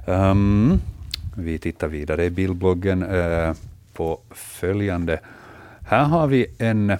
[0.05, 0.31] Ja.
[0.31, 0.81] Um,
[1.37, 3.53] vi tittar vidare i bildbloggen uh,
[3.93, 5.19] på följande.
[5.87, 6.97] Här har vi en...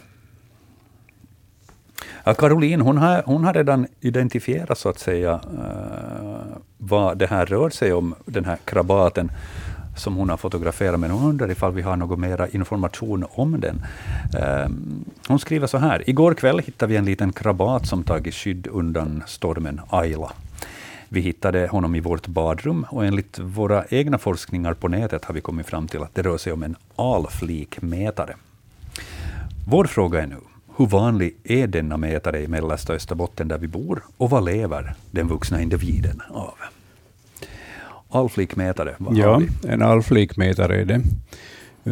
[2.23, 7.45] Ja, Caroline, hon har, hon har redan identifierat så att säga uh, vad det här
[7.45, 9.31] rör sig om, den här krabaten
[9.95, 13.81] som hon har fotograferat, men hon undrar ifall vi har någon mera information om den.
[14.41, 14.69] Eh,
[15.27, 16.09] hon skriver så här.
[16.09, 20.31] Igår kväll hittade vi en liten krabat som tagit skydd undan stormen Ayla.
[21.13, 25.41] Vi hittade honom i vårt badrum och enligt våra egna forskningar på nätet har vi
[25.41, 28.35] kommit fram till att det rör sig om en alflikmätare.
[29.67, 30.35] Vår fråga är nu,
[30.77, 35.27] hur vanlig är denna mätare i mellersta Österbotten där vi bor och vad lever den
[35.27, 36.53] vuxna individen av?
[38.09, 39.69] Alflikmätare, vad ja, har vi?
[39.69, 41.01] en alflikmätare är det.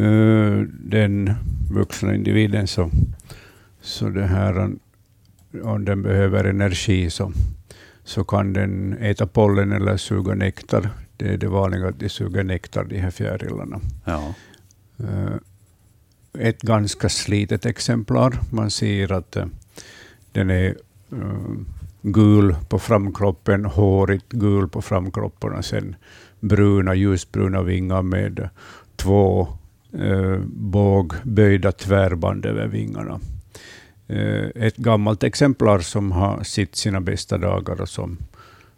[0.00, 1.34] Uh, den
[1.70, 2.90] vuxna individen, så,
[3.80, 4.70] så det här,
[5.62, 7.32] om den behöver energi, så,
[8.04, 10.90] så kan den äta pollen eller suga nektar.
[11.16, 13.80] Det är det vanliga att de suger nektar, de här fjärilarna.
[14.04, 14.34] Ja.
[15.00, 15.36] Uh,
[16.38, 18.38] ett ganska slitet exemplar.
[18.50, 19.44] Man ser att uh,
[20.32, 20.74] den är
[22.02, 25.96] gul på framkroppen, hårigt gul på framkroppen och sen
[26.40, 28.48] bruna, ljusbruna vingar med
[28.96, 29.48] två
[29.92, 33.20] eh, bågböjda tvärband över vingarna.
[34.12, 38.18] Eh, ett gammalt exemplar som har sett sina bästa dagar och som,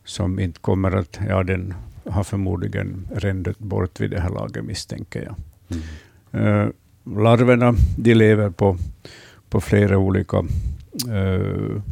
[0.05, 1.19] som inte kommer att...
[1.28, 1.74] Ja, den
[2.09, 5.35] har förmodligen ränt bort vid det här laget, misstänker jag.
[5.69, 6.62] Mm.
[6.62, 6.69] Eh,
[7.05, 8.77] larverna de lever på,
[9.48, 10.36] på flera olika
[11.09, 11.82] eh,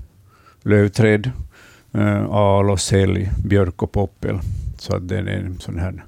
[0.63, 1.31] lövträd.
[1.95, 4.39] Uh, al och sälj, björk och poppel.
[4.79, 6.05] Så att den är en sån här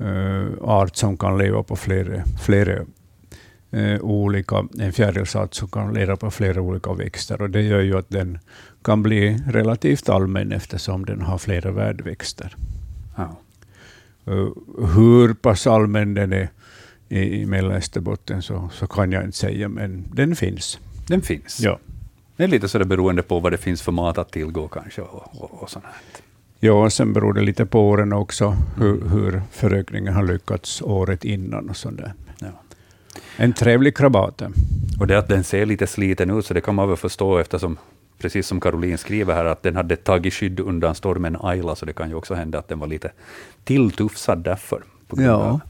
[0.00, 2.84] uh, art som kan leva på flera, flera
[3.70, 7.42] eh, olika, en fjärilsart som kan leva på flera olika växter.
[7.42, 8.38] Och det gör ju att den
[8.82, 12.56] kan bli relativt allmän eftersom den har flera värdväxter.
[13.16, 13.36] Ja.
[14.28, 14.52] Uh,
[14.94, 16.48] hur pass allmän den är
[17.08, 20.78] i, i Mellanösterbotten så, så kan jag inte säga, men den finns.
[21.06, 21.60] Den finns.
[21.60, 21.78] Ja.
[22.36, 25.02] Det är lite så det beroende på vad det finns för mat att tillgå kanske.
[25.02, 25.94] Och, och, och sånt här.
[26.60, 31.24] Ja, och sen beror det lite på åren också, hur, hur förökningen har lyckats året
[31.24, 32.12] innan och sådär.
[32.38, 32.46] Ja.
[33.36, 34.50] En trevlig krabate.
[35.00, 37.76] Och det att den ser lite sliten ut, så det kan man väl förstå eftersom,
[38.18, 41.92] precis som Caroline skriver här, att den hade tagit skydd undan stormen Ayla, så det
[41.92, 43.10] kan ju också hända att den var lite
[43.64, 44.82] tilltufsad därför.
[45.16, 45.60] Ja, av-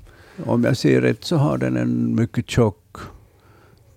[0.47, 2.97] om jag ser rätt så har den en mycket tjock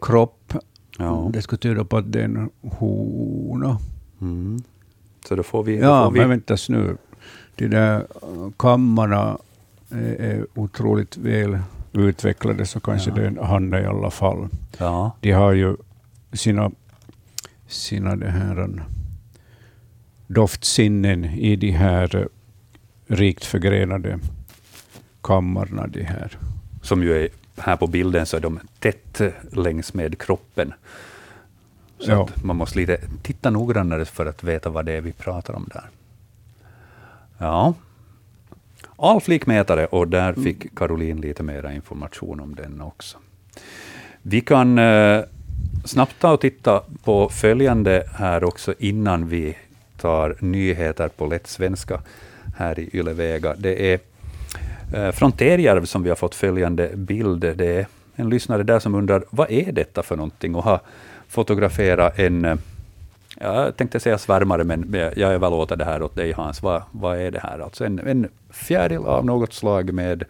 [0.01, 0.53] kropp.
[0.97, 1.29] ja.
[1.33, 3.77] Det skulle tyda på att det är en hona.
[4.21, 4.61] Mm.
[5.27, 5.77] Så då får vi...
[5.77, 6.97] då Ja, får vi men väntas nu.
[7.55, 8.05] De där
[8.57, 9.37] kammarna
[9.89, 11.59] är, är otroligt väl
[11.93, 13.15] utvecklade, så kanske Ja.
[13.15, 14.47] det är en hanne i alla fall.
[14.77, 15.11] ja.
[15.21, 15.75] De har ju
[16.33, 16.71] sina,
[17.67, 18.81] sina det här, en,
[20.27, 22.25] doftsinnen i de här eh,
[23.07, 24.19] rikt förgrenade
[25.21, 25.87] kammarna.
[25.87, 26.37] De här.
[26.81, 30.73] Som ju är här på bilden, så är de tätt längs med kroppen.
[31.99, 32.27] Så Ja.
[32.43, 35.89] man måste lite titta noggrannare för att veta vad det är vi pratar om där.
[37.37, 37.73] Ja.
[39.01, 43.17] Alflikmätare, och där fick Caroline lite mera information om den också.
[44.21, 45.21] Vi kan eh,
[45.85, 49.57] snabbt ta och titta på följande här också innan vi
[49.97, 52.01] tar nyheter på lätt svenska
[52.57, 53.55] här i Ylevega.
[53.57, 53.99] Det är
[54.93, 57.39] eh, från Terjärv som vi har fått följande bild.
[57.39, 60.79] Det är en lyssnare där som undrar vad är detta för någonting och har
[61.27, 62.55] fotograferat en, eh,
[63.41, 66.63] jag tänkte säga svärmare, men jag överlåter det här åt dig Hans.
[66.63, 67.59] Vad, vad är det här?
[67.59, 70.23] Alltså en, en fjäril av något slag med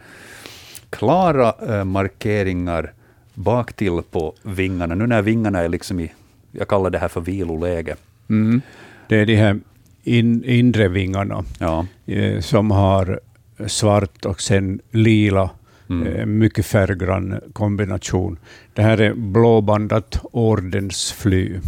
[0.90, 2.94] klara eh, markeringar
[3.34, 4.96] baktill på vingarna.
[4.96, 6.12] Nu när vingarna är liksom i,
[6.52, 7.96] jag kallar det här för viloläge.
[8.30, 8.62] Mm.
[9.08, 9.60] Det är de här
[10.04, 11.86] in, inre vingarna Ja.
[12.06, 13.20] eh, som har
[13.68, 15.50] svart och sen lila,
[15.90, 16.08] Mm.
[16.08, 18.38] eh, mycket färggrann kombination.
[18.74, 21.60] Det här är blåbandat ordensfly,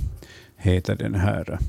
[0.63, 1.59] heter den här.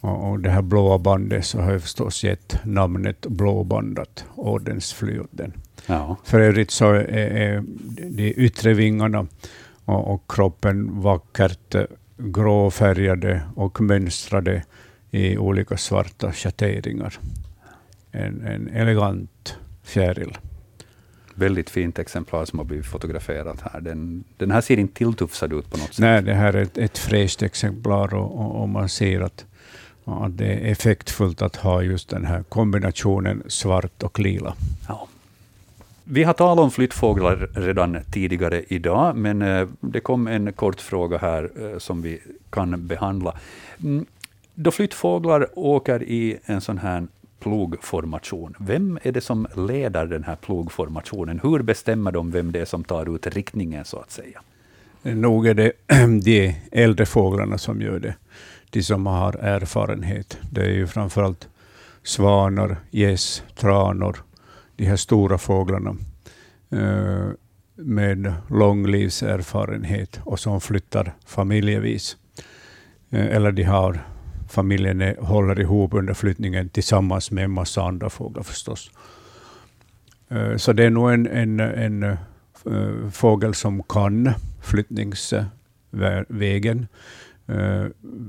[0.00, 5.30] Och, och det här blåa bandet så har jag förstås gett namnet blåbandat ordensfly åt
[5.30, 5.52] den.
[5.86, 6.16] Ja.
[6.24, 7.64] För övrigt så är, är
[8.08, 9.26] de yttre vingarna
[9.84, 11.74] och, och kroppen vackert
[12.16, 14.62] gråfärgade och mönstrade
[15.10, 17.18] i olika svarta schatteringar.
[18.12, 20.38] En, en elegant fjäril.
[21.34, 23.80] Väldigt fint exemplar som har blivit fotograferat här.
[23.80, 25.98] Den, den här ser inte tilltufsad ut på något sätt.
[25.98, 29.44] Nej, det här är ett, ett fräscht exemplar och, och, och man ser att,
[30.04, 34.54] att det är effektfullt att ha just den här kombinationen svart och lila.
[34.88, 35.08] Ja.
[36.04, 41.18] Vi har talat om flyttfåglar redan tidigare idag, men eh, det kom en kort fråga
[41.18, 43.36] här eh, som vi kan behandla.
[43.82, 44.06] Mm,
[44.54, 47.06] Då flyttfåglar åker i en sån här
[47.42, 51.40] plogformation, vem är det som leder den här plogformationen?
[51.42, 54.40] Hur bestämmer de vem det är som tar ut riktningen, så att säga?
[55.02, 55.72] Nog är det
[56.24, 58.14] de äldre fåglarna som gör det.
[58.70, 60.38] De som har erfarenhet.
[60.50, 61.48] Det är ju framförallt
[62.02, 64.16] svanar, gäss, tranor,
[64.76, 65.96] de här stora fåglarna
[66.70, 67.28] eh,
[67.74, 72.16] med lång livserfarenhet och som flyttar familjevis.
[73.10, 74.00] Eh, eller de har
[74.52, 78.90] familjen är, håller ihop under flyttningen tillsammans med en massa andra fåglar förstås.
[80.28, 82.16] Eh, Så det är nog en, en, en eh,
[83.12, 84.30] fågel som kan
[84.62, 86.86] flyttningsvägen.
[87.48, 87.84] Eh,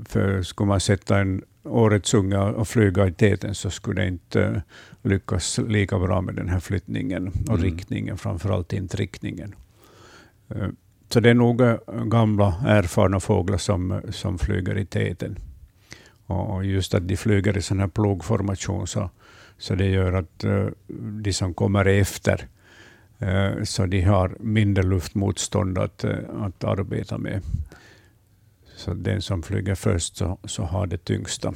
[0.08, 4.62] För skulle man sätta en årets unga och flyga i täten så skulle det inte
[5.02, 7.62] lyckas lika bra med den här flyttningen och Mm.
[7.62, 9.54] riktningen, framförallt inte riktningen.
[11.08, 11.62] Så det är nog
[12.10, 15.38] gamla erfarna fåglar som, som flyger i täten.
[16.26, 19.10] Och just att de flyger i sån här plogformation så,
[19.58, 20.66] så det gör att eh,
[21.22, 22.46] de som kommer efter
[23.18, 27.40] eh, så de har mindre luftmotstånd att, eh, att arbeta med.
[28.76, 31.52] Så den som flyger först så, så har det tyngsta,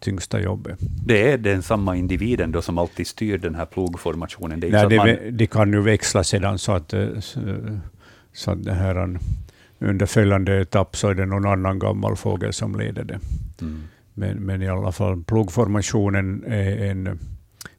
[0.00, 0.78] tyngsta jobbet.
[1.06, 4.60] Det är den samma individen då som alltid styr den här plogformationen.
[4.60, 6.94] Det Nej, så de, att man, de kan ju växla sedan så att,
[8.32, 9.18] så, att det här,
[9.78, 13.20] under följande etapp så är det någon annan gammal fågel som leder det.
[13.60, 13.82] mm.
[14.18, 17.18] Men, men i alla fall, plogformationen är, en,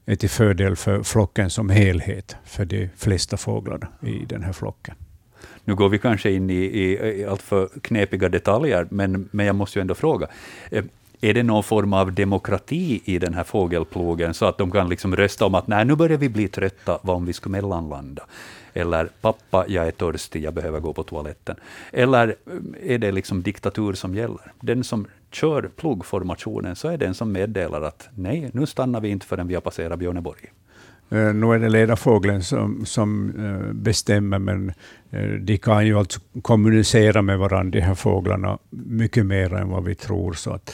[0.05, 4.95] är till fördel för flocken som helhet, för de flesta fåglarna i den här flocken.
[5.63, 9.79] Nu går vi kanske in i, i, i alltför knepiga detaljer, men, men jag måste
[9.79, 10.27] ju ändå fråga.
[10.71, 10.83] Eh,
[11.21, 15.15] är det någon form av demokrati i den här fågelplogen, så att de kan liksom
[15.15, 18.23] rösta om att nej, nu börjar vi bli trötta, vad om vi ska mellanlanda?
[18.73, 21.55] Eller pappa, jag är törstig, jag behöver gå på toaletten.
[21.91, 24.51] Eller eh, är det liksom diktatur som gäller?
[24.59, 29.25] Den som kör pluggformationen, så är den som meddelar att nej, nu stannar vi inte
[29.25, 30.51] förrän vi har passerat Björneborg.
[31.13, 34.73] Uh, nu är det ledarfågeln som, som uh, bestämmer, men
[35.13, 39.83] uh, de kan ju alltså kommunicera med varandra, de här fåglarna, mycket mer än vad
[39.83, 40.33] vi tror.
[40.33, 40.73] Så att,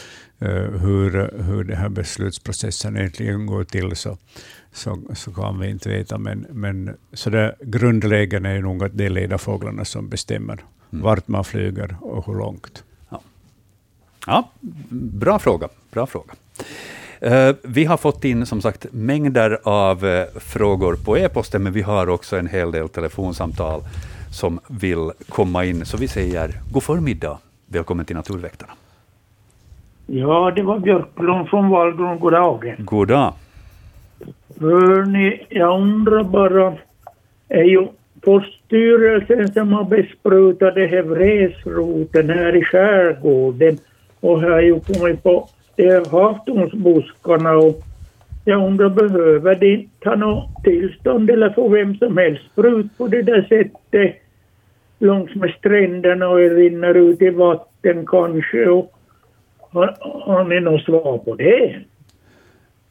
[0.79, 4.17] hur, hur den här beslutsprocessen egentligen går till, så,
[4.71, 6.17] så, så kan vi inte veta.
[6.17, 11.03] Men, men så det, grundlägen är nog att det är ledarfåglarna som bestämmer mm.
[11.03, 12.83] vart man flyger och hur långt.
[14.27, 14.49] Ja,
[14.89, 15.67] bra fråga.
[15.91, 16.33] Bra fråga.
[17.25, 21.81] Uh, vi har fått in som sagt mängder av uh, frågor på e-posten, men vi
[21.81, 23.81] har också en hel del telefonsamtal
[24.31, 25.85] som vill komma in.
[25.85, 27.37] Så vi säger god förmiddag.
[27.67, 28.73] Välkommen till Naturväktarna.
[30.05, 32.19] Ja, det var Björklund från Vallgron.
[32.19, 32.75] God dag.
[32.79, 33.33] God dag.
[34.59, 36.73] Hörni, jag undrar bara,
[37.49, 37.87] är ju
[38.21, 43.77] Poststyrelsen som har besprutat det här vresroten här i skärgården
[44.23, 47.81] och har ju kommit på de här havtornsbuskarna och
[48.45, 53.07] jag undrar, behöver de inte ha något tillstånd eller få vem som helst sprut på
[53.07, 54.15] det där sättet
[54.99, 58.69] långs med stränderna och rinner ut i vatten kanske?
[58.69, 58.93] Och
[59.59, 61.75] har, har ni något svar på det?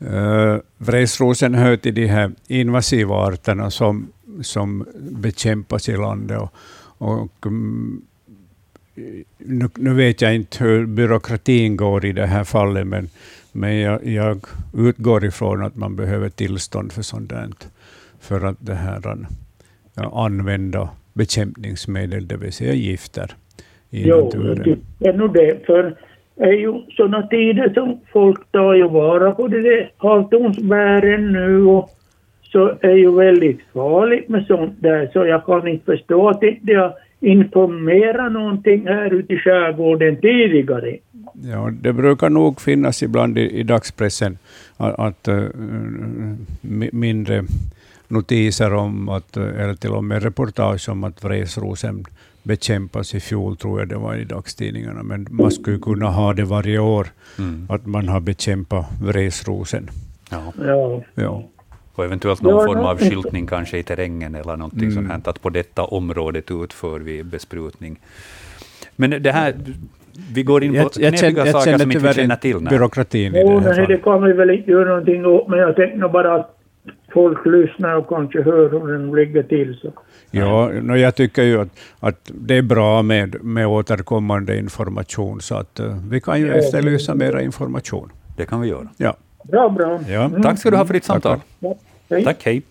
[0.01, 6.39] Eh, uh, vresrosen hör till de här invasiva arterna som, som bekämpas i landet.
[6.41, 6.53] Och,
[6.99, 8.05] och um,
[9.39, 13.09] nu, nu, vet jag inte hur byråkratin går i det här fallet, men,
[13.53, 17.49] men jag, jag utgår ifrån att man behöver tillstånd för sånt där,
[18.21, 19.17] för att det här,
[20.13, 23.31] använda bekämpningsmedel, det vill säga gifter,
[23.91, 24.63] i jo, naturen.
[24.67, 25.67] Jo, det är nog det.
[25.67, 25.97] För
[26.37, 31.91] är ju sådana tider som folk tar ju vara på det där halvtonsbären nu och
[32.43, 36.75] så är ju väldigt farligt med sånt där så jag kan inte förstå att inte
[36.75, 36.93] har
[37.23, 40.97] informerat någonting här ute i skärgården tidigare.
[41.45, 44.39] Ja, det brukar nog finnas ibland i, i dagspressen
[44.77, 45.49] att, att uh,
[46.93, 47.45] mindre
[48.09, 52.05] notiser om att, eller till och med reportage om att vresrosen
[52.43, 55.03] bekämpas i fjol, tror jag det var i dagstidningarna.
[55.03, 57.07] Men man skulle kunna ha det varje år,
[57.39, 57.67] mm.
[57.69, 59.91] att man har bekämpat vresrosen.
[60.31, 60.53] Ja.
[60.59, 61.03] Ja.
[61.15, 61.49] ja.
[61.95, 65.09] Och eventuellt någon form av skyltning kanske i terrängen eller någonting mm.
[65.09, 67.99] sånt att på detta området utför vi besprutning.
[68.97, 69.55] Men det här,
[70.35, 72.59] vi går in på knepiga saker som inte vi känner till.
[72.61, 75.77] Byråkratin i det här nej, det kan vi väl inte göra någonting åt, men jag
[75.77, 76.59] tänkte bara att
[77.13, 79.79] folk lyssnar och kanske hör hur den ligger till.
[79.83, 79.93] Så.
[80.31, 81.69] Ja, no, jag tycker ju att,
[82.01, 87.15] att det är bra med, med återkommande information, så att uh, vi kan ju efterlysa
[87.15, 88.11] mera information.
[88.37, 88.89] Det kan vi göra.
[88.97, 89.17] Ja.
[89.43, 90.01] Bra, bra.
[90.09, 90.25] Ja.
[90.25, 90.43] Mm.
[90.43, 91.41] Tack ska du ha för ditt samtal.
[91.61, 91.75] Ja,
[92.11, 92.25] hej.
[92.25, 92.63] Tack, hej.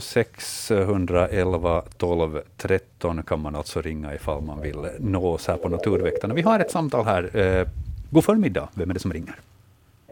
[0.00, 6.34] 0611 12 13 kan man alltså ringa ifall man vill nå oss här på Naturväktarna.
[6.34, 7.36] Vi har ett samtal här.
[7.36, 7.66] Uh,
[8.10, 8.68] god förmiddag.
[8.74, 9.34] Vem är det som ringer?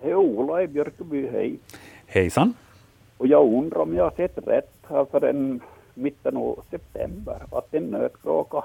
[0.02, 1.58] Hej, Ola i Björköby, hej.
[2.06, 2.54] Hejsan.
[3.16, 5.60] Och jag undrar om jag har sett rätt här för en
[5.94, 8.64] mitten av september att en nötkråka,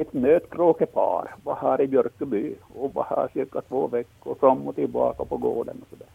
[0.00, 5.24] ett nötkråkepar var här i Björköby och var här cirka två veckor fram och tillbaka
[5.24, 6.06] på gården och sådär.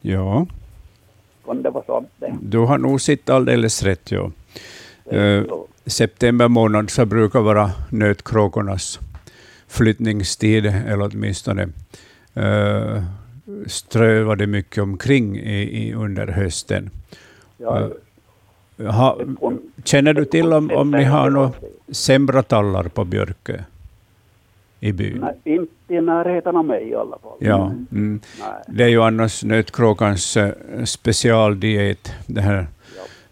[0.00, 0.46] Ja.
[1.44, 2.36] Kan det vara sant det?
[2.42, 4.30] Du har nog sett alldeles rätt, ja.
[5.12, 5.44] Uh,
[5.86, 9.00] september månad så brukar vara nötkråkornas
[9.68, 11.68] flyttningstid, eller åtminstone
[12.36, 13.02] uh,
[13.66, 16.90] strövade mycket omkring i, i under hösten.
[17.56, 17.88] Ja,
[18.78, 19.18] ha,
[19.84, 21.52] känner du till om, om ni har några
[21.88, 23.58] sembratallar på Björkö?
[24.80, 25.18] I byn?
[25.20, 27.36] Nej, inte i närheten av mig i alla fall.
[27.38, 28.20] Ja, mm.
[28.66, 30.50] Det är ju annars nötkråkans uh,
[30.84, 32.66] specialdiet, det här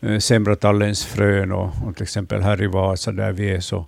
[0.01, 0.09] ja.
[0.09, 3.87] uh, semratallens frön och, och, till exempel här i Vasa där vi är så,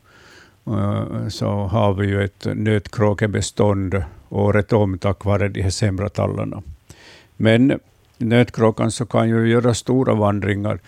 [0.68, 6.62] uh, så har vi ju ett nötkråkebestånd året om tack vare de här sembratallarna.
[7.36, 7.80] Men
[8.18, 10.78] nötkråkan så kan ju göra stora vandringar.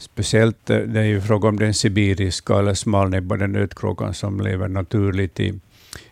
[0.00, 5.40] Speciellt eh, det är ju fråga om den sibiriska eller smalnäbbade nötkråkan som lever naturligt
[5.40, 5.60] i,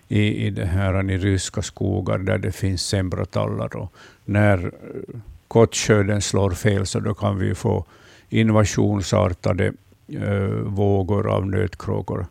[0.09, 3.77] i, i, det här, i ryska skogar där det finns sembratallar.
[3.77, 3.93] Och
[4.25, 7.85] när eh, kottkörden kottskörden slår fel så då kan vi få
[8.29, 9.73] invasionsartade
[10.09, 12.27] eh, vågor av nötkråkor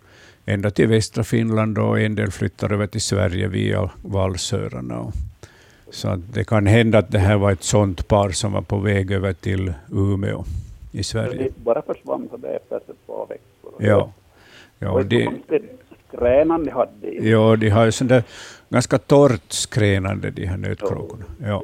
[0.46, 5.12] ända till västra Finland och en del flyttar över till Sverige via valsöarna.
[5.92, 8.78] Så att det kan hända att det här var ett sånt par som var på
[8.78, 10.46] väg över till Umeå
[10.92, 11.44] i Sverige.
[11.44, 13.74] Det bara försvann så det efter ett par veckor.
[13.78, 14.12] Ja.
[14.80, 15.30] ja och det,
[16.08, 17.08] skränan de hade.
[17.30, 18.24] Ja, de har ju sån där
[18.70, 21.24] ganska torrt skränande, de här nötkråkorna.
[21.44, 21.64] Ja.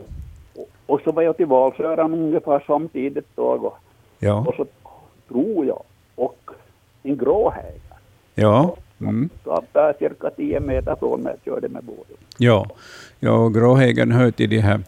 [0.55, 3.43] Och, och så var jag till Valsöran ungefär samtidigt då.
[3.43, 3.77] Och,
[4.19, 4.45] ja.
[4.47, 4.65] och så
[5.27, 5.83] tror jag,
[6.15, 6.49] och
[7.03, 7.81] en gråhäger.
[8.35, 8.75] Ja.
[9.01, 9.29] Mm.
[9.43, 12.17] Så att det är cirka 10 meter från mig körde med båten.
[12.37, 12.69] Ja,
[13.19, 14.81] ja gråhägern hör till de här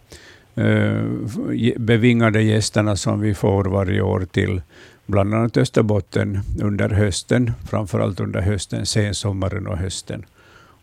[1.77, 4.61] bevingade gästerna som vi får varje år till
[5.05, 10.25] bland annat Österbotten under hösten, framförallt under hösten, sensommaren och hösten.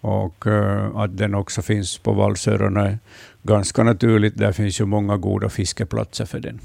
[0.01, 2.99] Och uh, att den också finns på Valsöarna är
[3.43, 4.39] ganska naturligt.
[4.39, 6.61] Där finns ju många goda fiskeplatser för den.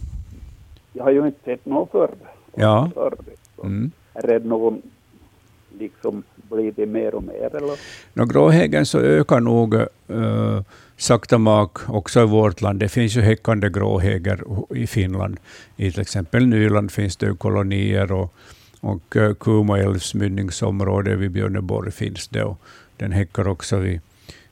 [0.94, 2.12] Jag har ju inte sett någon förr.
[2.56, 2.92] Ja.
[2.94, 3.14] Förr,
[3.64, 3.92] mm.
[4.14, 4.82] Är det någon
[5.80, 7.56] liksom blir det mer och mer?
[7.56, 7.80] Eller?
[8.14, 10.62] No, gråhägen så ökar nog uh,
[10.98, 12.80] sakta mak också i vårt land.
[12.80, 14.44] Det finns ju häckande gråhäger
[14.76, 15.40] i Finland.
[15.76, 18.34] I till exempel Nyland finns det kolonier och,
[18.80, 22.44] och uh, Kumoälvs mynningsområde vid Björneborg finns det.
[22.44, 22.60] Och
[22.98, 24.00] den häckar också vid,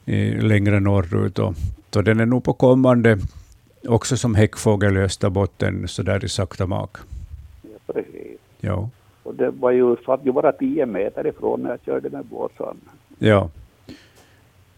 [0.05, 1.39] i, längre norrut.
[1.39, 1.55] Och,
[1.91, 3.19] så den är nog på kommande
[3.87, 6.97] också som häckfågel i Österbotten, så där i sakta mak.
[7.61, 8.37] Ja, precis.
[8.59, 8.89] Ja.
[9.25, 12.77] Och det var ju, ju bara tio meter ifrån när jag körde med båten.
[13.19, 13.49] Ja.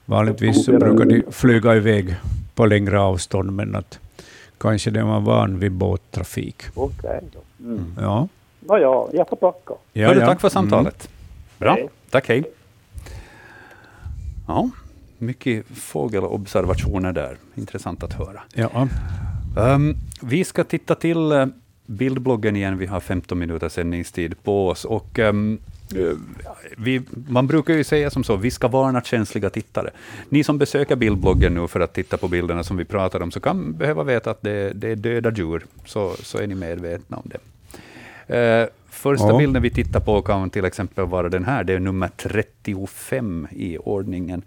[0.06, 2.16] Vanligtvis så brukar de flyga iväg
[2.56, 4.00] på längre avstånd, men att
[4.58, 6.64] kanske de var van vid båttrafik.
[6.74, 7.66] Okej okay, då.
[7.66, 7.96] Mm.
[8.00, 8.28] Ja.
[8.60, 9.74] Nå ja, jag får tacka.
[9.94, 10.26] Ja, ja.
[10.26, 11.10] Tack för samtalet.
[11.10, 11.58] Mm.
[11.58, 11.90] Bra, hej.
[12.10, 12.44] tack hej.
[14.48, 14.70] Ja,
[15.18, 17.38] mycket fågelobservationer där.
[17.56, 18.42] Intressant att höra.
[18.54, 18.88] Ja.
[19.58, 21.46] Um, vi ska titta till uh,
[21.88, 22.78] bildbloggen igen.
[22.78, 24.86] Vi har 15 minuter sändningstid på oss.
[24.86, 25.60] Och, um,
[26.78, 29.90] vi, man brukar ju säga som så, vi ska varna känsliga tittare.
[30.30, 33.40] Ni som besöker bildbloggen nu för att titta på bilderna som vi pratar om, så
[33.40, 37.24] kan behöva veta att det, det är döda djur, så, så är ni medvetna om
[37.26, 37.40] det.
[38.30, 39.38] Uh, första ja.
[39.38, 43.78] bilden vi tittar på kan till exempel vara den här, det är nummer 35 i
[43.78, 44.42] ordningen.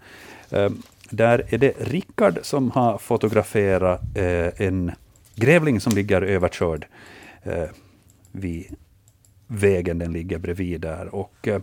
[0.53, 0.69] Uh,
[1.09, 4.91] där är det Rickard som har fotograferat uh, en
[5.35, 6.85] grävling som ligger överkörd
[7.43, 7.69] eh,
[8.31, 8.75] vid
[9.47, 11.15] vägen den ligger bredvid där.
[11.15, 11.61] Och, eh,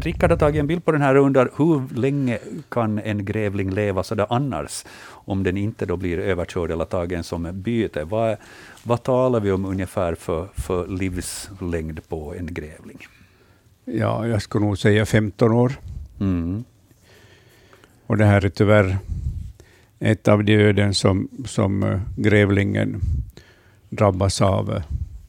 [0.00, 2.38] Rickard har tagit en bild på den här och undrar hur länge
[2.68, 7.24] kan en grävling leva så där annars, om den inte då blir överkörd eller tagen
[7.24, 8.04] som byte?
[8.04, 8.36] Vad,
[8.82, 12.98] vad talar vi om ungefär för, för livslängd på en grävling?
[13.84, 15.72] Ja, jag skulle nog säga 15 år.
[16.20, 16.64] Mm.
[18.06, 18.98] Och det här är tyvärr
[19.98, 23.00] ett av de öden som, som eh, grävlingen
[23.92, 24.82] drabbas av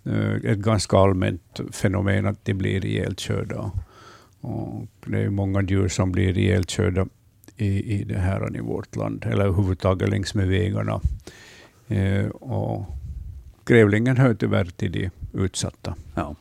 [0.04, 3.72] eh, ett ganska allmänt fenomen att de blir ihjälkörda.
[4.42, 7.08] Och det är många djur som blir ihjälkörda
[7.58, 11.02] i, i det här i vårt land, eller överhuvudtaget längs med vägarna.
[11.88, 12.86] Eh, och
[13.66, 15.96] grävlingen hör tyvärr till de utsatta.
[16.16, 16.36] Ja.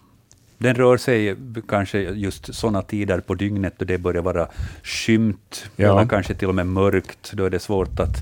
[0.62, 1.36] Den rör sig
[1.68, 4.48] kanske just sådana tider på dygnet då det börjar vara
[4.82, 6.06] skymt, ja.
[6.06, 7.32] kanske till och med mörkt.
[7.32, 8.16] Då är det svårt att,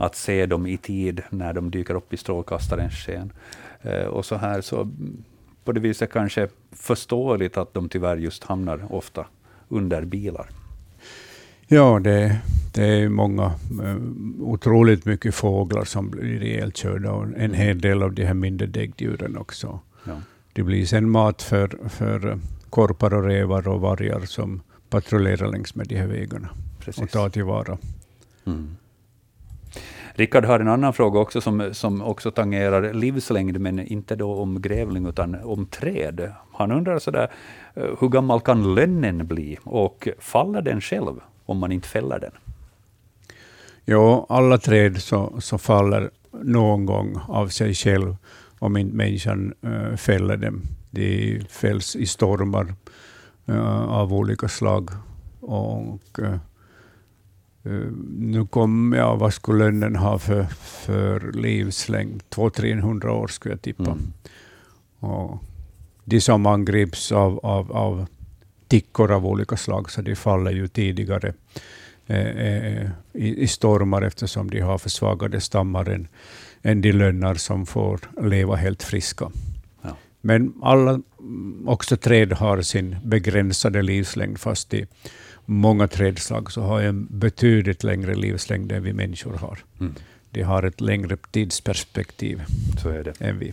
[0.00, 3.32] att se dem i tid när de dyker upp i strålkastarens sken.
[3.82, 4.90] Eh, och så här, så
[5.64, 9.26] på det viset kanske förståeligt att de tyvärr just hamnar ofta
[9.68, 10.46] under bilar.
[11.66, 12.38] Ja, det,
[12.74, 13.44] det är många,
[13.82, 13.96] eh,
[14.40, 19.36] otroligt mycket fåglar som blir ihjälkörda och en hel del av de här mindre däggdjuren
[19.36, 19.80] också.
[20.04, 20.20] Ja.
[20.54, 22.38] Det blir sen mat för, för
[22.70, 26.48] korpar och rävar och vargar som patrullerar längs med de här vägarna
[26.80, 27.02] Precis.
[27.02, 27.78] och tar tillvara.
[28.46, 28.76] Mm.
[30.12, 34.62] Rickard har en annan fråga också som, som också tangerar livslängd, men inte då om
[34.62, 36.32] grävling utan om träd.
[36.52, 37.30] Han undrar sådär,
[37.74, 42.32] eh, hur gammal kan lönnen bli och faller den själv om man inte fäller den?
[43.84, 48.16] Ja, alla träd så, så faller någon gång av sig själv
[48.64, 50.62] om inte människan uh, fäller dem.
[50.90, 52.74] De fälls i stormar
[53.48, 54.90] uh, av olika slag.
[55.40, 56.36] Och, uh,
[58.18, 62.22] nu kommer jag, vad skulle lönnen ha för, för livslängd?
[62.30, 63.90] 200-300 år skulle jag tippa.
[63.90, 64.12] Mm.
[64.98, 65.42] Och
[66.04, 68.06] de som angrips av, av, av
[68.68, 71.34] tickor av olika slag, så de faller ju tidigare
[72.06, 72.82] eh,
[73.12, 76.08] i, i stormar eftersom de har försvagade stammar än,
[76.62, 79.30] än de lönnar som får leva helt friska.
[79.82, 79.96] Ja.
[80.20, 81.00] Men alla,
[81.66, 84.86] också träd har sin begränsade livslängd, fast de
[85.44, 89.58] många trädslag så har en betydligt längre livslängd än vi människor har.
[89.80, 89.94] Mm.
[90.30, 92.42] De har ett längre tidsperspektiv
[92.82, 93.20] så är det.
[93.20, 93.52] än vi.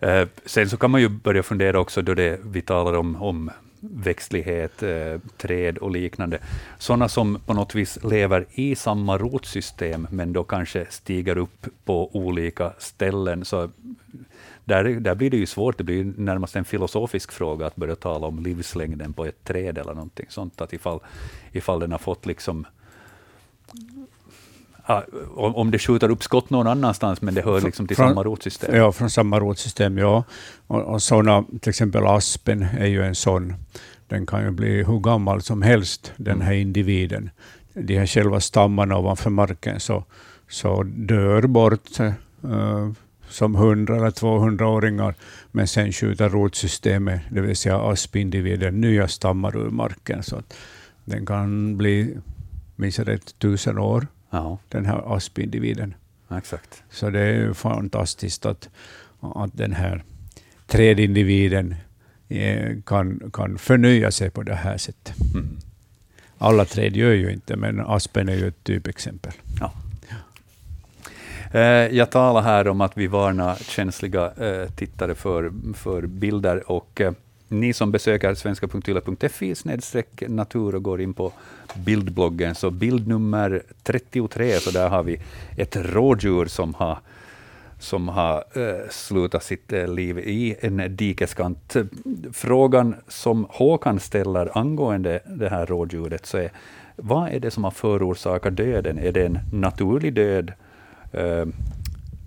[0.00, 3.50] Eh, sen så kan man ju börja fundera också då det, vi talar om, om
[3.90, 6.38] växtlighet, eh, träd och liknande.
[6.78, 12.16] Sådana som på något vis lever i samma rotsystem, men då kanske stiger upp på
[12.16, 13.44] olika ställen.
[13.44, 13.70] Så
[14.64, 18.26] där, där blir det ju svårt, det blir närmast en filosofisk fråga att börja tala
[18.26, 20.60] om livslängden på ett träd eller någonting sånt.
[20.60, 21.00] Att ifall,
[21.52, 22.66] ifall den har fått liksom
[25.34, 28.22] om om det skjuter upp skott någon annanstans, men det hör liksom till Från- samma
[28.24, 28.74] rotsystem.
[28.76, 30.24] Ja, från samma rotsystem, ja.
[30.66, 33.54] Och, och såna, till exempel aspen är ju en sån.
[34.08, 37.30] Den kan ju bli hur gammal som helst, den här individen.
[37.74, 40.04] De här själva stammarna ovanför marken så,
[40.48, 42.12] så dör bort eh,
[43.28, 45.14] som 100 eller 200-åringar,
[45.52, 50.22] men sen skjuter rotsystemet, det vill säga aspindividen, nya stammar ur marken.
[50.22, 50.54] Så att
[51.04, 52.16] den kan bli,
[52.76, 55.94] minns jag rätt, tusen år, Ja, den här aspindividen.
[56.36, 56.82] exakt.
[56.90, 58.68] Så det är ju fantastiskt att,
[59.20, 60.02] att den här
[60.66, 61.74] trädindividen
[62.28, 65.14] eh, kan, kan förnya sig på det här sättet.
[65.34, 65.56] Mm.
[66.38, 69.32] Alla träd gör ju inte, men aspen är ju ett typexempel.
[71.52, 71.60] Eh,
[71.96, 77.00] Jag talar här om att vi varnar känsliga eh, tittare för, för bilder och
[77.48, 81.32] ni som besöker svenska.yla.fi snedstreck natur och går in på
[81.74, 85.20] bildbloggen, så bild nummer 33, så där har vi
[85.56, 86.98] ett rådjur som har
[87.78, 91.76] som har eh, slutat sitt eh, liv i en dikeskant.
[92.32, 96.50] Frågan som Håkan ställer angående det här rådjuret, så är
[96.96, 98.98] vad är det som har förorsakat döden?
[98.98, 100.52] Är det en naturlig död,
[101.12, 101.46] eh,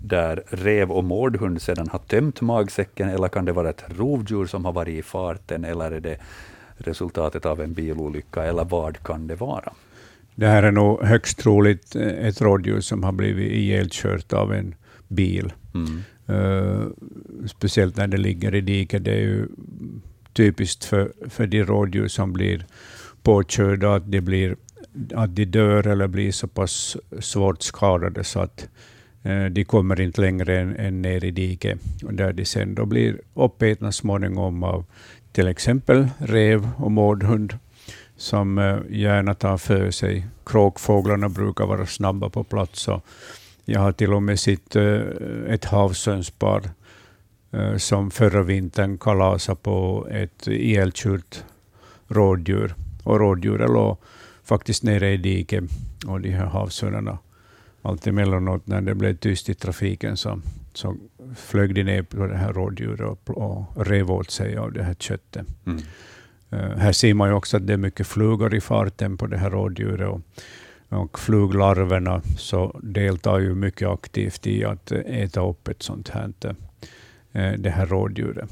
[0.08, 4.64] där rev och mårdhund sedan har tömt magsäcken, eller kan det vara ett rovdjur som
[4.64, 6.18] har varit i farten, eller är det
[6.76, 9.72] resultatet av en bilolycka, eller vad kan det vara?
[10.34, 14.74] Det här är nog högst troligt eh, ett rådjur som har blivit ihjälkört av en
[15.08, 15.52] bil.
[15.74, 16.02] Mm.
[16.26, 16.86] Eh,
[17.46, 19.04] speciellt när det ligger i diket.
[19.04, 19.48] Det är ju
[20.32, 22.66] typiskt för, för de rådjur som blir
[23.22, 24.56] påkörda att de, blir,
[25.14, 28.68] att de dör eller blir så pass svårt skadade så att
[29.28, 31.78] Eh, de kommer inte längre än, än ner i diket.
[32.00, 34.84] Där de sen då blir uppätna småningom av
[35.32, 37.58] till exempel rev och mårdhund
[38.16, 40.26] som eh, gärna tar för sig.
[40.46, 42.88] Kråkfåglarna brukar vara snabba på plats.
[42.88, 43.04] Och
[43.64, 45.00] jag har till och med sett eh,
[45.48, 46.62] ett havsönspar
[47.76, 51.44] som förra vintern kalasade på ett ihjälkört
[52.08, 52.74] rådjur.
[53.04, 53.96] Och rådjuret låg
[54.44, 55.64] faktiskt nere i diket
[56.06, 57.18] och de här havsörnarna,
[57.82, 60.40] allt emellanåt när det blev tyst i trafiken så,
[60.74, 60.96] så
[61.36, 64.94] flög de ner på det här rådjuret och, och rev åt sig av det här
[64.94, 65.46] köttet.
[65.66, 65.82] Mm.
[66.50, 69.36] Eh, här ser man ju också att det är mycket flugor i farten på det
[69.36, 70.08] här rådjuret.
[70.08, 70.20] Och,
[70.88, 76.32] och fluglarverna så deltar ju mycket aktivt i att äta upp ett sånt här,
[77.32, 78.50] eh, det här rådjuret.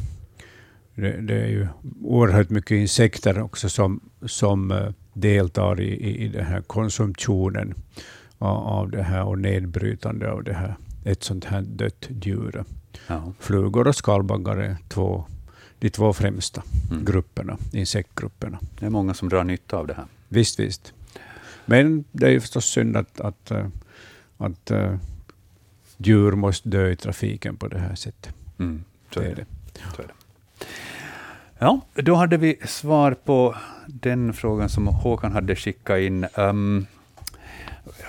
[0.94, 1.68] Det, det är ju
[2.02, 7.74] oerhört mycket insekter också som, som eh, deltar i, i, i den här konsumtionen
[8.38, 12.64] av, det här och nedbrytande av det här, ett sånt här dött djur.
[13.06, 13.32] Ja.
[13.40, 15.24] Flugor och skalbaggar är två,
[15.78, 17.04] de två främsta Mm.
[17.04, 18.58] grupperna, insektgrupperna.
[18.78, 20.04] Det är många som drar nytta av det här.
[20.28, 20.92] Visst, visst.
[21.66, 23.66] Men det är ju förstås synd att, att, eh,
[24.38, 24.96] att eh,
[25.96, 28.34] djur måste dö i trafiken på det här sättet.
[28.58, 28.84] Mm.
[29.14, 29.46] Så Det är det.
[29.96, 30.12] Så är det.
[31.58, 33.56] Ja, då hade vi svar på
[33.86, 36.26] den frågan som Håkan hade skickat in.
[36.36, 36.86] Um,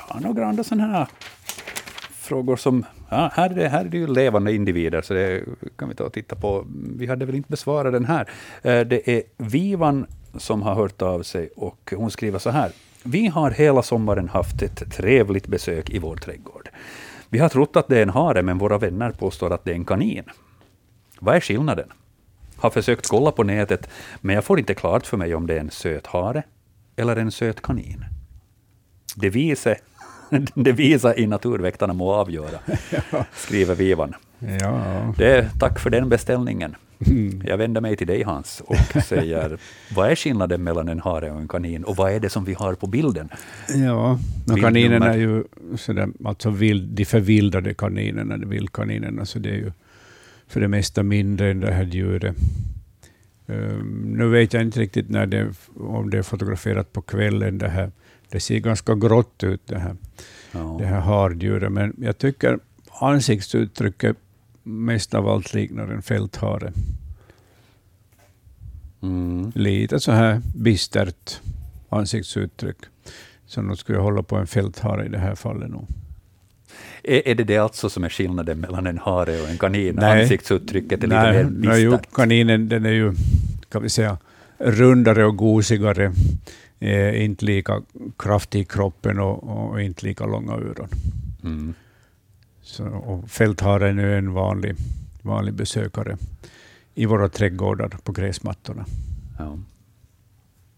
[0.08, 1.08] har några andra sådana här
[2.28, 2.86] frågor som...
[3.10, 5.44] Ja, här, är det, här är det ju levande individer, så det
[5.76, 6.66] kan vi ta och titta på.
[6.98, 8.30] Vi hade väl inte besvarat den här.
[8.62, 10.06] Eh, det är Vivan
[10.38, 12.72] som har hört av sig och hon skriver så här.
[13.04, 16.70] Vi har hela sommaren haft ett trevligt besök i vår trädgård.
[17.30, 19.76] Vi har trott att det är en hare, men våra vänner påstår att det är
[19.76, 20.24] en kanin.
[21.20, 21.90] Vad är skillnaden?
[22.58, 23.90] Har försökt kolla på nätet,
[24.22, 26.44] men jag får inte klart för mig om det är en söt hare
[26.96, 28.06] eller en söt kanin.
[29.16, 29.30] Det
[30.54, 32.60] det visar i Naturväktarna må avgöra,
[33.34, 34.14] skriver Vivan.
[34.40, 35.14] Ja.
[35.18, 36.76] Det, tack för den beställningen.
[37.44, 39.58] Jag vänder mig till dig Hans och säger,
[39.96, 42.54] vad är skillnaden mellan en hare och en kanin och vad är det som vi
[42.54, 43.30] har på bilden?
[43.70, 44.62] Ja, och Bildnummer.
[44.62, 45.44] kaninerna är ju
[45.76, 49.72] sådär, alltså vild, de förvildade kaninerna, de vildkaninerna, så det är ju
[50.48, 52.36] för det mesta mindre än det här djuret.
[53.46, 57.58] Um, nu vet jag inte riktigt när det, om det är fotograferat på kvällen.
[57.58, 57.92] Det, här.
[58.30, 59.96] Det ser ganska grått ut det här,
[60.52, 60.76] Ja.
[60.80, 62.60] det här harddjuret, men jag tycker
[63.02, 64.18] ansiktsuttrycket
[64.64, 66.74] mest av allt liknar en fälthare.
[69.02, 69.52] Mm.
[69.56, 71.42] Lite så här bistert
[71.90, 72.78] ansiktsuttryck.
[73.46, 75.70] Så nog skulle jag hålla på en fälthare i det här fallet.
[75.70, 75.88] Nog.
[77.04, 79.96] Är, är det det alltså som är skillnaden mellan en hare och en kanin?
[79.96, 80.22] Nej.
[80.22, 82.14] Ansiktsuttrycket är lite Nej, mer nej, jo, bistert.
[82.14, 83.14] kaninen den är ju
[83.70, 84.18] kan vi säga,
[84.58, 86.12] rundare och gosigare.
[86.80, 87.82] Eh, inte lika
[88.18, 90.88] kraftig i kroppen och, och inte lika långa öron.
[91.44, 91.74] Mm.
[92.62, 94.76] Så, och fältharen är en vanlig,
[95.22, 96.18] vanlig besökare
[96.96, 98.86] i våra trädgårdar på gräsmattorna.
[99.40, 99.58] Ja.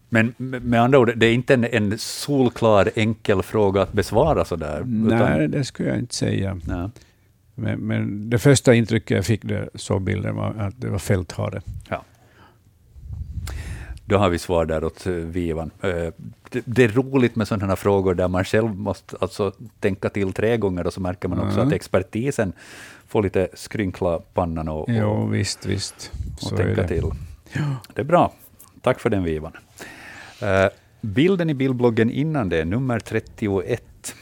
[0.08, 4.82] Men med andra ord, det är inte en, en solklar enkel fråga att besvara sådär.
[4.86, 6.60] Nej, det skulle jag inte säga.
[6.68, 6.90] ja.
[7.54, 11.62] Men, men det första intrycket jag fick jag såg bilden var att det var fälthare.
[11.88, 12.04] Ja.
[14.10, 15.70] Då har vi svar där åt eh, Vivan.
[15.82, 16.12] Eh,
[16.64, 20.56] Det, är roligt med sådana här frågor där man själv måste alltså tänka till tre
[20.56, 21.68] gånger och så märker man också Mm.
[21.68, 22.52] att expertisen
[23.08, 26.12] får lite skrynkla pannan och, och, Jo, visst, visst.
[26.36, 26.88] och Så tänka det.
[26.88, 27.04] till.
[27.94, 28.32] Det är bra.
[28.82, 29.52] Tack för den Vivan.
[30.42, 30.66] Eh,
[31.00, 34.14] bilden i bildbloggen innan det, nummer 31.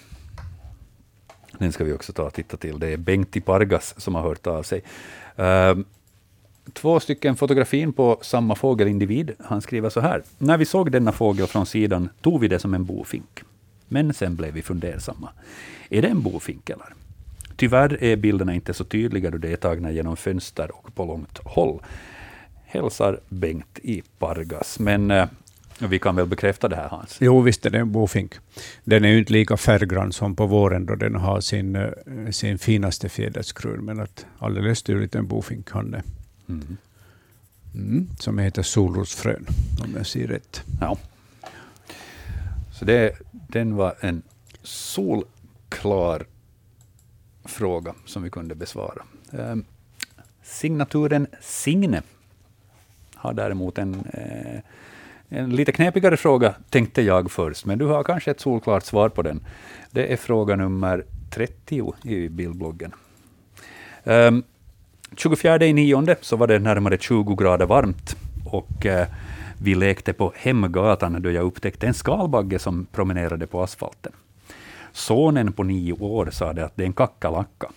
[1.59, 2.79] Den ska vi också ta och titta till.
[2.79, 4.83] Det är Bengt i Pargas som har hört av sig.
[6.73, 9.33] Två stycken fotografin på samma fågelindivid.
[9.45, 10.23] Han skriver så här.
[10.39, 13.43] När vi såg denna fågel från sidan tog vi det som en bofink.
[13.89, 15.29] Men sen blev vi fundersamma.
[15.91, 16.95] Är det en bofink eller?
[17.57, 21.39] Tyvärr är bilderna inte så tydliga då de är tagna genom fönster och på långt
[21.45, 21.81] håll.
[22.65, 24.79] Hälsar Bengt i Pargas.
[24.79, 25.27] Men eh,
[25.79, 27.17] vi kan väl bekräfta det här Hans?
[27.21, 28.35] Jo, visst är det en bofink.
[28.85, 31.91] Den är ju inte lika färggrann som på våren då den har sin, eh,
[32.31, 36.03] sin finaste fjäderskrud, men att alldeles tydligt en bofink han är.
[36.49, 36.77] Mm.
[37.75, 39.47] Mm, som heter solrosfrön,
[39.85, 40.63] om jag ser rätt.
[40.81, 40.99] Ja.
[42.79, 44.23] Så det, den var en
[44.63, 46.27] solklar
[47.45, 49.03] fråga som vi kunde besvara.
[49.33, 49.57] Eh,
[50.43, 52.03] signaturen Signe
[53.15, 54.61] har däremot en, eh,
[55.29, 59.23] en lite knepigare fråga, tänkte jag först, men du har kanske ett solklart svar på
[59.23, 59.47] den.
[59.91, 62.93] Det är fråga nummer 30 i bildbloggen.
[64.05, 64.45] Um,
[65.17, 69.07] 24 i nionde så var det närmare 20 grader varmt och eh,
[69.63, 74.13] vi lekte på Hemgatan då jag upptäckte en skalbagge som promenerade på asfalten.
[74.93, 77.71] Sonen på nio år sade att det är en kackerlacka.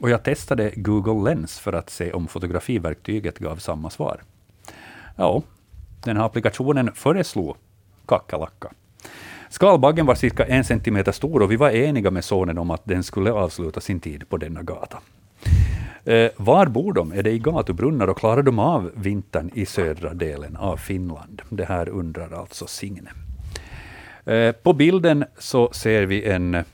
[0.00, 4.20] Och jag testade Google Lens för att se om fotografiverktyget gav samma svar.
[5.16, 5.42] Ja,
[6.04, 7.56] den här applikationen föreslog
[8.06, 8.68] kackerlacka.
[9.48, 13.02] Skalbaggen var cirka en centimeter stor och vi var eniga med sonen om att den
[13.02, 14.98] skulle avsluta sin tid på denna gata.
[16.04, 17.12] Eh, var bor de?
[17.12, 21.42] Är det i gatubrunnar och klarar de av vintern i södra delen av Finland?
[21.48, 23.10] Det här undrar alltså Signe.
[24.24, 26.64] Eh, på bilden så ser vi en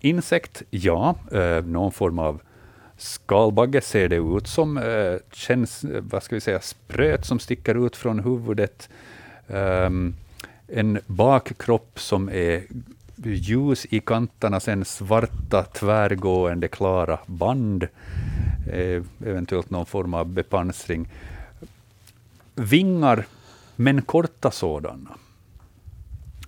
[0.00, 2.40] insekt, ja, eh, någon form av
[2.96, 4.78] skalbagge ser det ut som.
[4.78, 8.88] Eh, känns, eh, vad ska vi säga, spröt som sticker ut från huvudet.
[9.48, 10.14] Ehm,
[10.68, 12.62] en bakkropp som är
[13.30, 17.82] ljus i kanterna, sen svarta tvärgående klara band,
[18.72, 21.08] eh, eventuellt någon form av bepansring.
[22.54, 23.26] Vingar,
[23.76, 25.10] men korta sådana.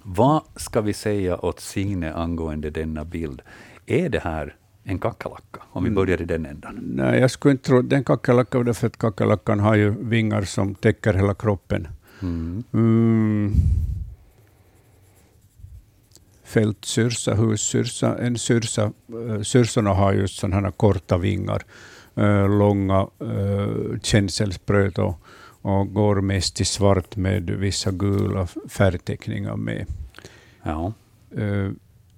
[0.03, 3.43] Vad ska vi säga åt Signe angående denna bild?
[3.87, 4.55] Är det här
[4.85, 5.61] en kackerlacka?
[5.71, 6.79] Om vi börjar i den ändan.
[6.83, 11.15] Nej, jag skulle inte tro den kackerlacka, därför att kackerlackan har ju vingar som täcker
[11.15, 11.89] hela kroppen.
[12.23, 12.65] Mm.
[12.73, 13.53] Mm.
[16.57, 18.93] Fältsyrsa, hussyrsa, en syrsa.
[19.29, 21.63] eh, Syrsorna har just sådana här korta vingar,
[22.15, 25.21] eh, långa, uh, känselspröt och,
[25.63, 29.87] och går mest i svart med vissa gula färgteckningar med.
[30.63, 30.93] Ja.
[31.37, 31.71] Eh,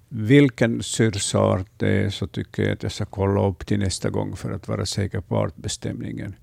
[0.09, 4.35] vilken syrsart det är så tycker jag att jag ska kolla upp till nästa gång
[4.35, 6.35] för att vara säker på artbestämningen.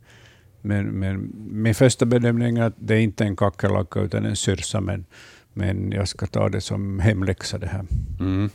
[0.61, 4.81] Men, men min första bedömning är att det är inte en kackerlacka utan en syrsa,
[4.81, 5.05] men,
[5.57, 7.85] men jag ska ta det som hemläxa det här.
[8.21, 8.51] Mm.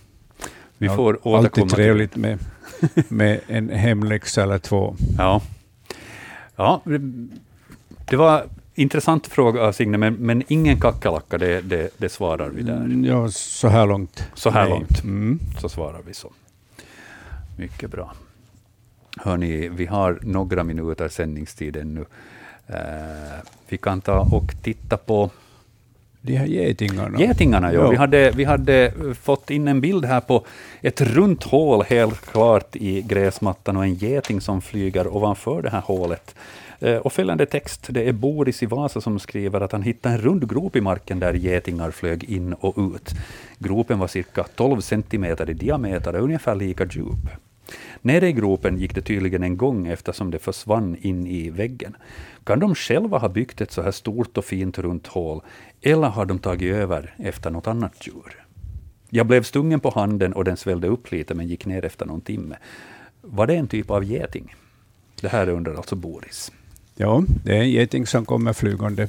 [0.78, 2.40] Vi får återkomma Alltid trevligt med,
[3.08, 4.96] med en hemläxa eller två.
[5.18, 5.42] Ja.
[6.56, 6.82] ja,
[8.10, 8.46] det var
[8.76, 12.76] intressant fråga av Signe, men, men ingen kackerlacka, det, det, det svarar vi där.
[12.76, 14.28] Mm, Ja, så här långt.
[14.34, 14.70] Så här Nej.
[14.70, 15.04] långt.
[15.04, 15.40] Mm.
[15.62, 16.32] Så svarar vi så.
[17.58, 18.14] Mycket bra.
[19.18, 22.06] Hörni, vi har några minuter sändningstid ännu.
[22.68, 25.30] Eh, vi kan ta och titta på
[26.22, 27.20] De här getingarna.
[27.20, 27.90] Getingarna, ja.
[27.90, 30.46] Vi, hade, vi hade fått in en bild här på
[30.82, 35.82] ett runt hål helt klart i gräsmattan och en geting som flyger ovanför det här
[35.82, 36.36] hålet.
[36.80, 40.22] Eh, Och följande text, det är Boris i Vasa som skriver att han hittade en
[40.22, 43.10] rund grop i marken där getingar flög in och ut.
[43.60, 47.30] Gropen var cirka 12 centimeter i diameter och ungefär lika djup.
[48.02, 51.98] Nere i gropen gick det tydligen en gång eftersom det försvann in i väggen.
[52.44, 55.42] Kan de själva ha byggt ett så här stort och fint runt hål,
[55.82, 58.46] eller har de tagit över efter något annat djur?
[59.10, 62.22] Jag blev stungen på handen och den svällde upp lite men gick ner efter någon
[62.22, 62.58] timme.
[63.22, 64.56] Var det en typ av geting?
[65.22, 66.52] Det här undrar alltså Boris.
[67.02, 69.08] Ja, det är en geting som kommer flygande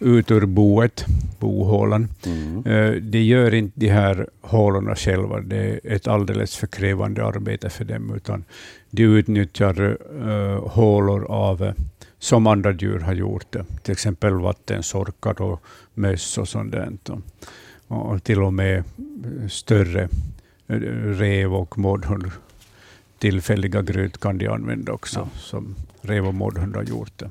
[0.00, 1.04] ut ur boet,
[1.38, 2.08] bohålan.
[2.26, 2.66] Mm.
[2.66, 5.40] Eh, De gör inte de här hålorna själva.
[5.40, 8.44] Det är ett alldeles för krävande arbete för dem, utan
[8.90, 11.72] de utnyttjar uh, hålor av eh,
[12.18, 13.56] som andra djur har gjort.
[13.82, 15.62] Till exempel vattensorkar och
[15.94, 16.92] möss och sånt där.
[17.86, 18.84] Och till och med
[19.50, 20.08] större
[21.18, 22.30] rev och mårdhund.
[23.18, 25.38] Tillfälliga gryt kan de använda också, ja.
[25.40, 27.30] som Revo och mårdhund har gjort det.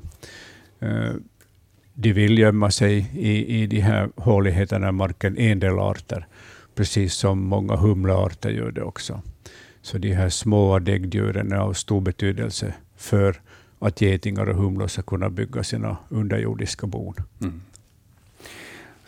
[0.86, 1.12] Eh,
[1.94, 6.26] de vill gömma sig i, i de här håligheterna i marken, en del arter,
[6.74, 9.22] precis som många humlearter gör det också.
[9.82, 13.40] Så de här små däggdjuren är av stor betydelse för
[13.78, 17.14] att getingar och humlor ska kunna bygga sina underjordiska bon.
[17.40, 17.60] Mm.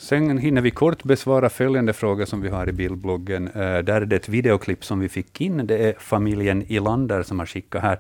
[0.03, 3.49] Sen hinner vi kort besvara följande fråga som vi har i bildbloggen.
[3.49, 5.67] Uh, där är det ett videoklipp som vi fick in.
[5.67, 7.99] Det är familjen Ilander som har skickat här.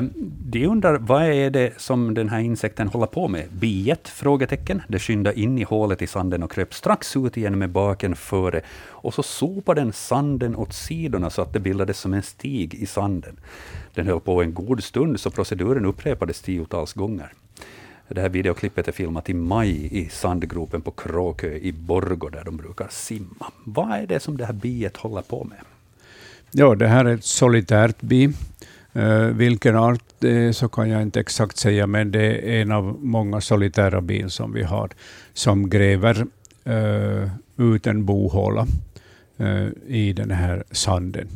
[0.00, 3.44] Uh, de undrar, vad är det som den här insekten håller på med?
[3.50, 4.08] Biet?
[4.08, 4.82] Frågetecken.
[4.88, 8.60] Det skyndade in i hålet i sanden och kröp strax ut igen med baken före.
[8.88, 12.86] Och så sopade den sanden åt sidorna så att det bildades som en stig i
[12.86, 13.36] sanden.
[13.94, 17.32] Den höll på en god stund, så proceduren upprepades tiotals gånger.
[18.14, 22.56] Det här videoklippet är filmat i maj i sandgropen på Kråkö i Borgå, där de
[22.56, 23.52] brukar simma.
[23.64, 25.58] Vad är det som det här biet håller på med?
[26.50, 28.32] Ja, det här är ett solitärt bi.
[28.96, 32.72] Uh, vilken art det är så kan jag inte exakt säga, men det är en
[32.72, 34.90] av många solitära bin som vi har,
[35.32, 36.26] som gräver
[36.68, 38.66] uh, ut en bohåla
[39.40, 41.28] uh, i den här sanden.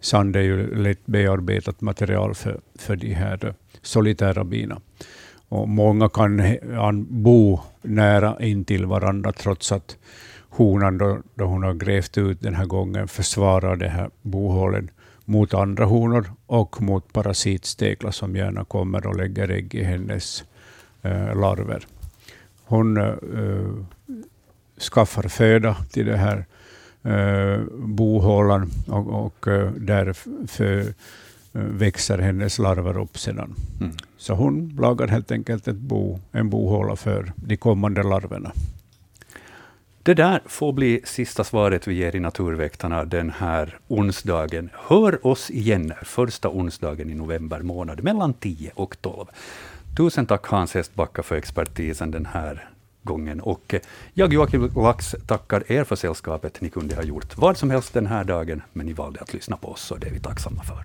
[0.00, 4.80] Sand är ju lätt bearbetat material för, för de här solitära bina.
[5.52, 6.42] Och många kan
[7.10, 9.96] bo nära intill varandra trots att
[10.48, 14.90] honan, då, då hon har grävt ut den här gången, försvarar det här bohålen
[15.24, 20.44] mot andra honor och mot parasitsteklar som gärna kommer och lägger ägg i hennes
[21.02, 21.86] eh, larver.
[22.64, 23.84] Hon eh, eh
[24.92, 26.44] skaffar föda till den här
[27.02, 29.46] eh, bohålan och, och
[29.76, 30.94] där därför
[31.52, 33.54] växer hennes larver upp sedan.
[33.80, 33.92] Mm.
[34.16, 38.52] Så hon lagar helt enkelt ett bo, en bohåla för de kommande larverna.
[40.04, 44.70] Det där får bli sista svaret vi ger i Naturväktarna den här onsdagen.
[44.74, 49.26] Hör oss igen första onsdagen i november månad mellan 10 och 12.
[49.96, 52.68] Tusen tack Hans Hestbacka för expertisen den här
[53.02, 53.40] gången.
[53.40, 53.74] Och
[54.14, 56.60] jag, Joakim Lax, tackar er för sällskapet.
[56.60, 59.56] Ni kunde ha gjort vad som helst den här dagen, men ni valde att lyssna
[59.56, 60.84] på oss, och det är vi tacksamma för.